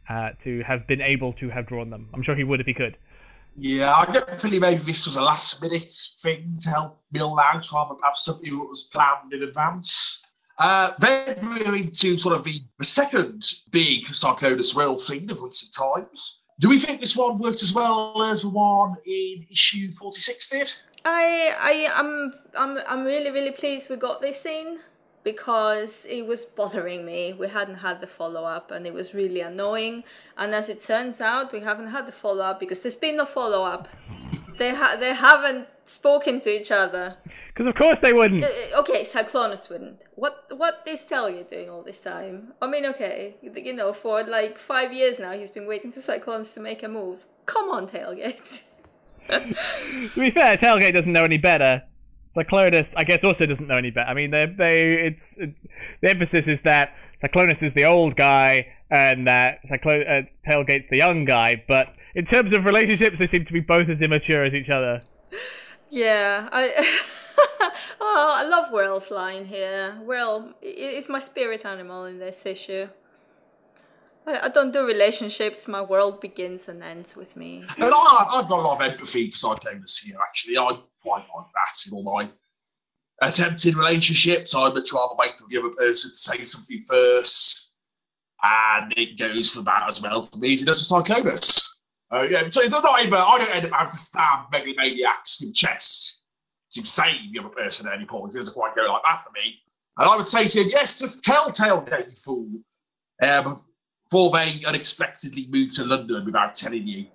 uh, 0.09 0.31
to 0.45 0.63
have 0.63 0.87
been 0.87 1.01
able 1.01 1.33
to 1.35 1.49
have 1.49 1.67
drawn 1.67 1.91
them. 1.91 2.11
I'm 2.15 2.23
sure 2.23 2.37
he 2.37 2.45
would 2.45 2.61
if 2.61 2.67
he 2.67 2.75
could. 2.75 2.97
Yeah, 3.57 3.93
I 3.93 4.05
definitely 4.05 4.61
maybe 4.61 4.83
this 4.83 5.05
was 5.07 5.17
a 5.17 5.23
last 5.23 5.61
minute 5.61 5.91
thing 5.91 6.59
to 6.61 6.71
help 6.71 7.03
Milne 7.11 7.41
out 7.43 7.67
rather 7.73 7.89
than 7.89 7.99
perhaps 7.99 8.25
something 8.25 8.57
that 8.57 8.65
was 8.65 8.85
planned 8.85 9.33
in 9.33 9.43
advance. 9.43 10.25
Uh, 10.57 10.93
then 11.01 11.39
we're 11.43 11.75
into 11.75 12.17
sort 12.19 12.37
of 12.37 12.45
the, 12.45 12.61
the 12.79 12.85
second 12.85 13.45
big 13.71 14.05
Cyclonus 14.05 14.77
world 14.77 15.01
scene 15.01 15.29
of 15.31 15.43
recent 15.43 15.75
times. 15.75 16.45
Do 16.61 16.69
we 16.69 16.79
think 16.79 17.01
this 17.01 17.17
one 17.17 17.39
worked 17.39 17.63
as 17.63 17.73
well 17.73 18.23
as 18.25 18.43
the 18.43 18.49
one 18.49 18.97
in 19.07 19.47
issue 19.51 19.93
46 19.93 20.51
did? 20.51 20.73
I 21.05 21.55
I 21.59 21.71
am 22.01 22.35
I'm 22.57 22.79
I'm 22.87 23.05
really 23.05 23.31
really 23.31 23.53
pleased 23.53 23.89
we 23.89 23.97
got 23.97 24.21
this 24.21 24.41
scene 24.41 24.81
because 25.23 26.07
it 26.09 26.27
was 26.27 26.45
bothering 26.45 27.05
me. 27.05 27.33
We 27.33 27.49
hadn't 27.49 27.77
had 27.77 28.01
the 28.01 28.07
follow 28.07 28.45
up 28.45 28.71
and 28.71 28.87
it 28.87 28.95
was 28.95 29.15
really 29.15 29.41
annoying. 29.41 30.05
And 30.37 30.55
as 30.55 30.69
it 30.69 30.81
turns 30.81 31.21
out, 31.21 31.53
we 31.53 31.61
haven't 31.61 31.89
had 31.89 32.07
the 32.07 32.13
follow 32.13 32.45
up 32.45 32.61
because 32.61 32.81
there's 32.81 32.97
been 32.97 33.17
no 33.17 33.27
follow 33.27 33.63
up. 33.63 33.89
They 34.57 34.75
ha- 34.75 34.97
they 34.99 35.15
haven't 35.15 35.69
spoken 35.89 36.41
to 36.43 36.51
each 36.51 36.71
other. 36.71 37.17
Because 37.49 37.67
of 37.67 37.75
course 37.75 37.99
they 38.01 38.13
wouldn't. 38.13 38.45
Uh, 38.45 38.81
okay, 38.81 39.05
Cyclonus 39.05 39.69
wouldn't. 39.69 39.99
What 40.15 40.45
what 40.57 40.83
is 40.87 41.01
Tailgate 41.03 41.51
doing 41.51 41.71
all 41.71 41.83
this 41.83 42.01
time? 42.01 42.53
I 42.63 42.69
mean, 42.69 42.87
okay, 42.87 43.35
you 43.43 43.73
know, 43.73 43.93
for 43.93 44.23
like 44.25 44.59
five 44.59 44.93
years 44.93 45.19
now, 45.19 45.33
he's 45.33 45.51
been 45.51 45.67
waiting 45.67 45.93
for 45.93 46.01
Cyclonus 46.01 46.55
to 46.55 46.61
make 46.61 46.83
a 46.83 46.89
move. 46.89 47.25
Come 47.47 47.71
on, 47.71 47.89
Tailgate. 47.89 48.63
to 49.29 50.21
be 50.21 50.31
fair, 50.31 50.57
Tailgate 50.57 50.95
doesn't 50.95 51.13
know 51.13 51.25
any 51.25 51.39
better. 51.39 51.83
Cyclonus, 52.37 52.93
I 52.97 53.05
guess, 53.05 53.25
also 53.25 53.47
doesn't 53.47 53.67
know 53.67 53.77
any 53.77 53.91
better. 53.91 54.09
I 54.09 54.15
mean, 54.15 54.31
they, 54.31 54.47
they, 54.47 54.95
it's 55.07 55.37
it, 55.37 55.55
the 56.01 56.11
emphasis 56.11 56.47
is 56.47 56.61
that 56.63 56.95
Cyclonus 57.23 57.63
is 57.63 57.73
the 57.73 57.87
old 57.87 58.17
guy 58.17 58.69
and 58.91 59.27
that 59.27 59.61
uh, 59.65 59.77
Tailgate's 60.47 60.89
the 60.91 60.97
young 60.97 61.25
guy. 61.25 61.63
But 61.67 61.95
in 62.15 62.27
terms 62.27 62.53
of 62.53 62.65
relationships, 62.65 63.19
they 63.19 63.27
seem 63.27 63.45
to 63.45 63.53
be 63.53 63.61
both 63.61 63.89
as 63.89 64.03
immature 64.03 64.45
as 64.45 64.55
each 64.55 64.71
other. 64.71 65.03
Yeah, 65.91 66.49
I. 66.53 67.11
oh, 68.01 68.35
I 68.37 68.49
love 68.49 68.73
Whirl's 68.73 69.11
line 69.11 69.47
here. 69.47 69.93
Whirl 70.03 70.55
is 70.63 71.09
my 71.09 71.21
spirit 71.21 71.65
animal 71.65 72.05
in 72.05 72.19
this 72.19 72.47
issue. 72.47 72.89
I, 74.27 74.47
I 74.47 74.49
don't 74.49 74.73
do 74.73 74.87
relationships. 74.87 75.69
My 75.69 75.83
world 75.83 76.21
begins 76.21 76.69
and 76.69 76.83
ends 76.83 77.17
with 77.17 77.37
me. 77.37 77.65
And 77.77 77.93
I, 77.95 78.27
I've 78.33 78.49
got 78.49 78.59
a 78.59 78.63
lot 78.63 78.81
of 78.81 78.93
empathy 78.93 79.31
for 79.31 79.37
Cyclonus 79.37 80.05
here, 80.05 80.19
actually. 80.21 80.59
I 80.59 80.79
quite 81.03 81.25
like 81.35 81.47
that 81.55 81.87
in 81.87 81.97
all 81.97 82.03
my 82.03 82.29
attempted 83.21 83.75
relationships. 83.75 84.55
I'd 84.55 84.75
much 84.75 84.93
rather 84.93 85.15
wait 85.17 85.39
for 85.39 85.47
the 85.49 85.59
other 85.59 85.71
person 85.71 86.11
to 86.11 86.17
say 86.17 86.45
something 86.45 86.81
first. 86.81 87.73
And 88.43 88.93
it 88.97 89.19
goes 89.19 89.51
for 89.51 89.63
that 89.63 89.89
as 89.89 90.01
well 90.01 90.23
for 90.23 90.39
me 90.39 90.53
as 90.53 90.63
it 90.63 90.67
does 90.67 90.89
for 90.89 91.03
Cyclonus. 91.03 91.78
Uh, 92.11 92.27
yeah, 92.31 92.49
so 92.49 92.67
not 92.69 93.01
even, 93.03 93.15
I 93.15 93.39
don't 93.39 93.55
end 93.55 93.67
up 93.67 93.73
having 93.73 93.91
to 93.91 93.99
stab 93.99 94.51
megalomaniacs 94.51 95.43
in 95.43 95.53
chest 95.53 96.27
to 96.73 96.87
save 96.87 97.33
the 97.33 97.41
other 97.41 97.51
person 97.51 97.87
at 97.87 97.95
any 97.95 98.07
point. 98.07 98.35
It 98.35 98.39
doesn't 98.39 98.55
quite 98.55 98.75
go 98.75 98.83
like 98.83 99.03
that 99.07 99.25
for 99.25 99.31
me. 99.33 99.61
And 99.99 100.09
I 100.09 100.17
would 100.17 100.27
say 100.27 100.47
to 100.47 100.61
him, 100.61 100.69
yes, 100.71 101.01
just 101.01 101.25
tell 101.25 101.51
Tailgate, 101.51 102.11
you 102.11 102.17
fool. 102.17 102.49
Um, 103.21 103.59
before 104.11 104.31
they 104.31 104.65
unexpectedly 104.67 105.49
move 105.51 105.75
to 105.75 105.85
London 105.85 106.25
without 106.25 106.55
telling 106.55 106.87
you. 106.87 107.07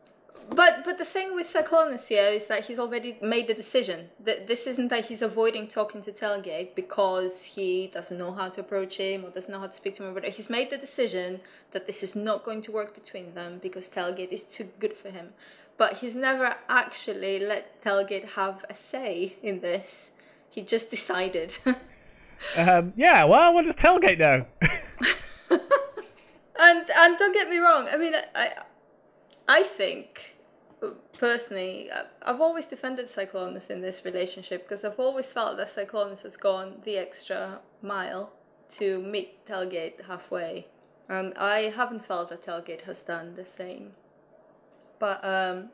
But 0.56 0.86
but 0.86 0.98
the 0.98 1.06
thing 1.06 1.34
with 1.34 1.52
Cyclonus 1.52 2.08
here 2.08 2.30
is 2.30 2.48
that 2.48 2.66
he's 2.66 2.78
already 2.78 3.18
made 3.22 3.48
the 3.48 3.54
decision. 3.54 4.10
That 4.19 4.48
this 4.48 4.67
isn't 4.67 4.90
that 4.90 5.06
he's 5.06 5.21
avoiding 5.21 5.67
talking 5.67 6.02
to 6.04 6.12
Tailgate 6.12 6.75
because 6.75 7.44
he 7.44 7.88
doesn't 7.88 8.17
know 8.17 8.32
how 8.32 8.50
to 8.50 8.62
approach 8.62 8.98
him 8.98 9.25
or 9.25 9.30
doesn't 9.32 9.52
know 9.52 9.60
how 9.60 9.67
to 9.67 9.73
speak 9.73 9.96
to 9.96 10.04
him. 10.04 10.13
But 10.13 10.25
he's 10.25 10.50
made 10.50 10.69
the 10.69 10.77
decision 10.77 11.42
that 11.71 11.88
this 11.88 12.04
is 12.04 12.15
not 12.15 12.44
going 12.44 12.62
to 12.63 12.71
work 12.71 12.94
between 12.94 13.34
them 13.34 13.60
because 13.63 13.90
Tailgate 13.90 14.32
is 14.32 14.44
too 14.44 14.69
good 14.80 14.96
for 14.96 15.10
him. 15.10 15.30
But 15.77 15.94
he's 15.94 16.15
never 16.15 16.56
actually 16.69 17.40
let 17.40 17.82
Tailgate 17.82 18.30
have 18.30 18.63
a 18.69 18.75
say 18.75 19.34
in 19.42 19.60
this. 19.60 20.12
He 20.50 20.62
just 20.62 20.92
decided. 20.92 21.56
Um, 22.58 22.92
yeah, 22.98 23.23
well, 23.23 23.54
what 23.54 23.63
does 23.63 23.75
Tailgate 23.75 24.19
know? 24.19 24.46
and 25.50 25.62
and 26.60 27.17
don't 27.17 27.34
get 27.34 27.50
me 27.50 27.58
wrong. 27.58 27.88
I 27.90 27.96
mean, 27.96 28.13
I 28.36 28.52
I 29.48 29.63
think 29.63 30.33
personally, 31.17 31.90
I've 32.21 32.42
always 32.42 32.65
defended 32.65 33.08
Cyclonus 33.08 33.69
in 33.69 33.81
this 33.81 34.06
relationship 34.06 34.63
because 34.63 34.84
I've 34.84 35.00
always 35.00 35.27
felt 35.27 35.58
that 35.58 35.67
Cyclonus 35.67 36.23
has 36.23 36.38
gone 36.38 36.81
the 36.84 36.98
extra 36.98 37.60
mile 37.81 38.31
to 38.77 39.02
meet 39.02 39.46
Tailgate 39.46 40.04
halfway, 40.06 40.67
and 41.10 41.34
I 41.38 41.69
haven't 41.69 42.06
felt 42.06 42.29
that 42.29 42.44
Tailgate 42.44 42.81
has 42.81 43.02
done 43.02 43.36
the 43.36 43.46
same. 43.46 43.92
But 45.00 45.23
um, 45.23 45.69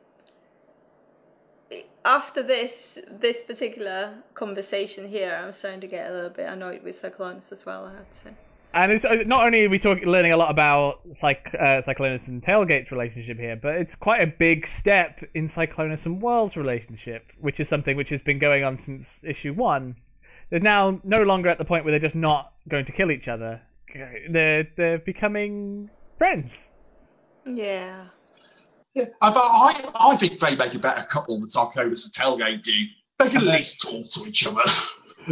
after 2.04 2.42
this 2.42 2.98
this 3.08 3.42
particular 3.42 4.14
conversation 4.34 5.08
here, 5.08 5.34
I'm 5.34 5.52
starting 5.52 5.80
to 5.80 5.86
get 5.86 6.10
a 6.10 6.14
little 6.14 6.30
bit 6.30 6.48
annoyed 6.48 6.82
with 6.82 7.00
Cyclonus 7.00 7.52
as 7.52 7.64
well. 7.64 7.84
I 7.84 7.92
have 7.92 8.10
to 8.10 8.18
say. 8.18 8.30
And 8.72 8.92
it's 8.92 9.04
uh, 9.04 9.24
not 9.26 9.44
only 9.44 9.64
are 9.64 9.68
we 9.68 9.78
talking, 9.78 10.06
learning 10.06 10.32
a 10.32 10.36
lot 10.36 10.50
about 10.50 11.00
Cyc- 11.12 11.54
uh, 11.54 11.82
Cyclonus 11.82 12.28
and 12.28 12.42
Tailgate's 12.42 12.92
relationship 12.92 13.38
here, 13.38 13.56
but 13.56 13.76
it's 13.76 13.96
quite 13.96 14.22
a 14.22 14.26
big 14.26 14.66
step 14.66 15.24
in 15.34 15.48
Cyclonus 15.48 16.06
and 16.06 16.22
Whirl's 16.22 16.56
relationship, 16.56 17.32
which 17.40 17.58
is 17.58 17.68
something 17.68 17.96
which 17.96 18.10
has 18.10 18.22
been 18.22 18.38
going 18.38 18.62
on 18.62 18.78
since 18.78 19.20
issue 19.24 19.52
one. 19.52 19.96
They're 20.50 20.60
now 20.60 21.00
no 21.02 21.22
longer 21.22 21.48
at 21.48 21.58
the 21.58 21.64
point 21.64 21.84
where 21.84 21.90
they're 21.90 22.00
just 22.00 22.14
not 22.14 22.52
going 22.68 22.84
to 22.84 22.92
kill 22.92 23.10
each 23.10 23.28
other. 23.28 23.60
They're 24.28 24.68
they're 24.76 24.98
becoming 24.98 25.90
friends. 26.16 26.70
Yeah. 27.44 28.06
Yeah, 28.94 29.06
I, 29.20 29.30
I, 29.30 30.10
I 30.12 30.16
think 30.16 30.38
they 30.40 30.56
make 30.56 30.74
a 30.74 30.78
better 30.78 31.04
couple 31.04 31.38
than 31.38 31.46
Cyclonus 31.46 32.06
and 32.06 32.40
Tailgate 32.40 32.62
do. 32.62 32.72
They 33.18 33.28
can 33.28 33.48
at 33.48 33.54
least 33.54 33.82
talk 33.82 34.06
to 34.10 34.28
each 34.28 34.46
other. 34.46 34.62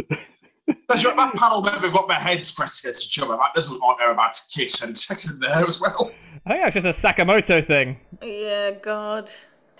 That's 0.87 1.05
right, 1.05 1.15
that 1.15 1.35
panel 1.35 1.61
there, 1.61 1.79
they've 1.79 1.93
got 1.93 2.07
their 2.07 2.17
heads 2.17 2.51
pressed 2.51 2.83
against 2.83 3.05
each 3.05 3.19
other. 3.19 3.35
That 3.35 3.53
doesn't 3.53 3.79
look 3.79 3.97
they're 3.99 4.11
about 4.11 4.33
to 4.35 4.41
kiss 4.51 4.83
any 4.83 4.95
second 4.95 5.39
there 5.39 5.65
as 5.65 5.79
well. 5.79 6.11
I 6.45 6.49
think 6.49 6.63
that's 6.63 6.75
just 6.75 7.05
a 7.05 7.07
Sakamoto 7.07 7.65
thing. 7.65 7.99
Yeah, 8.21 8.71
God. 8.71 9.31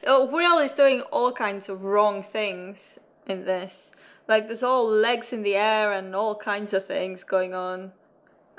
Oh, 0.05 0.27
Whirl 0.27 0.59
is 0.59 0.73
doing 0.73 1.01
all 1.01 1.31
kinds 1.31 1.69
of 1.69 1.83
wrong 1.83 2.23
things 2.23 2.99
in 3.25 3.45
this. 3.45 3.91
Like, 4.27 4.47
there's 4.47 4.63
all 4.63 4.87
legs 4.87 5.33
in 5.33 5.41
the 5.41 5.55
air 5.55 5.93
and 5.93 6.15
all 6.15 6.35
kinds 6.35 6.73
of 6.73 6.85
things 6.85 7.23
going 7.23 7.53
on. 7.53 7.91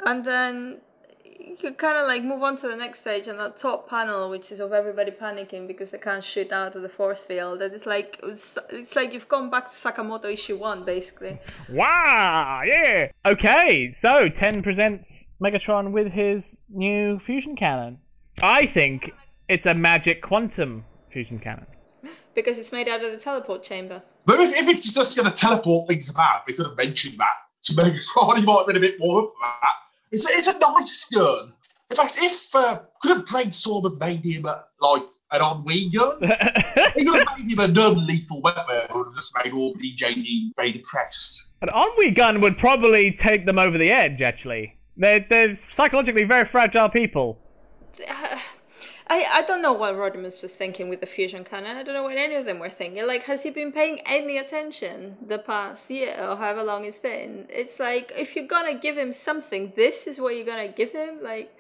And 0.05 0.25
then 0.25 0.79
you 1.41 1.73
kind 1.73 1.99
of 1.99 2.07
like 2.07 2.23
move 2.23 2.43
on 2.43 2.57
to 2.57 2.69
the 2.69 2.77
next 2.77 3.03
page 3.03 3.29
and 3.29 3.39
that 3.39 3.59
top 3.59 3.89
panel 3.89 4.31
which 4.31 4.53
is 4.53 4.61
of 4.61 4.73
everybody 4.73 5.11
panicking 5.11 5.67
because 5.67 5.91
they 5.91 5.99
can't 5.99 6.25
shoot 6.25 6.53
out 6.53 6.75
of 6.75 6.83
the 6.83 6.89
force 6.89 7.23
field. 7.23 7.63
And 7.63 7.75
it's 7.75 7.87
like 7.87 8.21
it's, 8.23 8.59
it's 8.71 8.97
like 8.97 9.13
you've 9.13 9.29
gone 9.29 9.51
back 9.51 9.71
to 9.71 9.75
sakamoto 9.75 10.33
issue 10.33 10.57
one 10.57 10.85
basically. 10.85 11.39
Wow 11.69 12.63
yeah. 12.65 13.11
Okay 13.25 13.93
so 13.95 14.29
ten 14.29 14.63
presents 14.63 15.25
megatron 15.43 15.93
with 15.93 16.13
his 16.13 16.55
new 16.69 17.19
fusion 17.19 17.57
cannon. 17.57 17.99
I 18.43 18.67
think 18.67 19.13
it's 19.49 19.67
a 19.67 19.75
magic 19.75 20.23
quantum 20.23 20.85
fusion 21.11 21.39
cannon. 21.39 21.67
Because 22.35 22.59
it's 22.59 22.73
made 22.73 22.89
out 22.89 23.05
of 23.05 23.11
the 23.11 23.19
teleport 23.19 23.65
chamber. 23.65 24.03
But 24.25 24.41
if, 24.41 24.55
if 24.55 24.69
it's 24.69 24.95
just 24.95 25.17
going 25.17 25.29
to 25.29 25.35
teleport 25.35 25.89
things 25.89 26.11
about 26.11 26.43
we 26.47 26.55
could 26.55 26.67
have 26.67 26.77
mentioned 26.77 27.19
that 27.19 27.35
to 27.63 27.73
megatron. 27.73 28.37
He 28.39 28.45
might 28.45 28.59
have 28.59 28.67
been 28.67 28.77
a 28.77 28.81
bit 28.81 28.99
more 28.99 29.25
up 29.25 29.31
for 29.31 29.47
that 29.63 29.80
it's 30.11 30.29
a, 30.29 30.33
it's 30.33 30.49
a 30.49 30.59
nice 30.59 31.07
gun. 31.07 31.53
In 31.91 31.97
fact, 31.97 32.19
if 32.21 32.55
uh, 32.55 32.79
could 33.01 33.17
have 33.17 33.25
brainstormed 33.27 33.87
and 33.87 33.99
made 33.99 34.25
him 34.25 34.47
uh, 34.47 34.61
like 34.81 35.03
an 35.33 35.41
ennui 35.41 35.91
gun, 35.91 36.21
he 36.97 37.05
could 37.05 37.27
have 37.27 37.39
made 37.39 37.53
him 37.53 37.59
a 37.59 37.69
non-lethal 37.69 38.43
weapon. 38.43 38.65
It 38.69 38.95
Would 38.95 39.07
have 39.07 39.15
just 39.15 39.37
made 39.43 39.53
all 39.53 39.75
DJD 39.75 40.53
very 40.57 40.73
depressed. 40.73 41.51
An 41.63 41.69
ennui 41.69 42.13
gun 42.13 42.41
would 42.41 42.59
probably 42.59 43.13
take 43.13 43.45
them 43.45 43.59
over 43.59 43.77
the 43.77 43.91
edge. 43.91 44.23
Actually, 44.23 44.77
they're 44.97 45.27
they're 45.29 45.57
psychologically 45.57 46.25
very 46.25 46.45
fragile 46.45 46.89
people. 46.89 47.39
I, 49.11 49.27
I 49.29 49.43
don't 49.43 49.61
know 49.61 49.73
what 49.73 49.97
Rodimus 49.97 50.41
was 50.41 50.55
thinking 50.55 50.89
with 50.89 51.01
the 51.01 51.07
fusion 51.07 51.43
cannon. 51.43 51.77
I 51.77 51.83
don't 51.83 51.95
know 51.95 52.05
what 52.05 52.17
any 52.17 52.37
of 52.37 52.45
them 52.45 52.61
were 52.61 52.71
thinking. 52.71 53.05
Like, 53.09 53.25
has 53.25 53.43
he 53.43 53.51
been 53.51 53.73
paying 53.73 53.99
any 54.07 54.39
attention 54.39 55.17
the 55.27 55.39
past 55.39 55.91
year 55.91 56.17
or 56.17 56.37
however 56.37 56.63
long 56.63 56.85
it's 56.85 57.01
been? 57.01 57.49
It's 57.49 57.81
like, 57.81 58.13
if 58.17 58.37
you're 58.37 58.47
gonna 58.47 58.79
give 58.79 58.97
him 58.97 59.13
something, 59.13 59.73
this 59.75 60.07
is 60.07 60.21
what 60.21 60.37
you're 60.37 60.47
gonna 60.47 60.69
give 60.69 60.93
him? 60.93 61.25
Like. 61.25 61.53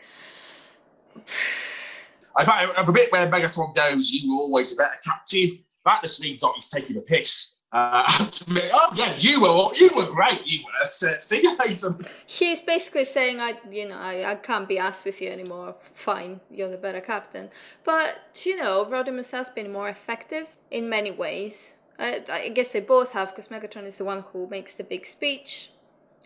I 2.37 2.45
fact, 2.45 2.89
a 2.89 2.93
bit 2.93 3.11
where 3.11 3.29
Megatron 3.29 3.75
goes, 3.75 4.13
you 4.13 4.33
were 4.33 4.43
always 4.43 4.73
a 4.73 4.77
better 4.77 4.99
captain. 5.05 5.65
That 5.85 6.03
just 6.03 6.23
means 6.23 6.43
that 6.43 6.53
he's 6.55 6.71
taking 6.71 6.99
a 6.99 7.01
piss. 7.01 7.57
Uh, 7.73 8.05
oh 8.51 8.93
yeah, 8.97 9.15
you 9.17 9.41
were 9.43 9.75
you 9.75 9.91
were 9.95 10.13
great. 10.13 10.45
You 10.45 10.65
were. 10.65 10.87
So, 10.87 11.15
see 11.19 11.43
you 11.43 11.57
later. 11.57 11.97
He's 12.27 12.61
basically 12.61 13.05
saying, 13.05 13.41
I 13.41 13.55
you 13.71 13.89
know 13.89 13.97
I, 13.97 14.33
I 14.33 14.35
can't 14.35 14.67
be 14.67 14.79
asked 14.79 15.05
with 15.05 15.21
you 15.21 15.31
anymore. 15.31 15.77
Fine, 15.95 16.41
you're 16.51 16.69
the 16.69 16.77
better 16.77 17.01
captain. 17.01 17.49
But 17.85 18.19
you 18.45 18.57
know, 18.57 18.85
Rodimus 18.85 19.31
has 19.31 19.51
been 19.51 19.71
more 19.73 19.89
effective 19.89 20.47
in 20.71 20.89
many 20.89 21.13
ways. 21.13 21.73
I, 21.99 22.23
I 22.29 22.49
guess 22.49 22.71
they 22.71 22.81
both 22.81 23.11
have 23.13 23.29
because 23.29 23.49
Megatron 23.49 23.87
is 23.87 23.99
the 23.99 24.05
one 24.05 24.25
who 24.33 24.49
makes 24.49 24.75
the 24.75 24.85
big 24.85 25.07
speech 25.07 25.71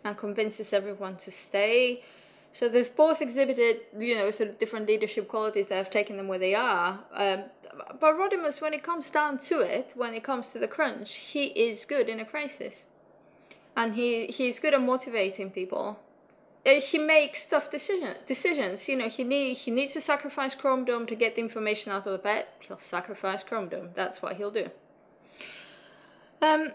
and 0.05 0.17
convinces 0.17 0.73
everyone 0.73 1.17
to 1.17 1.31
stay. 1.31 2.03
So 2.55 2.69
they've 2.69 2.95
both 2.95 3.21
exhibited, 3.21 3.81
you 3.99 4.15
know, 4.15 4.31
sort 4.31 4.49
of 4.51 4.61
different 4.61 4.87
leadership 4.87 5.27
qualities 5.27 5.67
that 5.67 5.75
have 5.75 5.91
taken 5.91 6.17
them 6.17 6.29
where 6.29 6.39
they 6.39 6.55
are. 6.55 7.01
Um, 7.13 7.43
but 7.99 8.17
Rodimus, 8.17 8.61
when 8.61 8.73
it 8.73 8.85
comes 8.85 9.11
down 9.11 9.39
to 9.51 9.61
it, 9.63 9.91
when 9.97 10.15
it 10.15 10.23
comes 10.23 10.53
to 10.53 10.61
the 10.61 10.69
crunch, 10.69 11.13
he 11.15 11.47
is 11.47 11.85
good 11.85 12.09
in 12.09 12.21
a 12.21 12.25
crisis, 12.25 12.87
and 13.77 13.93
he 13.93 14.29
he's 14.29 14.61
good 14.61 14.73
at 14.73 14.81
motivating 14.81 15.51
people. 15.51 15.99
Uh, 16.65 16.81
he 16.81 16.97
makes 16.97 17.45
tough 17.45 17.73
decision, 17.73 18.15
decisions. 18.29 18.89
You 18.89 18.99
know, 18.99 19.09
he 19.09 19.25
need 19.25 19.55
he 19.57 19.73
needs 19.73 19.95
to 19.95 20.01
sacrifice 20.01 20.55
Chromedome 20.55 21.09
to 21.09 21.17
get 21.17 21.35
the 21.35 21.43
information 21.43 21.91
out 21.91 22.07
of 22.07 22.13
the 22.13 22.19
pet. 22.19 22.47
He'll 22.61 22.79
sacrifice 22.79 23.43
Chromedome. 23.43 23.91
That's 23.95 24.23
what 24.23 24.37
he'll 24.37 24.53
do. 24.53 24.71
Um, 26.41 26.73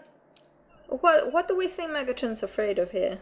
what 0.88 1.32
what 1.32 1.48
do 1.48 1.56
we 1.56 1.68
think 1.68 1.90
Megatron's 1.90 2.42
afraid 2.42 2.78
of 2.78 2.90
here? 2.90 3.20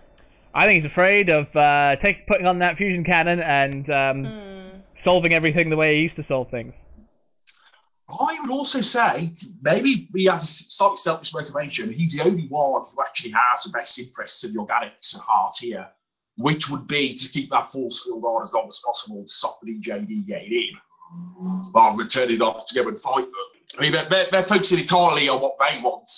I 0.55 0.67
think 0.67 0.75
he's 0.77 0.85
afraid 0.85 1.31
of 1.31 1.55
uh, 1.55 1.97
take, 1.97 2.27
putting 2.27 2.47
on 2.47 2.61
that 2.61 2.77
fusion 2.77 3.05
cannon 3.05 3.41
and 3.41 3.89
um, 3.91 4.25
mm. 4.25 4.71
solving 4.97 5.33
everything 5.35 5.71
the 5.71 5.77
way 5.77 5.97
he 5.97 6.03
used 6.03 6.17
to 6.17 6.23
solve 6.23 6.51
things. 6.51 6.75
I 8.09 8.39
would 8.41 8.51
also 8.51 8.81
say 8.81 9.33
maybe 9.61 10.09
he 10.15 10.25
has 10.27 10.43
a 10.43 10.47
slightly 10.47 10.97
selfish 10.97 11.35
motivation. 11.35 11.93
He's 11.93 12.15
the 12.15 12.25
only 12.25 12.47
one 12.49 12.87
who 12.91 13.03
actually 13.03 13.33
has 13.33 13.65
the 13.65 13.71
best 13.71 13.99
interests 13.99 14.45
of 14.45 14.55
the 14.55 14.61
organics 14.61 15.15
at 15.15 15.21
heart 15.21 15.53
here, 15.61 15.89
which 16.37 16.71
would 16.71 16.89
be 16.89 17.15
to 17.15 17.29
keep 17.31 17.51
that 17.51 17.71
force 17.71 18.05
field 18.05 18.25
on 18.25 18.43
as 18.43 18.55
long 18.55 18.67
as 18.69 18.81
possible 18.85 19.23
to 19.23 19.29
stop 19.29 19.61
the 19.63 19.75
DJD 19.75 20.27
getting 20.27 20.53
in, 20.53 21.71
rather 21.75 21.99
than 21.99 22.09
turning 22.09 22.37
it 22.37 22.43
off 22.43 22.67
to 22.69 22.75
go 22.75 22.89
and 22.89 22.97
fight 22.97 23.27
them. 23.27 23.79
I 23.79 23.83
mean, 23.83 23.93
they're, 23.93 24.27
they're 24.33 24.43
focusing 24.43 24.79
entirely 24.79 25.29
on 25.29 25.43
what 25.43 25.57
they 25.59 25.79
want, 25.83 26.11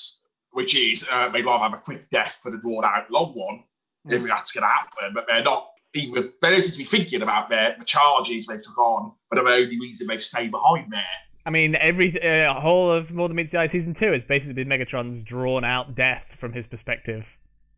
which 0.52 0.76
is 0.76 1.08
uh, 1.10 1.28
maybe 1.32 1.46
rather 1.46 1.64
have 1.64 1.74
a 1.74 1.78
quick 1.78 2.08
death 2.10 2.38
for 2.40 2.52
the 2.52 2.58
drawn 2.58 2.84
out 2.84 3.10
long 3.10 3.32
one, 3.34 3.64
mm. 4.06 4.12
if 4.12 4.22
that's 4.22 4.52
going 4.52 4.62
to 4.62 4.68
happen, 4.68 5.14
but 5.14 5.26
they're 5.28 5.42
not 5.42 5.70
even, 5.94 6.14
they 6.40 6.50
don't 6.50 6.64
seem 6.64 6.72
to 6.72 6.78
be 6.78 6.84
thinking 6.84 7.22
about 7.22 7.48
their, 7.50 7.76
the 7.78 7.84
charges 7.84 8.46
they've 8.46 8.62
took 8.62 8.78
on, 8.78 9.12
but 9.28 9.42
the 9.42 9.48
only 9.50 9.78
reason 9.78 10.06
they've 10.06 10.22
stayed 10.22 10.50
behind 10.50 10.92
there 10.92 11.02
I 11.46 11.50
mean, 11.50 11.74
every 11.74 12.22
uh, 12.22 12.60
whole 12.60 12.92
of 12.92 13.10
More 13.10 13.28
Than 13.28 13.36
Meets 13.36 13.52
the 13.52 13.58
Eye 13.58 13.66
season 13.66 13.94
two 13.94 14.12
has 14.12 14.22
basically 14.22 14.52
been 14.52 14.68
Megatron's 14.68 15.22
drawn 15.22 15.64
out 15.64 15.94
death 15.94 16.36
from 16.38 16.52
his 16.52 16.66
perspective. 16.66 17.24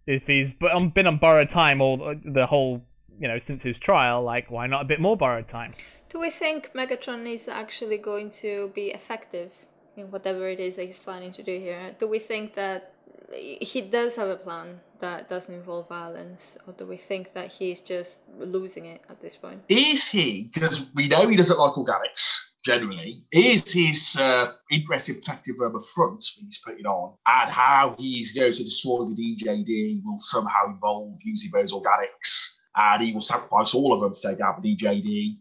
If 0.07 0.27
he's 0.27 0.53
been 0.53 1.07
on 1.07 1.19
borrowed 1.19 1.49
time 1.49 1.81
all 1.81 2.17
the 2.25 2.45
whole, 2.45 2.85
you 3.21 3.29
know, 3.29 3.39
since 3.39 3.63
his 3.63 3.79
trial, 3.79 4.23
like 4.23 4.51
why 4.51 4.67
not 4.67 4.83
a 4.83 4.85
bit 4.85 5.01
more 5.01 5.17
borrowed 5.17 5.49
time? 5.49 5.75
Do 6.11 6.19
we 6.19 6.31
think 6.31 6.73
Megatron 6.75 7.33
is 7.33 7.47
actually 7.49 7.99
going 7.99 8.33
to 8.43 8.73
be 8.75 8.89
effective 8.89 9.53
in 9.97 10.11
whatever 10.11 10.49
it 10.49 10.59
is 10.59 10.77
that 10.77 10.87
he's 10.87 10.99
planning 10.99 11.33
to 11.35 11.43
do 11.43 11.57
here? 11.59 11.95
Do 12.01 12.09
we 12.09 12.19
think 12.19 12.55
that 12.57 12.92
he 13.35 13.81
does 13.81 14.17
have 14.17 14.29
a 14.29 14.37
plan 14.37 14.81
that 15.01 15.29
doesn't 15.29 15.55
involve 15.55 15.89
violence, 15.89 16.57
or 16.67 16.73
do 16.75 16.87
we 16.87 16.97
think 16.97 17.35
that 17.35 17.51
he's 17.51 17.81
just 17.81 18.19
losing 18.39 18.87
it 18.87 19.03
at 19.09 19.21
this 19.21 19.35
point? 19.35 19.63
Is 19.69 20.09
he? 20.09 20.51
Because 20.53 20.91
we 20.95 21.09
know 21.09 21.27
he 21.27 21.37
doesn't 21.37 21.59
like 21.59 21.73
organics 21.73 22.39
generally, 22.65 23.23
is 23.33 23.73
his 23.73 24.17
uh, 24.21 24.53
impressive 24.71 25.17
protective 25.17 25.57
rubber 25.59 25.81
front 25.81 26.25
he's 26.39 26.61
putting 26.65 26.87
on, 26.87 27.17
and 27.27 27.51
how 27.51 27.97
he's 27.99 28.33
going 28.33 28.53
to 28.53 28.65
destroy 28.65 29.05
the 29.05 29.15
DJD 29.15 30.03
will 30.05 30.17
somehow 30.17 30.67
involve 30.69 31.19
using 31.25 31.51
those 31.53 31.73
organics, 31.73 32.57
and 32.77 33.03
he 33.03 33.13
will 33.13 33.21
sacrifice 33.21 33.75
all 33.75 33.93
of 33.93 34.01
them 34.01 34.13
to 34.13 34.29
take 34.29 34.41
out 34.41 34.63
the 34.63 34.77
DJD, 34.77 35.35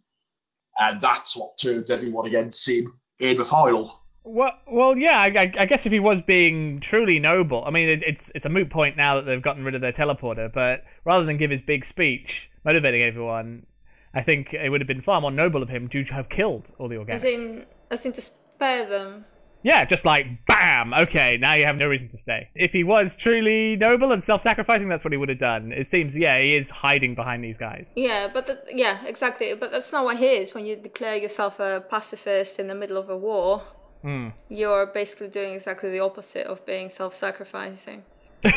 and 0.80 1.00
that's 1.00 1.38
what 1.38 1.58
turns 1.62 1.92
everyone 1.92 2.26
against 2.26 2.68
him 2.68 2.92
in 3.20 3.38
the 3.38 3.46
final. 3.46 4.01
Well, 4.24 4.54
well, 4.68 4.98
yeah. 4.98 5.20
I, 5.20 5.52
I, 5.58 5.66
guess 5.66 5.86
if 5.86 5.92
he 5.92 6.00
was 6.00 6.22
being 6.22 6.80
truly 6.80 7.20
noble, 7.20 7.64
I 7.66 7.72
mean, 7.72 7.90
it, 7.90 8.04
it's 8.04 8.32
it's 8.36 8.46
a 8.46 8.50
moot 8.50 8.70
point 8.70 8.96
now 8.96 9.16
that 9.16 9.26
they've 9.26 9.42
gotten 9.42 9.64
rid 9.64 9.74
of 9.74 9.82
their 9.82 9.94
teleporter. 9.94 10.52
But 10.52 10.84
rather 11.06 11.26
than 11.26 11.38
give 11.38 11.50
his 11.50 11.62
big 11.62 11.86
speech 11.86 12.50
motivating 12.64 13.02
everyone, 13.02 13.66
I 14.14 14.22
think 14.22 14.54
it 14.54 14.70
would 14.70 14.82
have 14.82 14.88
been 14.88 15.02
far 15.02 15.22
more 15.22 15.32
noble 15.32 15.64
of 15.64 15.70
him 15.70 15.88
to 15.90 16.04
have 16.06 16.30
killed 16.30 16.66
all 16.78 16.88
the 16.88 16.96
organics. 16.96 17.16
As 17.16 17.24
in, 17.24 17.66
as 17.90 18.06
in 18.06 18.14
to 18.14 18.22
spare 18.22 18.86
them. 18.88 19.26
Yeah, 19.64 19.86
just 19.86 20.06
like 20.06 20.46
bam. 20.48 20.94
Okay, 20.94 21.38
now 21.38 21.54
you 21.54 21.66
have 21.66 21.76
no 21.76 21.88
reason 21.88 22.10
to 22.10 22.18
stay. 22.18 22.50
If 22.56 22.72
he 22.72 22.84
was 22.84 23.16
truly 23.16 23.76
noble 23.76 24.12
and 24.12 24.24
self-sacrificing, 24.24 24.90
that's 24.90 25.04
what 25.04 25.14
he 25.14 25.18
would 25.18 25.30
have 25.30 25.40
done. 25.40 25.72
It 25.72 25.90
seems, 25.90 26.16
yeah, 26.16 26.40
he 26.40 26.56
is 26.56 26.68
hiding 26.68 27.14
behind 27.14 27.44
these 27.44 27.58
guys. 27.58 27.86
Yeah, 27.96 28.28
but 28.34 28.48
the, 28.48 28.60
yeah, 28.74 29.06
exactly. 29.06 29.54
But 29.54 29.72
that's 29.72 29.92
not 29.92 30.04
what 30.04 30.18
he 30.18 30.26
is. 30.26 30.54
When 30.54 30.66
you 30.66 30.78
declare 30.78 31.16
yourself 31.16 31.60
a 31.60 31.84
pacifist 31.88 32.60
in 32.60 32.68
the 32.68 32.76
middle 32.76 32.98
of 32.98 33.10
a 33.10 33.18
war, 33.18 33.62
Hmm. 34.02 34.30
you're 34.50 34.88
basically 34.88 35.28
doing 35.28 35.54
exactly 35.54 35.92
the 35.92 36.00
opposite 36.00 36.48
of 36.48 36.66
being 36.66 36.90
self-sacrificing. 36.90 38.04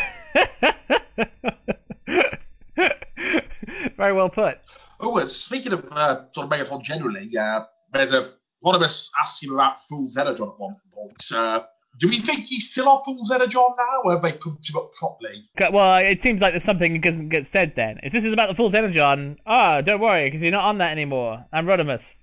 Very 3.97 4.13
well 4.13 4.31
put. 4.31 4.59
Oh, 5.01 5.19
uh, 5.19 5.27
speaking 5.27 5.73
of 5.73 5.87
uh, 5.91 6.25
sort 6.33 6.47
of 6.47 6.59
Megatron 6.59 6.83
generally, 6.83 7.31
uh, 7.37 7.65
there's 7.93 8.13
a 8.13 8.33
one 8.61 8.75
of 8.75 8.81
us 8.81 9.13
asked 9.21 9.45
him 9.45 9.53
about 9.53 9.79
Fool's 9.79 10.17
Energon 10.17 10.49
at 10.49 10.59
one 10.59 10.77
point. 10.95 11.23
Uh, 11.35 11.61
do 12.01 12.09
we 12.09 12.19
think 12.19 12.47
he's 12.47 12.71
still 12.71 12.89
on 12.89 13.05
Fool's 13.05 13.31
Energon 13.31 13.75
now, 13.77 14.01
or 14.05 14.13
have 14.13 14.23
they 14.23 14.33
pumped 14.33 14.69
him 14.69 14.77
up 14.77 14.93
properly? 14.95 15.45
Okay, 15.61 15.71
Well, 15.73 15.99
it 15.99 16.23
seems 16.23 16.41
like 16.41 16.55
there's 16.55 16.65
something 16.65 16.95
that 16.95 17.03
doesn't 17.03 17.29
get 17.29 17.47
said 17.47 17.75
then. 17.77 18.01
If 18.03 18.13
this 18.13 18.25
is 18.25 18.33
about 18.33 18.49
the 18.49 18.55
Fool's 18.55 18.75
Energon, 18.75 19.37
ah, 19.47 19.83
don't 19.83 20.01
worry, 20.01 20.29
because 20.29 20.43
you're 20.43 20.51
not 20.51 20.65
on 20.65 20.79
that 20.79 20.91
anymore. 20.91 21.45
I'm 21.53 21.67
Rodimus. 21.67 22.17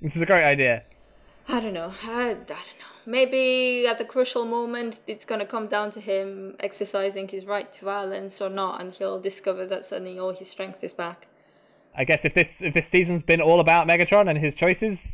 This 0.00 0.16
is 0.16 0.22
a 0.22 0.26
great 0.26 0.44
idea. 0.44 0.84
I 1.48 1.60
don't 1.60 1.74
know. 1.74 1.92
I, 2.02 2.30
I 2.30 2.34
don't 2.34 2.48
know. 2.48 2.92
Maybe 3.06 3.86
at 3.86 3.98
the 3.98 4.04
crucial 4.04 4.46
moment, 4.46 4.98
it's 5.06 5.26
going 5.26 5.40
to 5.40 5.46
come 5.46 5.66
down 5.68 5.90
to 5.92 6.00
him 6.00 6.56
exercising 6.60 7.28
his 7.28 7.44
right 7.44 7.70
to 7.74 7.84
violence 7.84 8.40
or 8.40 8.48
not, 8.48 8.80
and 8.80 8.94
he'll 8.94 9.20
discover 9.20 9.66
that 9.66 9.84
suddenly 9.84 10.18
all 10.18 10.32
his 10.32 10.48
strength 10.48 10.82
is 10.82 10.94
back. 10.94 11.26
I 11.94 12.04
guess 12.04 12.24
if 12.24 12.34
this 12.34 12.62
if 12.62 12.74
this 12.74 12.88
season's 12.88 13.22
been 13.22 13.40
all 13.40 13.60
about 13.60 13.86
Megatron 13.86 14.28
and 14.28 14.38
his 14.38 14.54
choices, 14.54 15.06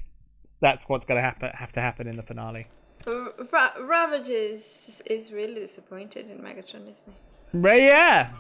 that's 0.60 0.84
what's 0.84 1.04
going 1.04 1.18
to 1.18 1.22
happen 1.22 1.50
have 1.52 1.72
to 1.72 1.80
happen 1.80 2.06
in 2.06 2.16
the 2.16 2.22
finale. 2.22 2.66
R- 3.06 3.32
Ra- 3.50 3.72
Ravage 3.80 4.28
is, 4.28 5.02
is 5.06 5.32
really 5.32 5.60
disappointed 5.60 6.30
in 6.30 6.38
Megatron, 6.38 6.82
isn't 6.82 6.96
he? 7.06 7.58
Right, 7.58 7.82
yeah. 7.82 8.30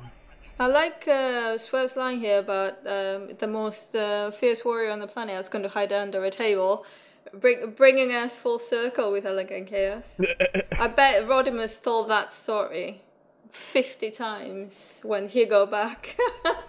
I 0.58 0.66
like 0.66 1.08
uh, 1.08 1.56
Swerve's 1.56 1.96
line 1.96 2.20
here 2.20 2.38
about 2.38 2.86
um, 2.86 3.30
the 3.38 3.46
most 3.46 3.94
uh, 3.94 4.30
fierce 4.30 4.64
warrior 4.64 4.90
on 4.90 5.00
the 5.00 5.06
planet 5.06 5.38
is 5.40 5.48
going 5.48 5.62
to 5.62 5.70
hide 5.70 5.92
under 5.92 6.22
a 6.24 6.30
table, 6.30 6.84
bring, 7.32 7.72
bringing 7.72 8.12
us 8.12 8.36
full 8.36 8.58
circle 8.58 9.12
with 9.12 9.26
Elegant 9.26 9.68
Chaos. 9.68 10.14
I 10.78 10.88
bet 10.88 11.26
Rodimus 11.26 11.82
told 11.82 12.10
that 12.10 12.32
story 12.32 13.00
50 13.52 14.10
times 14.10 15.00
when 15.02 15.28
he 15.28 15.46
go 15.46 15.66
back. 15.66 16.16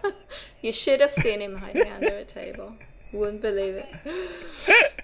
you 0.61 0.71
should 0.71 1.01
have 1.01 1.11
seen 1.11 1.41
him 1.41 1.55
hiding 1.55 1.91
under 1.91 2.17
a 2.17 2.25
table. 2.25 2.73
Wouldn't 3.11 3.41
believe 3.41 3.75
it. 3.75 4.93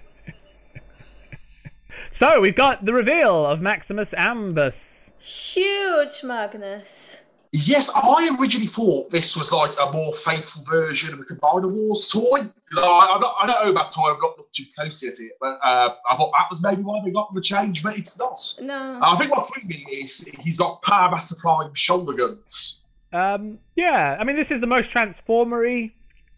So 2.10 2.40
we've 2.40 2.56
got 2.56 2.84
the 2.84 2.92
reveal 2.92 3.44
of 3.44 3.60
Maximus 3.60 4.12
Ambus. 4.12 5.10
Huge 5.18 6.22
Magnus. 6.22 7.18
Yes, 7.52 7.90
I 7.94 8.36
originally 8.38 8.66
thought 8.66 9.10
this 9.10 9.36
was 9.36 9.52
like 9.52 9.72
a 9.80 9.90
more 9.90 10.14
faithful 10.14 10.64
version 10.64 11.14
of 11.14 11.20
a 11.20 11.24
Combiner 11.24 11.70
Wars 11.70 12.08
toy. 12.08 12.40
Like, 12.40 12.52
I, 12.76 13.18
don't, 13.20 13.34
I 13.42 13.46
don't 13.46 13.64
know 13.64 13.70
about 13.70 13.92
toy, 13.92 14.02
I've 14.02 14.20
not 14.20 14.36
looked 14.36 14.54
too 14.54 14.64
closely 14.76 15.08
at 15.08 15.14
it, 15.18 15.32
but 15.40 15.58
uh, 15.62 15.94
I 16.08 16.16
thought 16.16 16.32
that 16.36 16.46
was 16.50 16.62
maybe 16.62 16.82
why 16.82 17.00
they 17.04 17.10
got 17.10 17.32
the 17.34 17.40
change, 17.40 17.82
but 17.82 17.96
it's 17.96 18.18
not. 18.18 18.40
No. 18.62 19.00
I 19.02 19.16
think 19.16 19.34
what 19.34 19.48
threw 19.48 19.66
me 19.66 19.86
is 19.90 20.30
he's 20.40 20.58
got 20.58 20.82
Power 20.82 21.10
Master 21.10 21.36
Prime 21.40 21.72
shoulder 21.74 22.12
guns. 22.12 22.84
Um, 23.12 23.58
yeah, 23.74 24.16
I 24.20 24.24
mean 24.24 24.36
this 24.36 24.50
is 24.50 24.60
the 24.60 24.66
most 24.66 24.90
transformery 24.90 25.92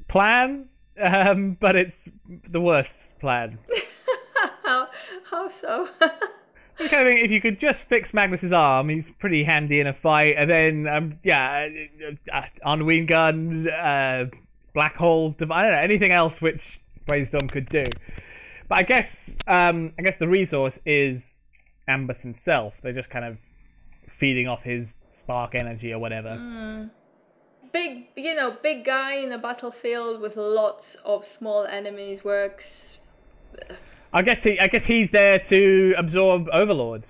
plan, 0.07 0.69
um, 1.01 1.57
but 1.59 1.75
it's 1.75 1.97
the 2.49 2.61
worst 2.61 2.97
plan. 3.19 3.59
how, 4.63 4.89
how 5.29 5.49
so? 5.49 5.89
I 6.81 6.89
kind 6.89 7.03
of 7.03 7.09
think 7.09 7.25
if 7.25 7.31
you 7.31 7.41
could 7.41 7.61
just 7.61 7.83
fix 7.85 8.13
Magnus's 8.13 8.53
arm, 8.53 8.89
he's 8.89 9.07
pretty 9.19 9.45
handy 9.45 9.81
in 9.81 9.87
a 9.87 9.93
fight, 9.93 10.35
and 10.39 10.51
then 10.51 10.89
um, 10.89 11.19
yeah, 11.23 11.69
uh, 12.33 12.37
uh, 12.37 12.73
ennui 12.73 13.05
gun, 13.05 13.69
uh, 13.69 14.27
black 14.73 14.97
hole, 14.97 15.35
I 15.39 15.45
don't 15.45 15.49
know 15.49 15.79
anything 15.79 16.13
else 16.13 16.41
which 16.41 16.81
Brainstorm 17.07 17.49
could 17.49 17.69
do. 17.69 17.85
But 18.69 18.79
I 18.79 18.83
guess 18.85 19.31
um, 19.47 19.93
I 19.99 20.03
guess 20.03 20.17
the 20.17 20.29
resource 20.29 20.79
is 20.87 21.29
Ambus 21.89 22.23
himself. 22.23 22.75
They're 22.83 22.93
just 22.93 23.11
kind 23.11 23.25
of 23.25 23.37
feeding 24.19 24.49
off 24.49 24.63
his 24.63 24.95
spark 25.11 25.55
energy 25.55 25.93
or 25.93 25.99
whatever. 25.99 26.31
big, 27.73 28.07
you 28.17 28.35
know, 28.35 28.57
big 28.63 28.85
guy 28.85 29.17
in 29.17 29.33
a 29.33 29.39
battlefield 29.39 30.21
with 30.21 30.37
lots 30.37 30.95
of 31.05 31.27
small 31.27 31.65
enemies 31.65 32.25
works. 32.25 32.99
I 34.13 34.23
guess 34.23 34.43
he 34.43 34.59
I 34.59 34.69
guess 34.69 34.85
he's 34.85 35.11
there 35.11 35.39
to 35.39 35.95
absorb 35.97 36.49
Overlord. 36.53 37.05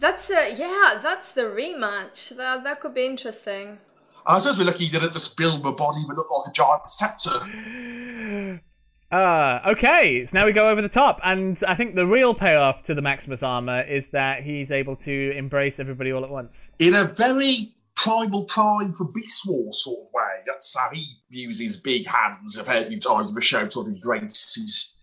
That's 0.00 0.30
a 0.30 0.54
yeah, 0.54 1.00
that's 1.02 1.32
the 1.32 1.42
rematch. 1.42 2.36
That 2.36 2.64
that 2.64 2.80
could 2.80 2.94
be 2.94 3.04
interesting. 3.04 3.78
I 4.26 4.38
suppose 4.38 4.58
we're 4.58 4.64
lucky 4.66 4.84
he 4.84 4.90
didn't 4.90 5.12
just 5.12 5.36
build 5.36 5.62
the 5.62 5.72
body 5.72 6.02
but 6.06 6.16
look 6.16 6.30
like 6.30 6.48
a 6.48 6.52
giant 6.52 6.90
scepter. 6.90 8.60
Uh, 9.10 9.60
okay, 9.68 10.26
so 10.26 10.32
now 10.34 10.44
we 10.44 10.52
go 10.52 10.68
over 10.68 10.82
the 10.82 10.88
top, 10.90 11.18
and 11.24 11.56
I 11.66 11.76
think 11.76 11.94
the 11.94 12.06
real 12.06 12.34
payoff 12.34 12.84
to 12.84 12.94
the 12.94 13.00
Maximus 13.00 13.42
armor 13.42 13.80
is 13.80 14.06
that 14.08 14.42
he's 14.42 14.70
able 14.70 14.96
to 14.96 15.32
embrace 15.34 15.80
everybody 15.80 16.12
all 16.12 16.24
at 16.24 16.30
once. 16.30 16.70
in 16.78 16.94
a 16.94 17.04
very 17.04 17.72
primal 17.96 18.44
prime 18.44 18.92
for 18.92 19.10
Beast 19.10 19.48
Wars 19.48 19.82
sort 19.82 20.00
of 20.00 20.12
way. 20.12 20.42
That's 20.46 20.76
how 20.76 20.90
he 20.92 21.06
uses 21.30 21.78
big 21.78 22.06
hands. 22.06 22.58
I've 22.58 22.66
heard 22.66 22.82
a 22.82 22.86
few 22.90 23.00
times 23.00 23.30
in 23.30 23.34
the 23.34 23.40
show 23.40 23.66
sort 23.70 23.88
of 23.88 23.98
drinks 24.02 24.54
his 24.56 24.97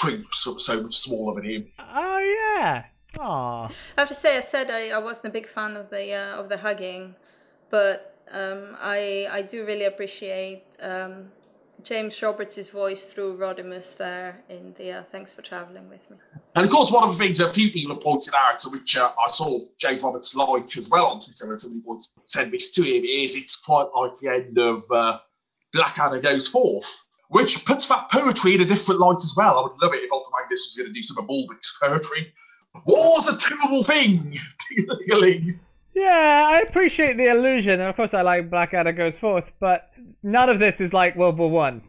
troops 0.00 0.38
so, 0.44 0.56
so 0.56 0.82
much 0.82 0.96
smaller 0.96 1.40
than 1.40 1.50
him. 1.50 1.66
Oh 1.78 2.18
yeah. 2.58 2.84
Aw. 3.18 3.66
I 3.66 4.00
have 4.00 4.08
to 4.08 4.14
say, 4.14 4.36
I 4.36 4.40
said 4.40 4.70
I, 4.70 4.90
I 4.90 4.98
wasn't 4.98 5.26
a 5.26 5.30
big 5.30 5.48
fan 5.48 5.76
of 5.76 5.90
the 5.90 6.14
uh, 6.14 6.40
of 6.40 6.48
the 6.48 6.56
hugging, 6.56 7.14
but 7.70 8.16
um, 8.30 8.76
I 8.80 9.26
I 9.30 9.42
do 9.42 9.66
really 9.66 9.84
appreciate 9.84 10.62
um, 10.80 11.30
James 11.82 12.20
Roberts' 12.22 12.68
voice 12.68 13.04
through 13.04 13.36
Rodimus 13.36 13.96
there 13.96 14.42
in 14.48 14.74
the 14.78 14.92
uh, 14.92 15.02
Thanks 15.04 15.32
for 15.32 15.42
Traveling 15.42 15.88
with 15.88 16.08
Me. 16.10 16.16
And 16.54 16.64
of 16.64 16.70
course, 16.70 16.92
one 16.92 17.04
of 17.04 17.16
the 17.16 17.22
things 17.22 17.40
a 17.40 17.52
few 17.52 17.70
people 17.70 17.94
have 17.94 18.02
pointed 18.02 18.34
out, 18.34 18.62
which 18.70 18.96
uh, 18.96 19.10
I 19.18 19.30
saw 19.30 19.60
James 19.78 20.02
Roberts 20.02 20.36
like 20.36 20.76
as 20.76 20.90
well 20.90 21.06
on 21.06 21.20
Twitter, 21.20 21.50
and 21.50 21.60
somebody 21.60 21.82
once 21.84 22.18
said 22.26 22.50
this 22.50 22.70
to 22.72 22.82
him, 22.82 23.04
is 23.04 23.36
it's 23.36 23.56
quite 23.56 23.88
like 23.94 24.18
the 24.20 24.28
end 24.28 24.58
of 24.58 24.84
uh, 24.90 25.18
Blackadder 25.72 26.20
Goes 26.20 26.48
Forth, 26.48 27.04
which 27.30 27.64
puts 27.64 27.86
that 27.86 28.10
poetry 28.10 28.56
in 28.56 28.60
a 28.60 28.64
different 28.64 29.00
light 29.00 29.16
as 29.16 29.34
well. 29.36 29.58
I 29.58 29.62
would 29.62 29.80
love 29.80 29.94
it 29.94 30.02
if 30.02 30.12
Ultra 30.12 30.32
Magnus 30.38 30.66
was 30.66 30.74
going 30.76 30.88
to 30.88 30.92
do 30.92 31.02
some 31.02 31.18
of 31.18 31.28
Baldrick's 31.28 31.78
poetry. 31.80 32.32
War's 32.84 33.28
a 33.28 33.38
terrible 33.38 33.84
thing! 33.84 34.38
Yeah, 35.92 36.48
I 36.48 36.60
appreciate 36.60 37.16
the 37.16 37.28
illusion, 37.28 37.80
and 37.80 37.88
of 37.88 37.96
course 37.96 38.14
I 38.14 38.22
like 38.22 38.48
Blackadder 38.48 38.92
Goes 38.92 39.18
Forth, 39.18 39.50
but 39.58 39.90
none 40.22 40.48
of 40.48 40.60
this 40.60 40.80
is 40.80 40.92
like 40.92 41.16
World 41.16 41.36
War 41.36 41.50
One. 41.50 41.82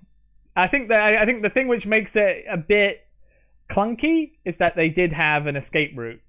I. 0.55 0.67
think 0.67 0.89
that 0.89 1.03
I 1.03 1.21
I 1.21 1.25
think 1.25 1.43
the 1.43 1.49
thing 1.49 1.67
which 1.67 1.85
makes 1.85 2.15
it 2.15 2.43
a 2.49 2.57
bit 2.57 3.05
clunky 3.69 4.31
is 4.43 4.57
that 4.57 4.75
they 4.75 4.89
did 4.89 5.13
have 5.13 5.45
an 5.45 5.55
escape 5.55 5.95
route, 5.95 6.19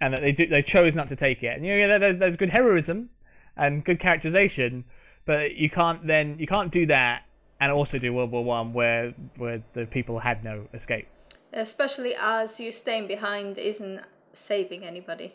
and 0.00 0.14
that 0.14 0.22
they 0.22 0.32
do, 0.32 0.46
they 0.46 0.62
chose 0.62 0.94
not 0.94 1.10
to 1.10 1.16
take 1.16 1.42
it. 1.42 1.56
And 1.56 1.66
you 1.66 1.86
know, 1.86 1.98
there's 1.98 2.18
there's 2.18 2.36
good 2.36 2.50
heroism 2.50 3.10
and 3.58 3.84
good 3.84 4.00
characterization, 4.00 4.82
but 5.26 5.54
you 5.54 5.68
can't 5.68 6.06
then 6.06 6.38
you 6.38 6.46
can't 6.46 6.72
do 6.72 6.86
that 6.86 7.25
and 7.60 7.72
also 7.72 7.98
do 7.98 8.12
World 8.12 8.30
War 8.30 8.44
One 8.44 8.72
where 8.72 9.14
where 9.36 9.62
the 9.74 9.86
people 9.86 10.18
had 10.18 10.44
no 10.44 10.66
escape. 10.74 11.06
Especially 11.52 12.14
as 12.20 12.60
you 12.60 12.72
staying 12.72 13.06
behind 13.06 13.58
isn't 13.58 14.00
saving 14.32 14.84
anybody. 14.84 15.32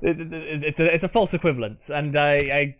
It- 0.00 0.20
it- 0.20 0.64
It's 0.64 0.80
a 0.80 0.94
it's 0.94 1.04
a 1.04 1.08
false 1.08 1.34
equivalence, 1.34 1.90
and 1.90 2.16
I 2.16 2.76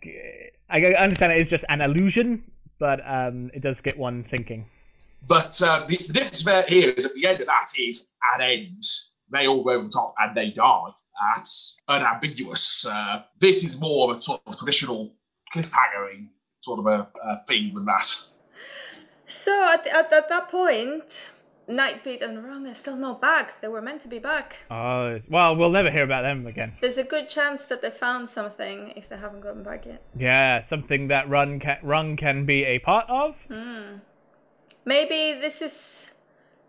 I, 0.69 0.77
I 0.77 0.93
understand 0.95 1.31
it 1.33 1.39
is 1.39 1.49
just 1.49 1.65
an 1.69 1.81
illusion, 1.81 2.43
but 2.79 2.99
um, 3.05 3.51
it 3.53 3.61
does 3.61 3.81
get 3.81 3.97
one 3.97 4.23
thinking. 4.23 4.65
But 5.25 5.61
uh, 5.63 5.85
the, 5.87 5.97
the 5.97 6.13
difference 6.13 6.43
there 6.43 6.63
here 6.63 6.89
is 6.89 7.05
at 7.05 7.13
the 7.13 7.27
end 7.27 7.39
of 7.39 7.47
that 7.47 7.67
is 7.79 8.13
at 8.33 8.41
ends. 8.41 9.13
They 9.31 9.47
all 9.47 9.63
go 9.63 9.71
over 9.71 9.83
the 9.85 9.89
top 9.89 10.15
and 10.19 10.35
they 10.35 10.51
die. 10.51 10.89
That's 11.33 11.79
unambiguous. 11.87 12.85
Uh, 12.85 13.23
this 13.39 13.63
is 13.63 13.79
more 13.79 14.11
of 14.11 14.17
a 14.17 14.21
sort 14.21 14.41
of 14.45 14.57
traditional 14.57 15.15
cliffhangering 15.53 16.27
sort 16.63 16.79
of 16.79 16.87
a, 16.87 17.07
a 17.23 17.43
thing 17.45 17.73
with 17.73 17.85
that. 17.85 18.07
So 19.25 19.51
at, 19.73 19.85
at, 19.87 20.11
at 20.13 20.29
that 20.29 20.49
point, 20.49 21.31
Nightbeat 21.67 22.21
and 22.21 22.43
Rung 22.43 22.67
are 22.67 22.75
still 22.75 22.95
not 22.95 23.21
back. 23.21 23.61
They 23.61 23.67
were 23.67 23.81
meant 23.81 24.01
to 24.01 24.07
be 24.07 24.19
back. 24.19 24.55
Oh 24.69 25.19
well, 25.29 25.55
we'll 25.55 25.69
never 25.69 25.89
hear 25.89 26.03
about 26.03 26.23
them 26.23 26.45
again. 26.47 26.73
There's 26.81 26.97
a 26.97 27.03
good 27.03 27.29
chance 27.29 27.65
that 27.65 27.81
they 27.81 27.89
found 27.89 28.29
something 28.29 28.93
if 28.95 29.09
they 29.09 29.17
haven't 29.17 29.41
gotten 29.41 29.63
back 29.63 29.85
yet. 29.85 30.01
Yeah, 30.17 30.63
something 30.63 31.07
that 31.07 31.29
Rung 31.29 31.59
can, 31.59 31.77
Rung 31.83 32.17
can 32.17 32.45
be 32.45 32.63
a 32.65 32.79
part 32.79 33.09
of. 33.09 33.35
Hmm. 33.47 33.97
Maybe 34.85 35.39
this 35.39 35.61
is 35.61 36.11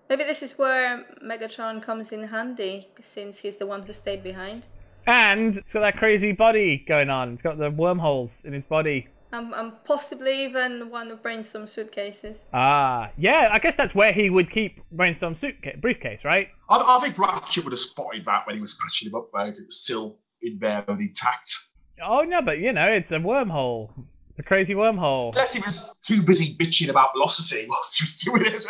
maybe 0.08 0.24
this 0.24 0.42
is 0.42 0.56
where 0.56 1.04
Megatron 1.24 1.82
comes 1.82 2.12
in 2.12 2.22
handy 2.22 2.88
since 3.00 3.38
he's 3.38 3.56
the 3.56 3.66
one 3.66 3.82
who 3.82 3.92
stayed 3.92 4.22
behind. 4.22 4.64
And 5.06 5.56
it's 5.56 5.72
got 5.72 5.80
that 5.80 5.98
crazy 5.98 6.32
body 6.32 6.82
going 6.88 7.10
on. 7.10 7.34
It's 7.34 7.42
got 7.42 7.58
the 7.58 7.70
wormholes 7.70 8.40
in 8.44 8.52
his 8.52 8.64
body. 8.64 9.08
And, 9.34 9.52
and 9.54 9.72
possibly 9.84 10.44
even 10.44 10.90
one 10.90 11.10
of 11.10 11.22
Brainstorm's 11.22 11.72
suitcases. 11.72 12.36
Ah, 12.52 13.10
yeah. 13.16 13.48
I 13.52 13.58
guess 13.58 13.76
that's 13.76 13.94
where 13.94 14.12
he 14.12 14.30
would 14.30 14.50
keep 14.50 14.80
Brainstorm's 14.94 15.40
suitcase, 15.40 15.76
briefcase, 15.80 16.24
right? 16.24 16.48
I, 16.70 16.82
I 16.86 17.00
think 17.02 17.18
Ratchet 17.18 17.64
would 17.64 17.72
have 17.72 17.80
spotted 17.80 18.24
that 18.24 18.46
when 18.46 18.56
he 18.56 18.60
was 18.60 18.74
patching 18.74 19.08
him 19.08 19.16
up, 19.16 19.30
though, 19.34 19.46
if 19.46 19.58
it 19.58 19.66
was 19.66 19.80
still 19.80 20.18
in 20.40 20.58
there 20.58 20.84
and 20.86 21.00
intact. 21.00 21.56
Oh 22.02 22.22
no, 22.22 22.42
but 22.42 22.58
you 22.58 22.72
know, 22.72 22.86
it's 22.86 23.12
a 23.12 23.16
wormhole. 23.16 23.90
It's 24.30 24.40
a 24.40 24.42
crazy 24.42 24.74
wormhole. 24.74 25.28
Unless 25.28 25.54
he 25.54 25.60
was 25.60 25.96
too 26.02 26.22
busy 26.22 26.56
bitching 26.56 26.90
about 26.90 27.10
velocity 27.14 27.66
whilst 27.68 27.98
he 27.98 28.04
was 28.04 28.16
doing 28.16 28.54
it. 28.54 28.66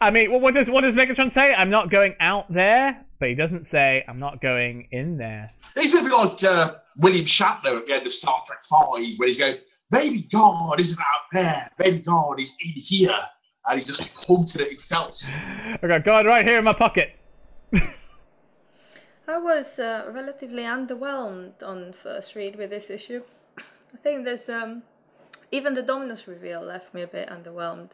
I 0.00 0.10
mean, 0.10 0.40
what 0.40 0.54
does 0.54 0.70
what 0.70 0.80
does 0.80 0.94
Megatron 0.94 1.30
say? 1.30 1.52
I'm 1.54 1.70
not 1.70 1.90
going 1.90 2.14
out 2.20 2.52
there, 2.52 3.04
but 3.18 3.28
he 3.28 3.34
doesn't 3.34 3.66
say 3.68 4.04
I'm 4.08 4.18
not 4.18 4.40
going 4.40 4.88
in 4.90 5.18
there. 5.18 5.50
He's 5.74 5.94
a 5.94 6.02
bit 6.02 6.12
like 6.12 6.42
uh, 6.42 6.74
William 6.96 7.26
Shatner 7.26 7.78
at 7.78 7.86
the 7.86 7.94
end 7.94 8.06
of 8.06 8.12
Star 8.12 8.42
Trek 8.46 8.64
Five, 8.64 9.18
where 9.18 9.28
he's 9.28 9.38
going, 9.38 9.56
"Maybe 9.94 10.22
God 10.22 10.80
isn't 10.80 10.98
out 10.98 11.26
there. 11.30 11.70
Maybe 11.78 12.00
God 12.00 12.40
is 12.40 12.58
in 12.60 12.72
here," 12.72 13.16
and 13.64 13.74
he's 13.76 13.84
just 13.84 14.26
pointing 14.26 14.62
at 14.62 14.68
himself. 14.68 15.22
I 15.80 15.86
got 15.86 16.02
God 16.04 16.26
right 16.26 16.44
here 16.44 16.58
in 16.58 16.64
my 16.64 16.72
pocket. 16.72 17.16
I 19.28 19.38
was 19.38 19.78
uh, 19.78 20.10
relatively 20.12 20.64
underwhelmed 20.64 21.62
on 21.62 21.92
first 21.92 22.34
read 22.34 22.56
with 22.56 22.70
this 22.70 22.90
issue. 22.90 23.22
I 23.56 23.96
think 24.02 24.24
there's 24.24 24.48
um, 24.48 24.82
even 25.52 25.74
the 25.74 25.82
Dominus 25.82 26.26
reveal 26.26 26.60
left 26.60 26.92
me 26.92 27.02
a 27.02 27.06
bit 27.06 27.28
underwhelmed. 27.28 27.90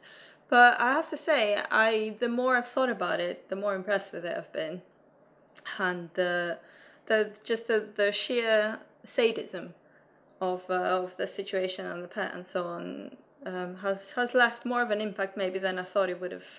But 0.48 0.80
I 0.80 0.92
have 0.92 1.10
to 1.10 1.18
say, 1.18 1.62
I 1.70 2.16
the 2.18 2.30
more 2.30 2.56
I've 2.56 2.68
thought 2.68 2.88
about 2.88 3.20
it, 3.20 3.50
the 3.50 3.56
more 3.56 3.74
impressed 3.74 4.14
with 4.14 4.24
it 4.24 4.38
I've 4.38 4.52
been, 4.54 4.80
and 5.78 6.08
uh, 6.18 6.54
the 7.04 7.30
just 7.44 7.68
the, 7.68 7.86
the 7.94 8.10
sheer 8.10 8.78
sadism 9.04 9.74
of 10.40 10.62
uh, 10.70 10.74
of 10.74 11.16
the 11.16 11.26
situation 11.26 11.86
and 11.86 12.02
the 12.02 12.08
pet 12.08 12.34
and 12.34 12.46
so 12.46 12.64
on 12.64 13.16
um, 13.46 13.76
has 13.76 14.12
has 14.12 14.34
left 14.34 14.64
more 14.64 14.82
of 14.82 14.90
an 14.90 15.00
impact 15.00 15.36
maybe 15.36 15.58
than 15.58 15.78
I 15.78 15.84
thought 15.84 16.08
it 16.08 16.20
would 16.20 16.32
have 16.32 16.50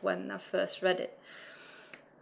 when 0.00 0.30
I 0.30 0.38
first 0.38 0.82
read 0.82 1.00
it. 1.00 1.18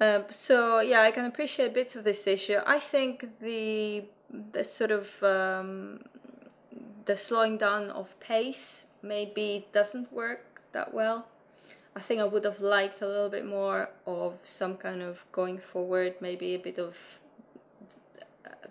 Um, 0.01 0.25
so 0.31 0.81
yeah, 0.81 1.03
I 1.03 1.11
can 1.11 1.27
appreciate 1.27 1.75
bits 1.75 1.95
of 1.97 2.05
this 2.05 2.27
issue. 2.27 2.59
I 2.67 2.79
think 2.79 3.29
the 3.41 4.05
the 4.53 4.65
sort 4.65 4.91
of 4.91 5.23
um, 5.23 6.01
the 7.05 7.17
slowing 7.17 7.59
down 7.59 7.91
of 7.91 8.09
pace 8.21 8.87
maybe 9.03 9.67
doesn't 9.73 10.13
work 10.13 10.61
that 10.73 10.93
well. 10.95 11.27
I 11.97 12.01
think 12.01 12.21
I 12.21 12.25
would 12.25 12.45
have 12.45 12.61
liked 12.61 13.03
a 13.03 13.07
little 13.07 13.29
bit 13.29 13.45
more 13.45 13.91
of 14.07 14.39
some 14.45 14.77
kind 14.77 15.03
of 15.03 15.19
going 15.33 15.59
forward, 15.59 16.15
maybe 16.21 16.55
a 16.55 16.59
bit 16.59 16.79
of 16.79 16.97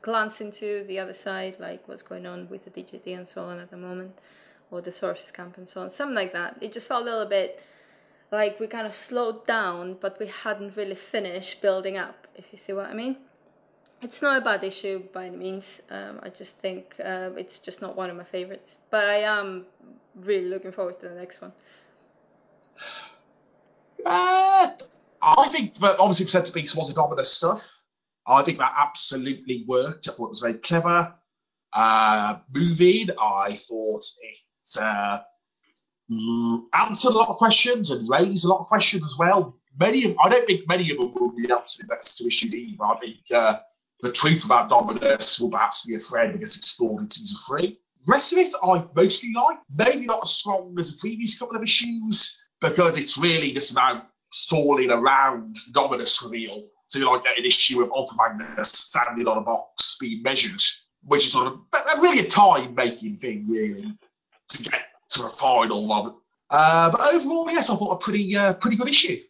glance 0.01 0.41
into 0.41 0.83
the 0.87 0.99
other 0.99 1.13
side, 1.13 1.57
like 1.59 1.87
what's 1.87 2.01
going 2.01 2.25
on 2.25 2.47
with 2.49 2.65
the 2.65 2.71
DJD 2.71 3.17
and 3.17 3.27
so 3.27 3.43
on 3.43 3.59
at 3.59 3.69
the 3.71 3.77
moment, 3.77 4.17
or 4.71 4.81
the 4.81 4.91
sources 4.91 5.31
camp 5.31 5.57
and 5.57 5.67
so 5.67 5.81
on, 5.81 5.89
something 5.89 6.15
like 6.15 6.33
that. 6.33 6.57
It 6.61 6.73
just 6.73 6.87
felt 6.87 7.03
a 7.03 7.05
little 7.05 7.25
bit 7.25 7.63
like 8.31 8.59
we 8.59 8.67
kind 8.67 8.85
of 8.85 8.93
slowed 8.93 9.45
down, 9.47 9.97
but 9.99 10.19
we 10.19 10.27
hadn't 10.27 10.75
really 10.75 10.95
finished 10.95 11.61
building 11.61 11.97
up, 11.97 12.27
if 12.35 12.45
you 12.51 12.57
see 12.57 12.73
what 12.73 12.87
I 12.87 12.93
mean. 12.93 13.17
It's 14.01 14.21
not 14.21 14.37
a 14.37 14.41
bad 14.41 14.63
issue 14.63 15.03
by 15.13 15.25
any 15.25 15.35
means. 15.35 15.81
Um, 15.89 16.21
I 16.23 16.29
just 16.29 16.57
think 16.59 16.95
uh, 17.03 17.31
it's 17.35 17.59
just 17.59 17.81
not 17.81 17.97
one 17.97 18.09
of 18.09 18.15
my 18.15 18.23
favorites. 18.23 18.77
But 18.89 19.09
I 19.09 19.23
am 19.23 19.65
really 20.15 20.47
looking 20.47 20.71
forward 20.71 21.01
to 21.01 21.09
the 21.09 21.15
next 21.15 21.41
one. 21.41 21.51
Uh, 24.05 24.71
I 25.21 25.49
think 25.49 25.73
that 25.75 25.99
obviously 25.99 26.25
Percent 26.25 26.53
Beast 26.53 26.77
was 26.77 26.89
a 26.89 26.93
Dominus 26.93 27.33
stuff. 27.33 27.78
I 28.29 28.43
think 28.43 28.59
that 28.59 28.73
absolutely 28.77 29.65
worked. 29.67 30.07
I 30.07 30.11
thought 30.11 30.25
it 30.25 30.29
was 30.29 30.43
a 30.43 30.47
very 30.49 30.59
clever. 30.59 31.15
Uh, 31.73 32.37
moving, 32.53 33.09
I 33.19 33.55
thought 33.55 34.03
it 34.21 34.37
uh, 34.79 35.19
answered 36.73 37.13
a 37.13 37.17
lot 37.17 37.29
of 37.29 37.37
questions 37.37 37.91
and 37.91 38.09
raised 38.09 38.45
a 38.45 38.47
lot 38.47 38.61
of 38.61 38.67
questions 38.67 39.03
as 39.03 39.15
well. 39.17 39.57
Many 39.79 40.05
of, 40.05 40.17
I 40.23 40.29
don't 40.29 40.45
think 40.45 40.67
many 40.67 40.91
of 40.91 40.97
them 40.97 41.13
will 41.13 41.35
be 41.35 41.51
answered 41.51 41.87
next 41.89 42.17
two 42.17 42.27
issues 42.27 42.55
either. 42.55 42.83
I 42.83 42.97
think 42.97 43.17
uh, 43.33 43.59
the 44.01 44.11
truth 44.11 44.45
about 44.45 44.69
Dominus 44.69 45.39
will 45.39 45.51
perhaps 45.51 45.85
be 45.85 45.95
a 45.95 45.99
thread 45.99 46.33
that 46.33 46.39
gets 46.39 46.57
explored 46.57 47.01
in 47.01 47.07
season 47.07 47.37
three. 47.47 47.79
The 48.05 48.11
rest 48.11 48.33
of 48.33 48.39
it 48.39 48.49
I 48.63 48.85
mostly 48.95 49.31
like. 49.33 49.57
Maybe 49.73 50.05
not 50.05 50.23
as 50.23 50.31
strong 50.31 50.75
as 50.79 50.93
the 50.93 50.99
previous 50.99 51.37
couple 51.37 51.55
of 51.55 51.63
issues 51.63 52.41
because 52.61 52.97
it's 52.97 53.17
really 53.17 53.53
just 53.53 53.71
about 53.71 54.05
stalling 54.31 54.91
around 54.91 55.55
Dominus 55.71 56.23
reveal. 56.23 56.67
So 56.89 56.97
you 56.97 57.05
like 57.05 57.23
an 57.37 57.45
issue 57.45 57.83
of 57.83 58.09
Magnus 58.17 58.71
standing 58.71 59.27
on 59.27 59.37
a 59.37 59.41
box 59.41 59.99
being 60.01 60.23
measured, 60.23 60.59
which 61.03 61.23
is 61.23 61.33
sort 61.33 61.45
of 61.45 61.59
really 62.01 62.17
a 62.17 62.27
time 62.27 62.73
making 62.73 63.17
thing, 63.17 63.45
really, 63.47 63.93
to 64.47 64.63
get 64.63 64.87
to 65.09 65.25
a 65.25 65.29
final 65.29 65.85
moment. 65.85 66.15
Uh, 66.49 66.89
but 66.89 66.99
overall, 67.13 67.45
yes, 67.51 67.69
I 67.69 67.75
thought 67.75 67.91
a 67.91 67.97
pretty 67.97 68.35
uh, 68.35 68.53
pretty 68.53 68.75
good 68.75 68.87
issue. 68.87 69.21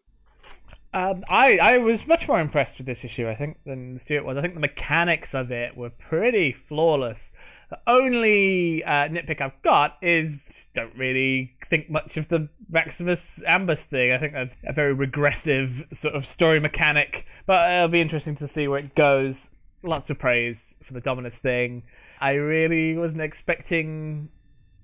Um, 0.94 1.26
I 1.28 1.58
I 1.58 1.78
was 1.80 2.08
much 2.08 2.30
more 2.30 2.40
impressed 2.40 2.78
with 2.78 2.88
this 2.88 3.04
issue, 3.04 3.28
I 3.28 3.36
think, 3.36 3.58
than 3.66 4.00
Stuart 4.00 4.24
was. 4.24 4.38
I 4.38 4.42
think 4.42 4.54
the 4.54 4.62
mechanics 4.62 5.36
of 5.36 5.52
it 5.52 5.76
were 5.76 5.90
pretty 5.90 6.54
flawless. 6.54 7.30
The 7.72 7.80
only 7.88 8.86
uh, 8.86 9.10
nitpick 9.10 9.42
I've 9.42 9.62
got 9.64 9.98
is 10.02 10.50
don't 10.74 10.96
really 10.96 11.58
think 11.70 11.90
much 11.90 12.18
of 12.18 12.28
the 12.30 12.50
Maximus 12.70 13.40
Ambus 13.48 13.84
thing. 13.84 14.12
I 14.12 14.18
think 14.18 14.34
that's 14.34 14.56
a 14.64 14.74
very 14.74 14.94
regressive 14.94 15.86
sort 15.94 16.16
of 16.16 16.26
story 16.26 16.60
mechanic, 16.60 17.26
but 17.46 17.72
it'll 17.72 17.88
be 17.88 18.02
interesting 18.02 18.36
to 18.38 18.48
see 18.48 18.68
where 18.68 18.80
it 18.80 18.96
goes. 18.96 19.50
Lots 19.84 20.10
of 20.10 20.20
praise 20.20 20.76
for 20.84 20.94
the 20.94 21.02
Dominus 21.02 21.38
thing. 21.38 21.84
I 22.20 22.32
really 22.32 22.98
wasn't 22.98 23.22
expecting 23.22 24.30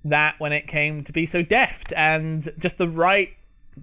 that 0.06 0.36
when 0.40 0.54
it 0.54 0.68
came 0.68 1.04
to 1.04 1.12
be 1.12 1.26
so 1.26 1.42
deft 1.42 1.92
and 1.96 2.52
just 2.60 2.78
the 2.78 2.88
right 2.88 3.30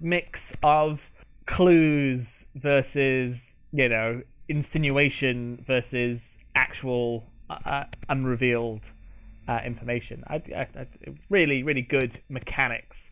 mix 0.01 0.53
of 0.63 1.11
clues 1.45 2.45
versus 2.55 3.53
you 3.73 3.89
know 3.89 4.21
insinuation 4.47 5.63
versus 5.67 6.37
actual 6.55 7.23
uh, 7.49 7.57
uh 7.65 7.83
unrevealed 8.09 8.81
uh, 9.47 9.59
information. 9.65 10.23
I, 10.27 10.35
I, 10.35 10.67
I, 10.79 10.87
really, 11.29 11.63
really 11.63 11.81
good 11.81 12.19
mechanics. 12.29 13.11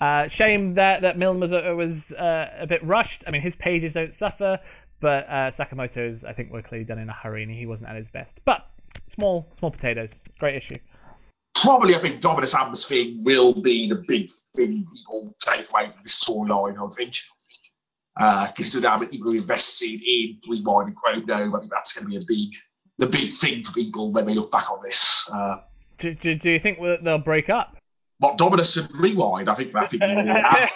Uh, 0.00 0.28
shame 0.28 0.74
that 0.74 1.02
that 1.02 1.16
Milne 1.16 1.40
was 1.40 1.52
uh, 1.52 1.72
was 1.76 2.12
uh, 2.12 2.50
a 2.58 2.66
bit 2.66 2.84
rushed. 2.84 3.24
I 3.26 3.30
mean, 3.30 3.42
his 3.42 3.56
pages 3.56 3.94
don't 3.94 4.12
suffer, 4.12 4.60
but 5.00 5.28
uh, 5.28 5.50
Sakamoto's 5.50 6.24
I 6.24 6.32
think 6.32 6.52
were 6.52 6.62
clearly 6.62 6.84
done 6.84 6.98
in 6.98 7.08
a 7.08 7.12
hurry, 7.12 7.42
and 7.42 7.52
he 7.52 7.66
wasn't 7.66 7.90
at 7.90 7.96
his 7.96 8.08
best. 8.08 8.38
But 8.44 8.66
small, 9.14 9.46
small 9.58 9.70
potatoes. 9.70 10.10
Great 10.38 10.56
issue. 10.56 10.78
Probably, 11.54 11.94
I 11.94 11.98
think 11.98 12.20
Dominus 12.20 12.88
thing 12.88 13.22
will 13.24 13.54
be 13.54 13.88
the 13.88 13.94
big 13.94 14.30
thing 14.54 14.86
people 14.92 15.34
take 15.38 15.70
away 15.70 15.90
from 15.90 16.02
this 16.02 16.22
storyline. 16.24 16.76
I 16.76 16.94
think 16.94 17.14
because 18.16 18.76
uh, 18.76 18.80
now 18.80 18.98
people 18.98 19.32
invested 19.32 20.02
in 20.04 20.38
Rewind 20.48 20.88
and 20.88 20.96
Chrono. 20.96 21.56
I 21.56 21.60
think 21.60 21.70
that's 21.70 21.92
going 21.92 22.04
to 22.04 22.10
be 22.10 22.16
a 22.16 22.26
big 22.26 22.54
the 22.98 23.06
big 23.06 23.34
thing 23.34 23.62
for 23.62 23.72
people 23.72 24.12
when 24.12 24.26
they 24.26 24.34
look 24.34 24.50
back 24.50 24.70
on 24.70 24.82
this. 24.82 25.28
Uh, 25.32 25.60
do, 25.98 26.14
do, 26.14 26.34
do 26.34 26.50
you 26.50 26.58
think 26.58 26.78
they'll 27.02 27.18
break 27.18 27.50
up? 27.50 27.76
What 28.18 28.38
Dominus 28.38 28.76
and 28.76 28.88
Rewind? 29.00 29.48
I 29.48 29.54
think 29.54 29.74
I 29.74 29.86
think 29.86 30.02
they 30.02 30.14
will 30.14 30.26
have. 30.26 30.70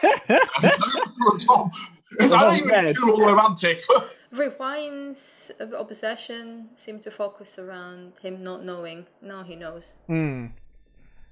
it's 2.19 2.33
not 2.33 2.57
even 2.57 2.95
cool 2.95 3.16
romantic. 3.16 3.83
Rewind's 4.33 5.51
obsession 5.59 6.69
seemed 6.77 7.03
to 7.05 7.11
focus 7.11 7.59
around 7.59 8.12
him 8.21 8.43
not 8.43 8.64
knowing. 8.64 9.07
Now 9.23 9.43
he 9.43 9.57
knows. 9.57 9.93
Hmm. 10.07 10.47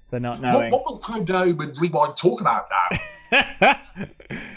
They're 0.09 0.19
not 0.19 0.41
knowing. 0.41 0.71
What, 0.71 0.71
what 0.71 0.85
will 0.85 0.99
Chrono 0.99 1.41
and 1.43 1.79
Rewind 1.79 2.17
talk 2.17 2.41
about 2.41 2.67
now? 2.71 2.99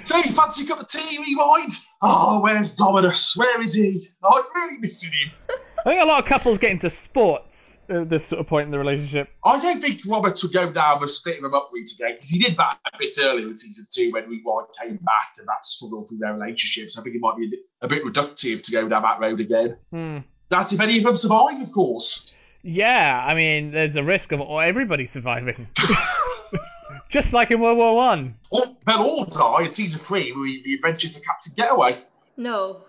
Say, 0.04 0.22
fancy 0.30 0.64
a 0.64 0.68
cup 0.68 0.80
of 0.80 0.86
tea, 0.86 1.18
Rewind? 1.18 1.72
Oh, 2.00 2.40
where's 2.40 2.74
Dominus? 2.76 3.36
Where 3.36 3.60
is 3.60 3.74
he? 3.74 4.08
I'm 4.24 4.44
really 4.54 4.78
missing 4.78 5.10
him. 5.12 5.58
I 5.80 5.90
think 5.90 6.02
a 6.02 6.06
lot 6.06 6.18
of 6.20 6.26
couples 6.26 6.58
get 6.58 6.72
into 6.72 6.90
sports 6.90 7.78
at 7.88 8.08
this 8.08 8.26
sort 8.26 8.40
of 8.40 8.46
point 8.46 8.66
in 8.66 8.70
the 8.70 8.78
relationship. 8.78 9.30
I 9.44 9.60
don't 9.60 9.80
think 9.80 10.02
Robert 10.06 10.38
would 10.42 10.52
go 10.52 10.70
down 10.70 11.00
with 11.00 11.10
splitting 11.10 11.42
them 11.42 11.54
up 11.54 11.70
again 11.70 12.12
because 12.14 12.28
he 12.28 12.38
did 12.38 12.56
that 12.58 12.78
a 12.92 12.98
bit 12.98 13.10
earlier 13.20 13.46
in 13.46 13.56
season 13.56 13.86
two 13.90 14.12
when 14.12 14.28
Rewind 14.28 14.68
came 14.80 14.96
back 14.96 15.36
and 15.38 15.48
that 15.48 15.64
struggle 15.64 16.04
through 16.04 16.18
their 16.18 16.34
relationship. 16.34 16.90
So 16.90 17.00
I 17.00 17.04
think 17.04 17.16
it 17.16 17.20
might 17.20 17.36
be 17.36 17.46
a 17.46 17.48
bit, 17.48 17.60
a 17.80 17.88
bit 17.88 18.04
reductive 18.04 18.62
to 18.64 18.72
go 18.72 18.88
down 18.88 19.02
that 19.02 19.20
road 19.20 19.40
again. 19.40 19.76
Hmm. 19.90 20.18
That's 20.50 20.72
if 20.72 20.80
any 20.80 20.98
of 20.98 21.04
them 21.04 21.16
survive, 21.16 21.60
of 21.60 21.72
course. 21.72 22.36
Yeah, 22.62 23.24
I 23.26 23.34
mean, 23.34 23.70
there's 23.70 23.96
a 23.96 24.04
risk 24.04 24.32
of 24.32 24.40
everybody 24.40 25.06
surviving. 25.06 25.68
Just 27.08 27.32
like 27.32 27.50
in 27.50 27.60
World 27.60 27.78
War 27.78 27.96
One. 27.96 28.34
Or 28.50 28.62
they'll 28.86 28.98
all 28.98 29.24
die 29.24 29.64
in 29.64 29.70
season 29.70 30.00
three 30.00 30.32
with 30.32 30.64
the 30.64 30.74
adventures 30.74 31.16
of 31.16 31.24
Captain 31.24 31.52
Getaway. 31.56 31.96
No. 32.36 32.82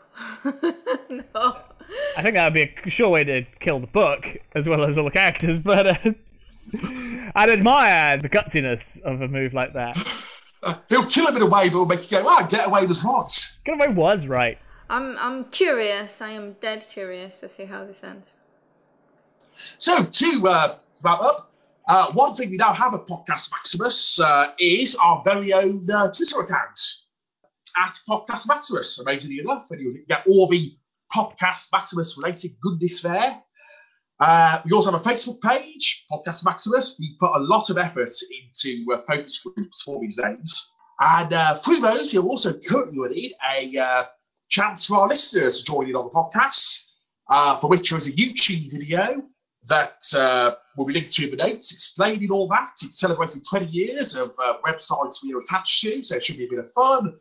no. 1.10 1.58
I 2.16 2.24
think 2.24 2.36
that 2.36 2.46
would 2.46 2.54
be 2.54 2.74
a 2.86 2.90
sure 2.90 3.10
way 3.10 3.24
to 3.24 3.44
kill 3.60 3.80
the 3.80 3.88
book 3.88 4.26
as 4.54 4.68
well 4.68 4.84
as 4.84 4.98
all 4.98 5.06
the 5.06 5.12
characters, 5.12 5.60
but 5.64 5.88
uh, 5.88 6.12
I'd 7.36 7.50
admire 7.50 8.18
the 8.18 8.30
gutsiness 8.30 9.00
of 9.02 9.22
a 9.22 9.28
move 9.28 9.54
like 9.54 9.74
that. 9.74 9.98
Uh, 10.64 10.76
he'll 10.90 11.06
kill 11.06 11.28
him 11.28 11.38
in 11.38 11.42
a 11.42 11.50
way 11.50 11.70
that 11.70 11.76
will 11.76 11.86
make 11.86 12.12
you 12.12 12.18
go, 12.20 12.26
ah, 12.28 12.48
Getaway 12.50 12.86
was 12.86 13.04
right. 13.04 13.58
Getaway 13.66 13.94
was 13.94 14.28
right. 14.28 14.60
I'm 14.90 15.18
I'm 15.18 15.46
curious. 15.46 16.22
I 16.22 16.32
am 16.32 16.54
dead 16.54 16.86
curious 16.92 17.40
to 17.40 17.50
see 17.50 17.64
how 17.66 17.86
this 17.86 18.04
ends. 18.04 18.34
So 19.78 20.04
to 20.04 20.48
uh, 20.48 20.76
wrap 21.02 21.22
up, 21.22 21.38
Uh, 21.88 22.12
one 22.14 22.36
thing 22.36 22.52
we 22.52 22.58
now 22.58 22.74
have 22.74 22.94
at 22.94 23.08
Podcast 23.08 23.52
Maximus 23.52 24.20
uh, 24.20 24.52
is 24.60 24.96
our 24.96 25.24
very 25.26 25.52
own 25.52 25.90
uh, 25.90 26.12
Twitter 26.12 26.42
account 26.42 26.80
at 27.76 27.94
Podcast 28.08 28.48
Maximus. 28.48 29.00
Amazingly 29.00 29.40
enough, 29.40 29.70
and 29.72 29.82
you 29.82 30.06
get 30.08 30.28
all 30.28 30.48
the 30.48 30.78
Podcast 31.14 31.70
Maximus 31.72 32.18
related 32.18 32.52
goodness 32.62 33.02
there. 33.02 33.42
Uh, 34.20 34.62
we 34.66 34.72
also 34.72 34.92
have 34.92 35.04
a 35.04 35.10
Facebook 35.10 35.42
page, 35.42 36.06
Podcast 36.12 36.46
Maximus. 36.46 36.98
We 37.00 37.18
put 37.20 37.36
a 37.36 37.40
lot 37.40 37.72
of 37.72 37.78
effort 37.80 38.12
into 38.32 38.86
uh, 38.94 39.02
focus 39.08 39.42
groups 39.42 39.82
for 39.82 40.00
these 40.00 40.20
names. 40.24 40.74
And 41.00 41.34
uh, 41.34 41.56
through 41.56 41.80
those, 41.80 42.14
we're 42.14 42.22
also 42.22 42.54
currently 42.54 43.00
running 43.00 43.32
a 43.52 43.80
uh, 43.80 44.04
chance 44.50 44.86
for 44.86 44.98
our 44.98 45.08
listeners 45.08 45.60
to 45.60 45.66
join 45.66 45.90
in 45.90 45.96
on 45.96 46.06
the 46.06 46.12
podcast, 46.12 46.86
uh, 47.30 47.58
for 47.58 47.68
which 47.68 47.90
there 47.90 47.98
is 47.98 48.10
a 48.10 48.12
YouTube 48.12 48.70
video 48.70 49.24
that 49.66 49.98
uh, 50.16 50.52
will 50.78 50.86
be 50.86 50.94
linked 50.94 51.14
to 51.14 51.26
in 51.26 51.32
the 51.32 51.38
notes 51.38 51.74
explaining 51.74 52.30
all 52.30 52.48
that. 52.50 52.74
It's 52.84 53.00
celebrating 53.00 53.42
20 53.42 53.66
years 53.66 54.16
of 54.16 54.36
websites 54.64 55.24
we 55.24 55.34
are 55.34 55.40
attached 55.40 55.82
to, 55.82 56.04
so 56.04 56.16
it 56.16 56.24
should 56.24 56.38
be 56.38 56.46
a 56.46 56.50
bit 56.50 56.60
of 56.60 56.72
fun. 56.72 57.18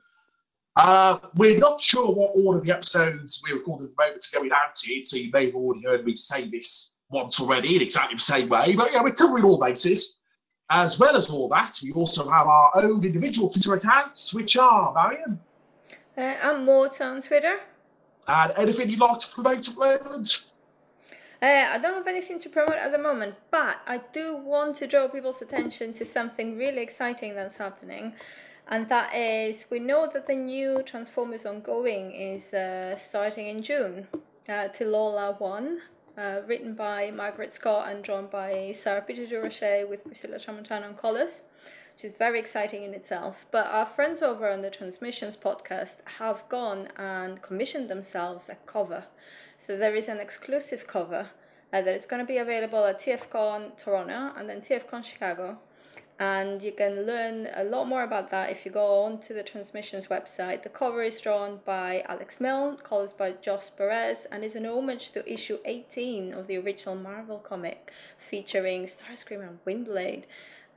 Uh, 0.83 1.18
we're 1.35 1.59
not 1.59 1.78
sure 1.78 2.11
what 2.11 2.33
order 2.35 2.59
the 2.59 2.72
episodes 2.72 3.43
we're 3.45 3.55
recording 3.55 3.85
at 3.85 3.95
the 3.95 4.03
moment 4.03 4.24
are 4.24 4.39
going 4.39 4.51
out 4.51 4.83
in, 4.89 5.05
so 5.05 5.18
you 5.18 5.31
may 5.31 5.45
have 5.45 5.55
already 5.55 5.85
heard 5.85 6.07
me 6.07 6.14
say 6.14 6.49
this 6.49 6.97
once 7.11 7.39
already 7.39 7.76
in 7.76 7.83
exactly 7.83 8.14
the 8.14 8.22
same 8.22 8.49
way. 8.49 8.74
But 8.74 8.91
yeah, 8.91 9.03
we're 9.03 9.12
covering 9.12 9.45
all 9.45 9.61
bases. 9.61 10.22
As 10.70 10.99
well 10.99 11.16
as 11.16 11.28
all 11.28 11.51
that, 11.51 11.78
we 11.83 11.93
also 11.93 12.26
have 12.31 12.47
our 12.47 12.70
own 12.76 13.05
individual 13.05 13.51
Twitter 13.51 13.74
accounts, 13.74 14.33
which 14.33 14.57
are, 14.57 14.95
Marion? 14.95 15.39
Uh, 16.16 16.37
I'm 16.43 16.64
Mort 16.64 16.99
on 17.03 17.20
Twitter. 17.20 17.61
And 18.26 18.53
anything 18.57 18.89
you'd 18.89 19.01
like 19.01 19.18
to 19.18 19.35
promote 19.35 19.68
at 19.68 19.74
the 19.74 19.81
moment? 19.81 20.51
Uh, 21.43 21.68
I 21.72 21.76
don't 21.76 21.93
have 21.93 22.07
anything 22.07 22.39
to 22.39 22.49
promote 22.49 22.76
at 22.76 22.91
the 22.91 22.99
moment, 22.99 23.35
but 23.51 23.76
I 23.87 24.01
do 24.14 24.35
want 24.35 24.76
to 24.78 24.87
draw 24.87 25.09
people's 25.09 25.43
attention 25.43 25.93
to 25.95 26.07
something 26.07 26.57
really 26.57 26.81
exciting 26.81 27.35
that's 27.35 27.59
happening. 27.59 28.14
And 28.73 28.89
that 28.89 29.12
is, 29.16 29.64
we 29.68 29.81
know 29.81 30.09
that 30.12 30.29
the 30.29 30.37
new 30.37 30.85
Transformers 30.85 31.45
ongoing 31.45 32.12
is 32.12 32.55
uh, 32.55 32.95
starting 32.95 33.49
in 33.49 33.64
June. 33.64 34.07
Uh, 34.49 34.68
Lola 34.81 35.33
1, 35.33 35.81
uh, 36.16 36.41
written 36.47 36.75
by 36.75 37.11
Mairghread 37.11 37.53
Scott 37.53 37.89
and 37.89 38.05
drawn 38.05 38.29
by 38.29 38.71
Sara 38.71 39.03
Pitre-Durocher 39.03 39.89
with 39.89 40.05
Priscilla 40.05 40.39
Tramontano 40.39 40.87
on 40.87 40.97
colours, 40.97 41.43
which 41.97 42.05
is 42.05 42.12
very 42.12 42.39
exciting 42.39 42.85
in 42.85 42.95
itself. 42.95 43.45
But 43.51 43.66
our 43.66 43.87
friends 43.87 44.23
over 44.23 44.49
on 44.49 44.62
the 44.62 44.71
Transmissions 44.71 45.37
podcast 45.37 45.97
have 46.05 46.49
gone 46.49 46.91
and 46.97 47.43
commissioned 47.43 47.91
themselves 47.91 48.49
a 48.49 48.55
cover. 48.66 49.05
So 49.59 49.77
there 49.77 49.97
is 49.97 50.09
an 50.09 50.21
exclusive 50.21 50.87
cover 50.87 51.29
uh, 51.73 51.81
that 51.83 51.97
is 51.97 52.07
going 52.07 52.21
to 52.21 52.33
be 52.33 52.39
available 52.39 52.85
at 52.85 53.01
TFCon 53.01 53.77
Toronto 53.79 54.33
and 54.37 54.49
then 54.49 54.61
TFCon 54.61 55.05
Chicago. 55.05 55.59
And 56.21 56.61
you 56.61 56.73
can 56.73 57.07
learn 57.07 57.49
a 57.55 57.64
lot 57.64 57.89
more 57.89 58.03
about 58.03 58.31
that 58.31 58.51
if 58.51 58.66
you 58.66 58.71
go 58.71 59.05
onto 59.05 59.33
the 59.33 59.43
Transmissions 59.43 60.09
website. 60.09 60.62
The 60.62 60.68
cover 60.68 61.03
is 61.03 61.18
drawn 61.18 61.61
by 61.64 62.05
Alex 62.11 62.43
Milne, 62.43 62.77
colors 62.77 63.14
by 63.14 63.33
Josh 63.33 63.71
Perez, 63.75 64.27
and 64.31 64.45
is 64.45 64.55
an 64.55 64.66
homage 64.66 65.12
to 65.12 65.33
issue 65.33 65.59
18 65.64 66.35
of 66.35 66.47
the 66.47 66.59
original 66.59 66.95
Marvel 66.95 67.39
comic 67.39 67.91
featuring 68.29 68.85
Starscream 68.85 69.41
and 69.41 69.64
Windblade. 69.64 70.25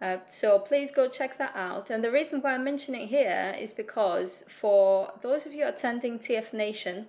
Uh, 0.01 0.19
so 0.29 0.59
please 0.59 0.91
go 0.91 1.09
check 1.09 1.37
that 1.37 1.51
out. 1.55 1.89
And 1.89 2.01
the 2.01 2.11
reason 2.11 2.41
why 2.41 2.53
I'm 2.53 2.63
mentioning 2.63 3.01
it 3.01 3.09
here 3.09 3.53
is 3.59 3.73
because 3.73 4.45
for 4.61 5.11
those 5.21 5.45
of 5.45 5.51
you 5.51 5.67
attending 5.67 6.19
TF 6.19 6.53
Nation, 6.53 7.05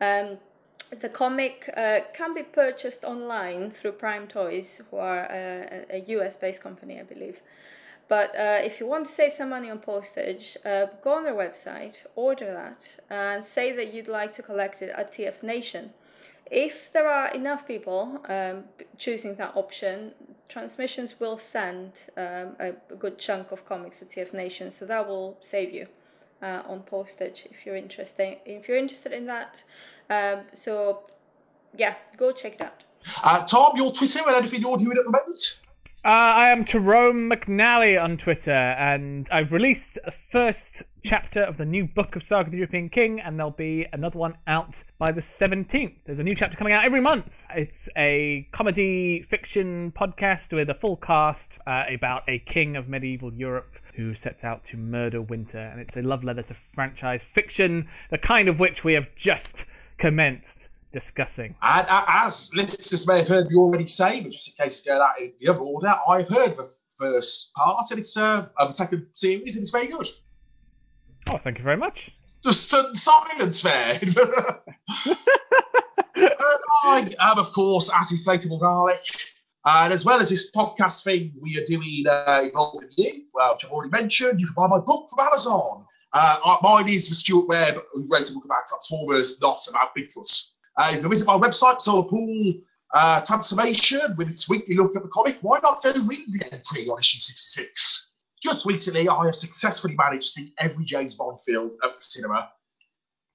um, 0.00 0.38
the 0.90 1.08
comic 1.08 1.70
uh, 1.76 2.00
can 2.14 2.34
be 2.34 2.42
purchased 2.42 3.04
online 3.04 3.70
through 3.70 3.92
Prime 3.92 4.26
Toys, 4.26 4.80
who 4.90 4.96
are 4.96 5.26
a, 5.30 5.84
a 5.90 5.98
US-based 6.06 6.60
company, 6.60 6.98
I 6.98 7.02
believe. 7.02 7.40
But 8.08 8.34
uh, 8.34 8.60
if 8.64 8.80
you 8.80 8.86
want 8.86 9.06
to 9.06 9.12
save 9.12 9.34
some 9.34 9.50
money 9.50 9.70
on 9.70 9.80
postage, 9.80 10.56
uh, 10.64 10.86
go 11.02 11.12
on 11.12 11.24
their 11.24 11.34
website, 11.34 12.06
order 12.16 12.52
that, 12.54 12.88
and 13.10 13.44
say 13.44 13.72
that 13.72 13.92
you'd 13.92 14.08
like 14.08 14.32
to 14.34 14.42
collect 14.42 14.80
it 14.80 14.90
at 14.90 15.12
TF 15.12 15.42
Nation. 15.42 15.92
If 16.50 16.90
there 16.92 17.06
are 17.06 17.28
enough 17.34 17.66
people 17.66 18.22
um, 18.26 18.64
choosing 18.96 19.34
that 19.34 19.54
option, 19.54 20.14
Transmissions 20.48 21.20
will 21.20 21.36
send 21.36 21.92
um, 22.16 22.56
a, 22.58 22.72
a 22.90 22.96
good 22.98 23.18
chunk 23.18 23.52
of 23.52 23.66
comics 23.66 23.98
to 23.98 24.06
TF 24.06 24.32
Nation, 24.32 24.70
so 24.70 24.86
that 24.86 25.06
will 25.06 25.36
save 25.42 25.74
you 25.74 25.86
uh, 26.42 26.62
on 26.66 26.80
postage 26.84 27.46
if 27.50 27.66
you're 27.66 27.76
interested. 27.76 28.38
If 28.46 28.66
you're 28.66 28.78
interested 28.78 29.12
in 29.12 29.26
that, 29.26 29.62
um, 30.10 30.40
so 30.54 31.02
yeah, 31.76 31.94
go 32.16 32.32
check 32.32 32.54
it 32.54 32.60
out. 32.60 32.82
Uh, 33.22 33.44
Tom, 33.46 33.76
your 33.76 33.92
Twitter 33.92 34.20
and 34.26 34.36
anything 34.36 34.60
you're 34.60 34.76
doing 34.76 34.96
at 34.98 35.04
the 35.04 35.10
moment? 35.10 35.60
Uh, 36.04 36.08
I 36.08 36.50
am 36.50 36.64
Tyrone 36.64 37.28
McNally 37.28 38.02
on 38.02 38.16
Twitter, 38.16 38.52
and 38.52 39.28
I've 39.32 39.52
released 39.52 39.98
a 40.04 40.12
first 40.30 40.84
chapter 41.04 41.42
of 41.42 41.56
the 41.56 41.64
new 41.64 41.86
book 41.86 42.14
of 42.14 42.22
Saga 42.22 42.50
the 42.50 42.56
European 42.56 42.88
King, 42.88 43.20
and 43.20 43.36
there'll 43.36 43.50
be 43.50 43.84
another 43.92 44.18
one 44.18 44.36
out 44.46 44.82
by 44.98 45.10
the 45.10 45.20
17th. 45.20 45.96
There's 46.06 46.20
a 46.20 46.22
new 46.22 46.36
chapter 46.36 46.56
coming 46.56 46.72
out 46.72 46.84
every 46.84 47.00
month. 47.00 47.32
It's 47.54 47.88
a 47.96 48.48
comedy 48.52 49.22
fiction 49.28 49.92
podcast 49.92 50.52
with 50.52 50.70
a 50.70 50.74
full 50.74 50.96
cast 50.96 51.58
uh, 51.66 51.84
about 51.90 52.22
a 52.28 52.38
king 52.38 52.76
of 52.76 52.88
medieval 52.88 53.32
Europe 53.34 53.74
who 53.94 54.14
sets 54.14 54.44
out 54.44 54.64
to 54.66 54.76
murder 54.76 55.20
Winter, 55.20 55.58
and 55.58 55.80
it's 55.80 55.96
a 55.96 56.02
love 56.02 56.22
letter 56.22 56.42
to 56.42 56.56
franchise 56.74 57.24
fiction, 57.24 57.88
the 58.10 58.18
kind 58.18 58.48
of 58.48 58.60
which 58.60 58.84
we 58.84 58.92
have 58.92 59.08
just 59.16 59.64
commenced 59.98 60.68
discussing. 60.92 61.54
And 61.60 61.86
uh, 61.88 62.04
as 62.08 62.50
listeners 62.54 63.06
may 63.06 63.18
have 63.18 63.28
heard 63.28 63.48
me 63.48 63.56
already 63.56 63.86
say, 63.86 64.20
but 64.20 64.32
just 64.32 64.58
in 64.58 64.64
case 64.64 64.80
to 64.80 64.88
go 64.90 64.98
that 64.98 65.22
in 65.22 65.32
the 65.40 65.48
other 65.48 65.60
order, 65.60 65.92
I've 66.08 66.28
heard 66.28 66.56
the 66.56 66.68
first 66.98 67.52
part, 67.54 67.90
and 67.90 68.00
it's 68.00 68.16
uh, 68.16 68.48
the 68.58 68.70
second 68.72 69.06
series, 69.12 69.56
and 69.56 69.62
it's 69.62 69.70
very 69.70 69.88
good. 69.88 70.06
Oh, 71.30 71.38
thank 71.38 71.58
you 71.58 71.64
very 71.64 71.76
much. 71.76 72.10
Just 72.42 72.68
sudden 72.68 72.94
silence 72.94 73.62
there. 73.62 73.98
and 74.02 74.14
I 76.84 77.12
am, 77.20 77.38
of 77.38 77.52
course, 77.52 77.90
as 77.94 78.12
inflatable 78.12 78.60
garlic. 78.60 79.04
And 79.64 79.92
as 79.92 80.04
well 80.04 80.20
as 80.20 80.30
this 80.30 80.50
podcast 80.50 81.04
thing 81.04 81.34
we 81.42 81.58
are 81.58 81.64
doing 81.64 82.04
uh, 82.08 82.42
involved 82.44 82.86
you, 82.96 83.24
well, 83.34 83.54
which 83.54 83.64
I've 83.64 83.72
already 83.72 83.90
mentioned, 83.90 84.40
you 84.40 84.46
can 84.46 84.54
buy 84.54 84.68
my 84.68 84.78
book 84.78 85.10
from 85.10 85.26
Amazon. 85.26 85.84
Uh, 86.12 86.56
mine 86.62 86.88
is 86.88 87.08
for 87.08 87.14
Stuart 87.14 87.48
Webb, 87.48 87.78
who 87.92 88.08
wrote 88.10 88.30
a 88.30 88.34
book 88.34 88.44
about 88.44 88.68
Transformers, 88.68 89.40
not 89.40 89.60
about 89.68 89.94
Bigfoot. 89.96 90.52
Uh, 90.76 90.92
you 90.94 91.00
can 91.00 91.10
visit 91.10 91.26
my 91.26 91.36
website, 91.36 91.80
Solar 91.80 92.08
Pool 92.08 92.54
uh, 92.94 93.20
Transformation, 93.22 94.00
with 94.16 94.30
its 94.30 94.48
weekly 94.48 94.74
look 94.74 94.96
at 94.96 95.02
the 95.02 95.08
comic. 95.08 95.38
Why 95.42 95.58
not 95.62 95.82
go 95.82 95.92
read 96.06 96.24
the 96.30 96.52
entry 96.52 96.88
on 96.88 96.98
issue 96.98 97.20
66? 97.20 98.14
Just 98.42 98.66
recently, 98.66 99.08
I 99.08 99.26
have 99.26 99.34
successfully 99.34 99.96
managed 99.96 100.22
to 100.22 100.28
see 100.28 100.52
every 100.58 100.84
James 100.84 101.14
Bond 101.16 101.40
film 101.40 101.72
at 101.82 101.96
the 101.96 102.00
cinema. 102.02 102.50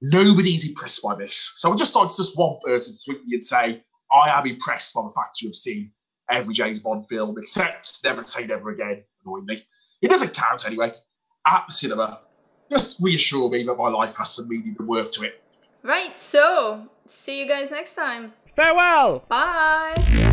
Nobody's 0.01 0.67
impressed 0.67 1.03
by 1.03 1.15
this. 1.15 1.53
So 1.57 1.71
I 1.71 1.75
just 1.75 1.95
like 1.95 2.09
just 2.09 2.37
one 2.37 2.57
person 2.63 2.95
to 2.95 3.05
tweet 3.05 3.27
me 3.27 3.35
and 3.35 3.43
say, 3.43 3.83
I 4.11 4.39
am 4.39 4.47
impressed 4.47 4.93
by 4.93 5.03
the 5.03 5.11
fact 5.11 5.41
you 5.41 5.49
have 5.49 5.55
seen 5.55 5.91
every 6.29 6.53
James 6.53 6.79
Bond 6.79 7.07
film, 7.09 7.37
except 7.37 7.99
Never 8.03 8.21
Say 8.21 8.47
Never 8.47 8.71
Again, 8.71 9.03
annoyingly. 9.25 9.65
It 10.01 10.09
doesn't 10.09 10.33
count 10.33 10.65
anyway. 10.65 10.91
At 11.45 11.65
the 11.67 11.73
cinema, 11.73 12.21
just 12.69 13.01
reassure 13.01 13.49
me 13.49 13.63
that 13.63 13.75
my 13.75 13.89
life 13.89 14.15
has 14.15 14.35
some 14.35 14.49
meaning 14.49 14.75
and 14.77 14.87
worth 14.87 15.11
to 15.13 15.23
it. 15.23 15.41
Right, 15.83 16.19
so 16.21 16.87
see 17.07 17.39
you 17.39 17.47
guys 17.47 17.71
next 17.71 17.95
time. 17.95 18.33
Farewell! 18.55 19.23
Bye! 19.27 20.32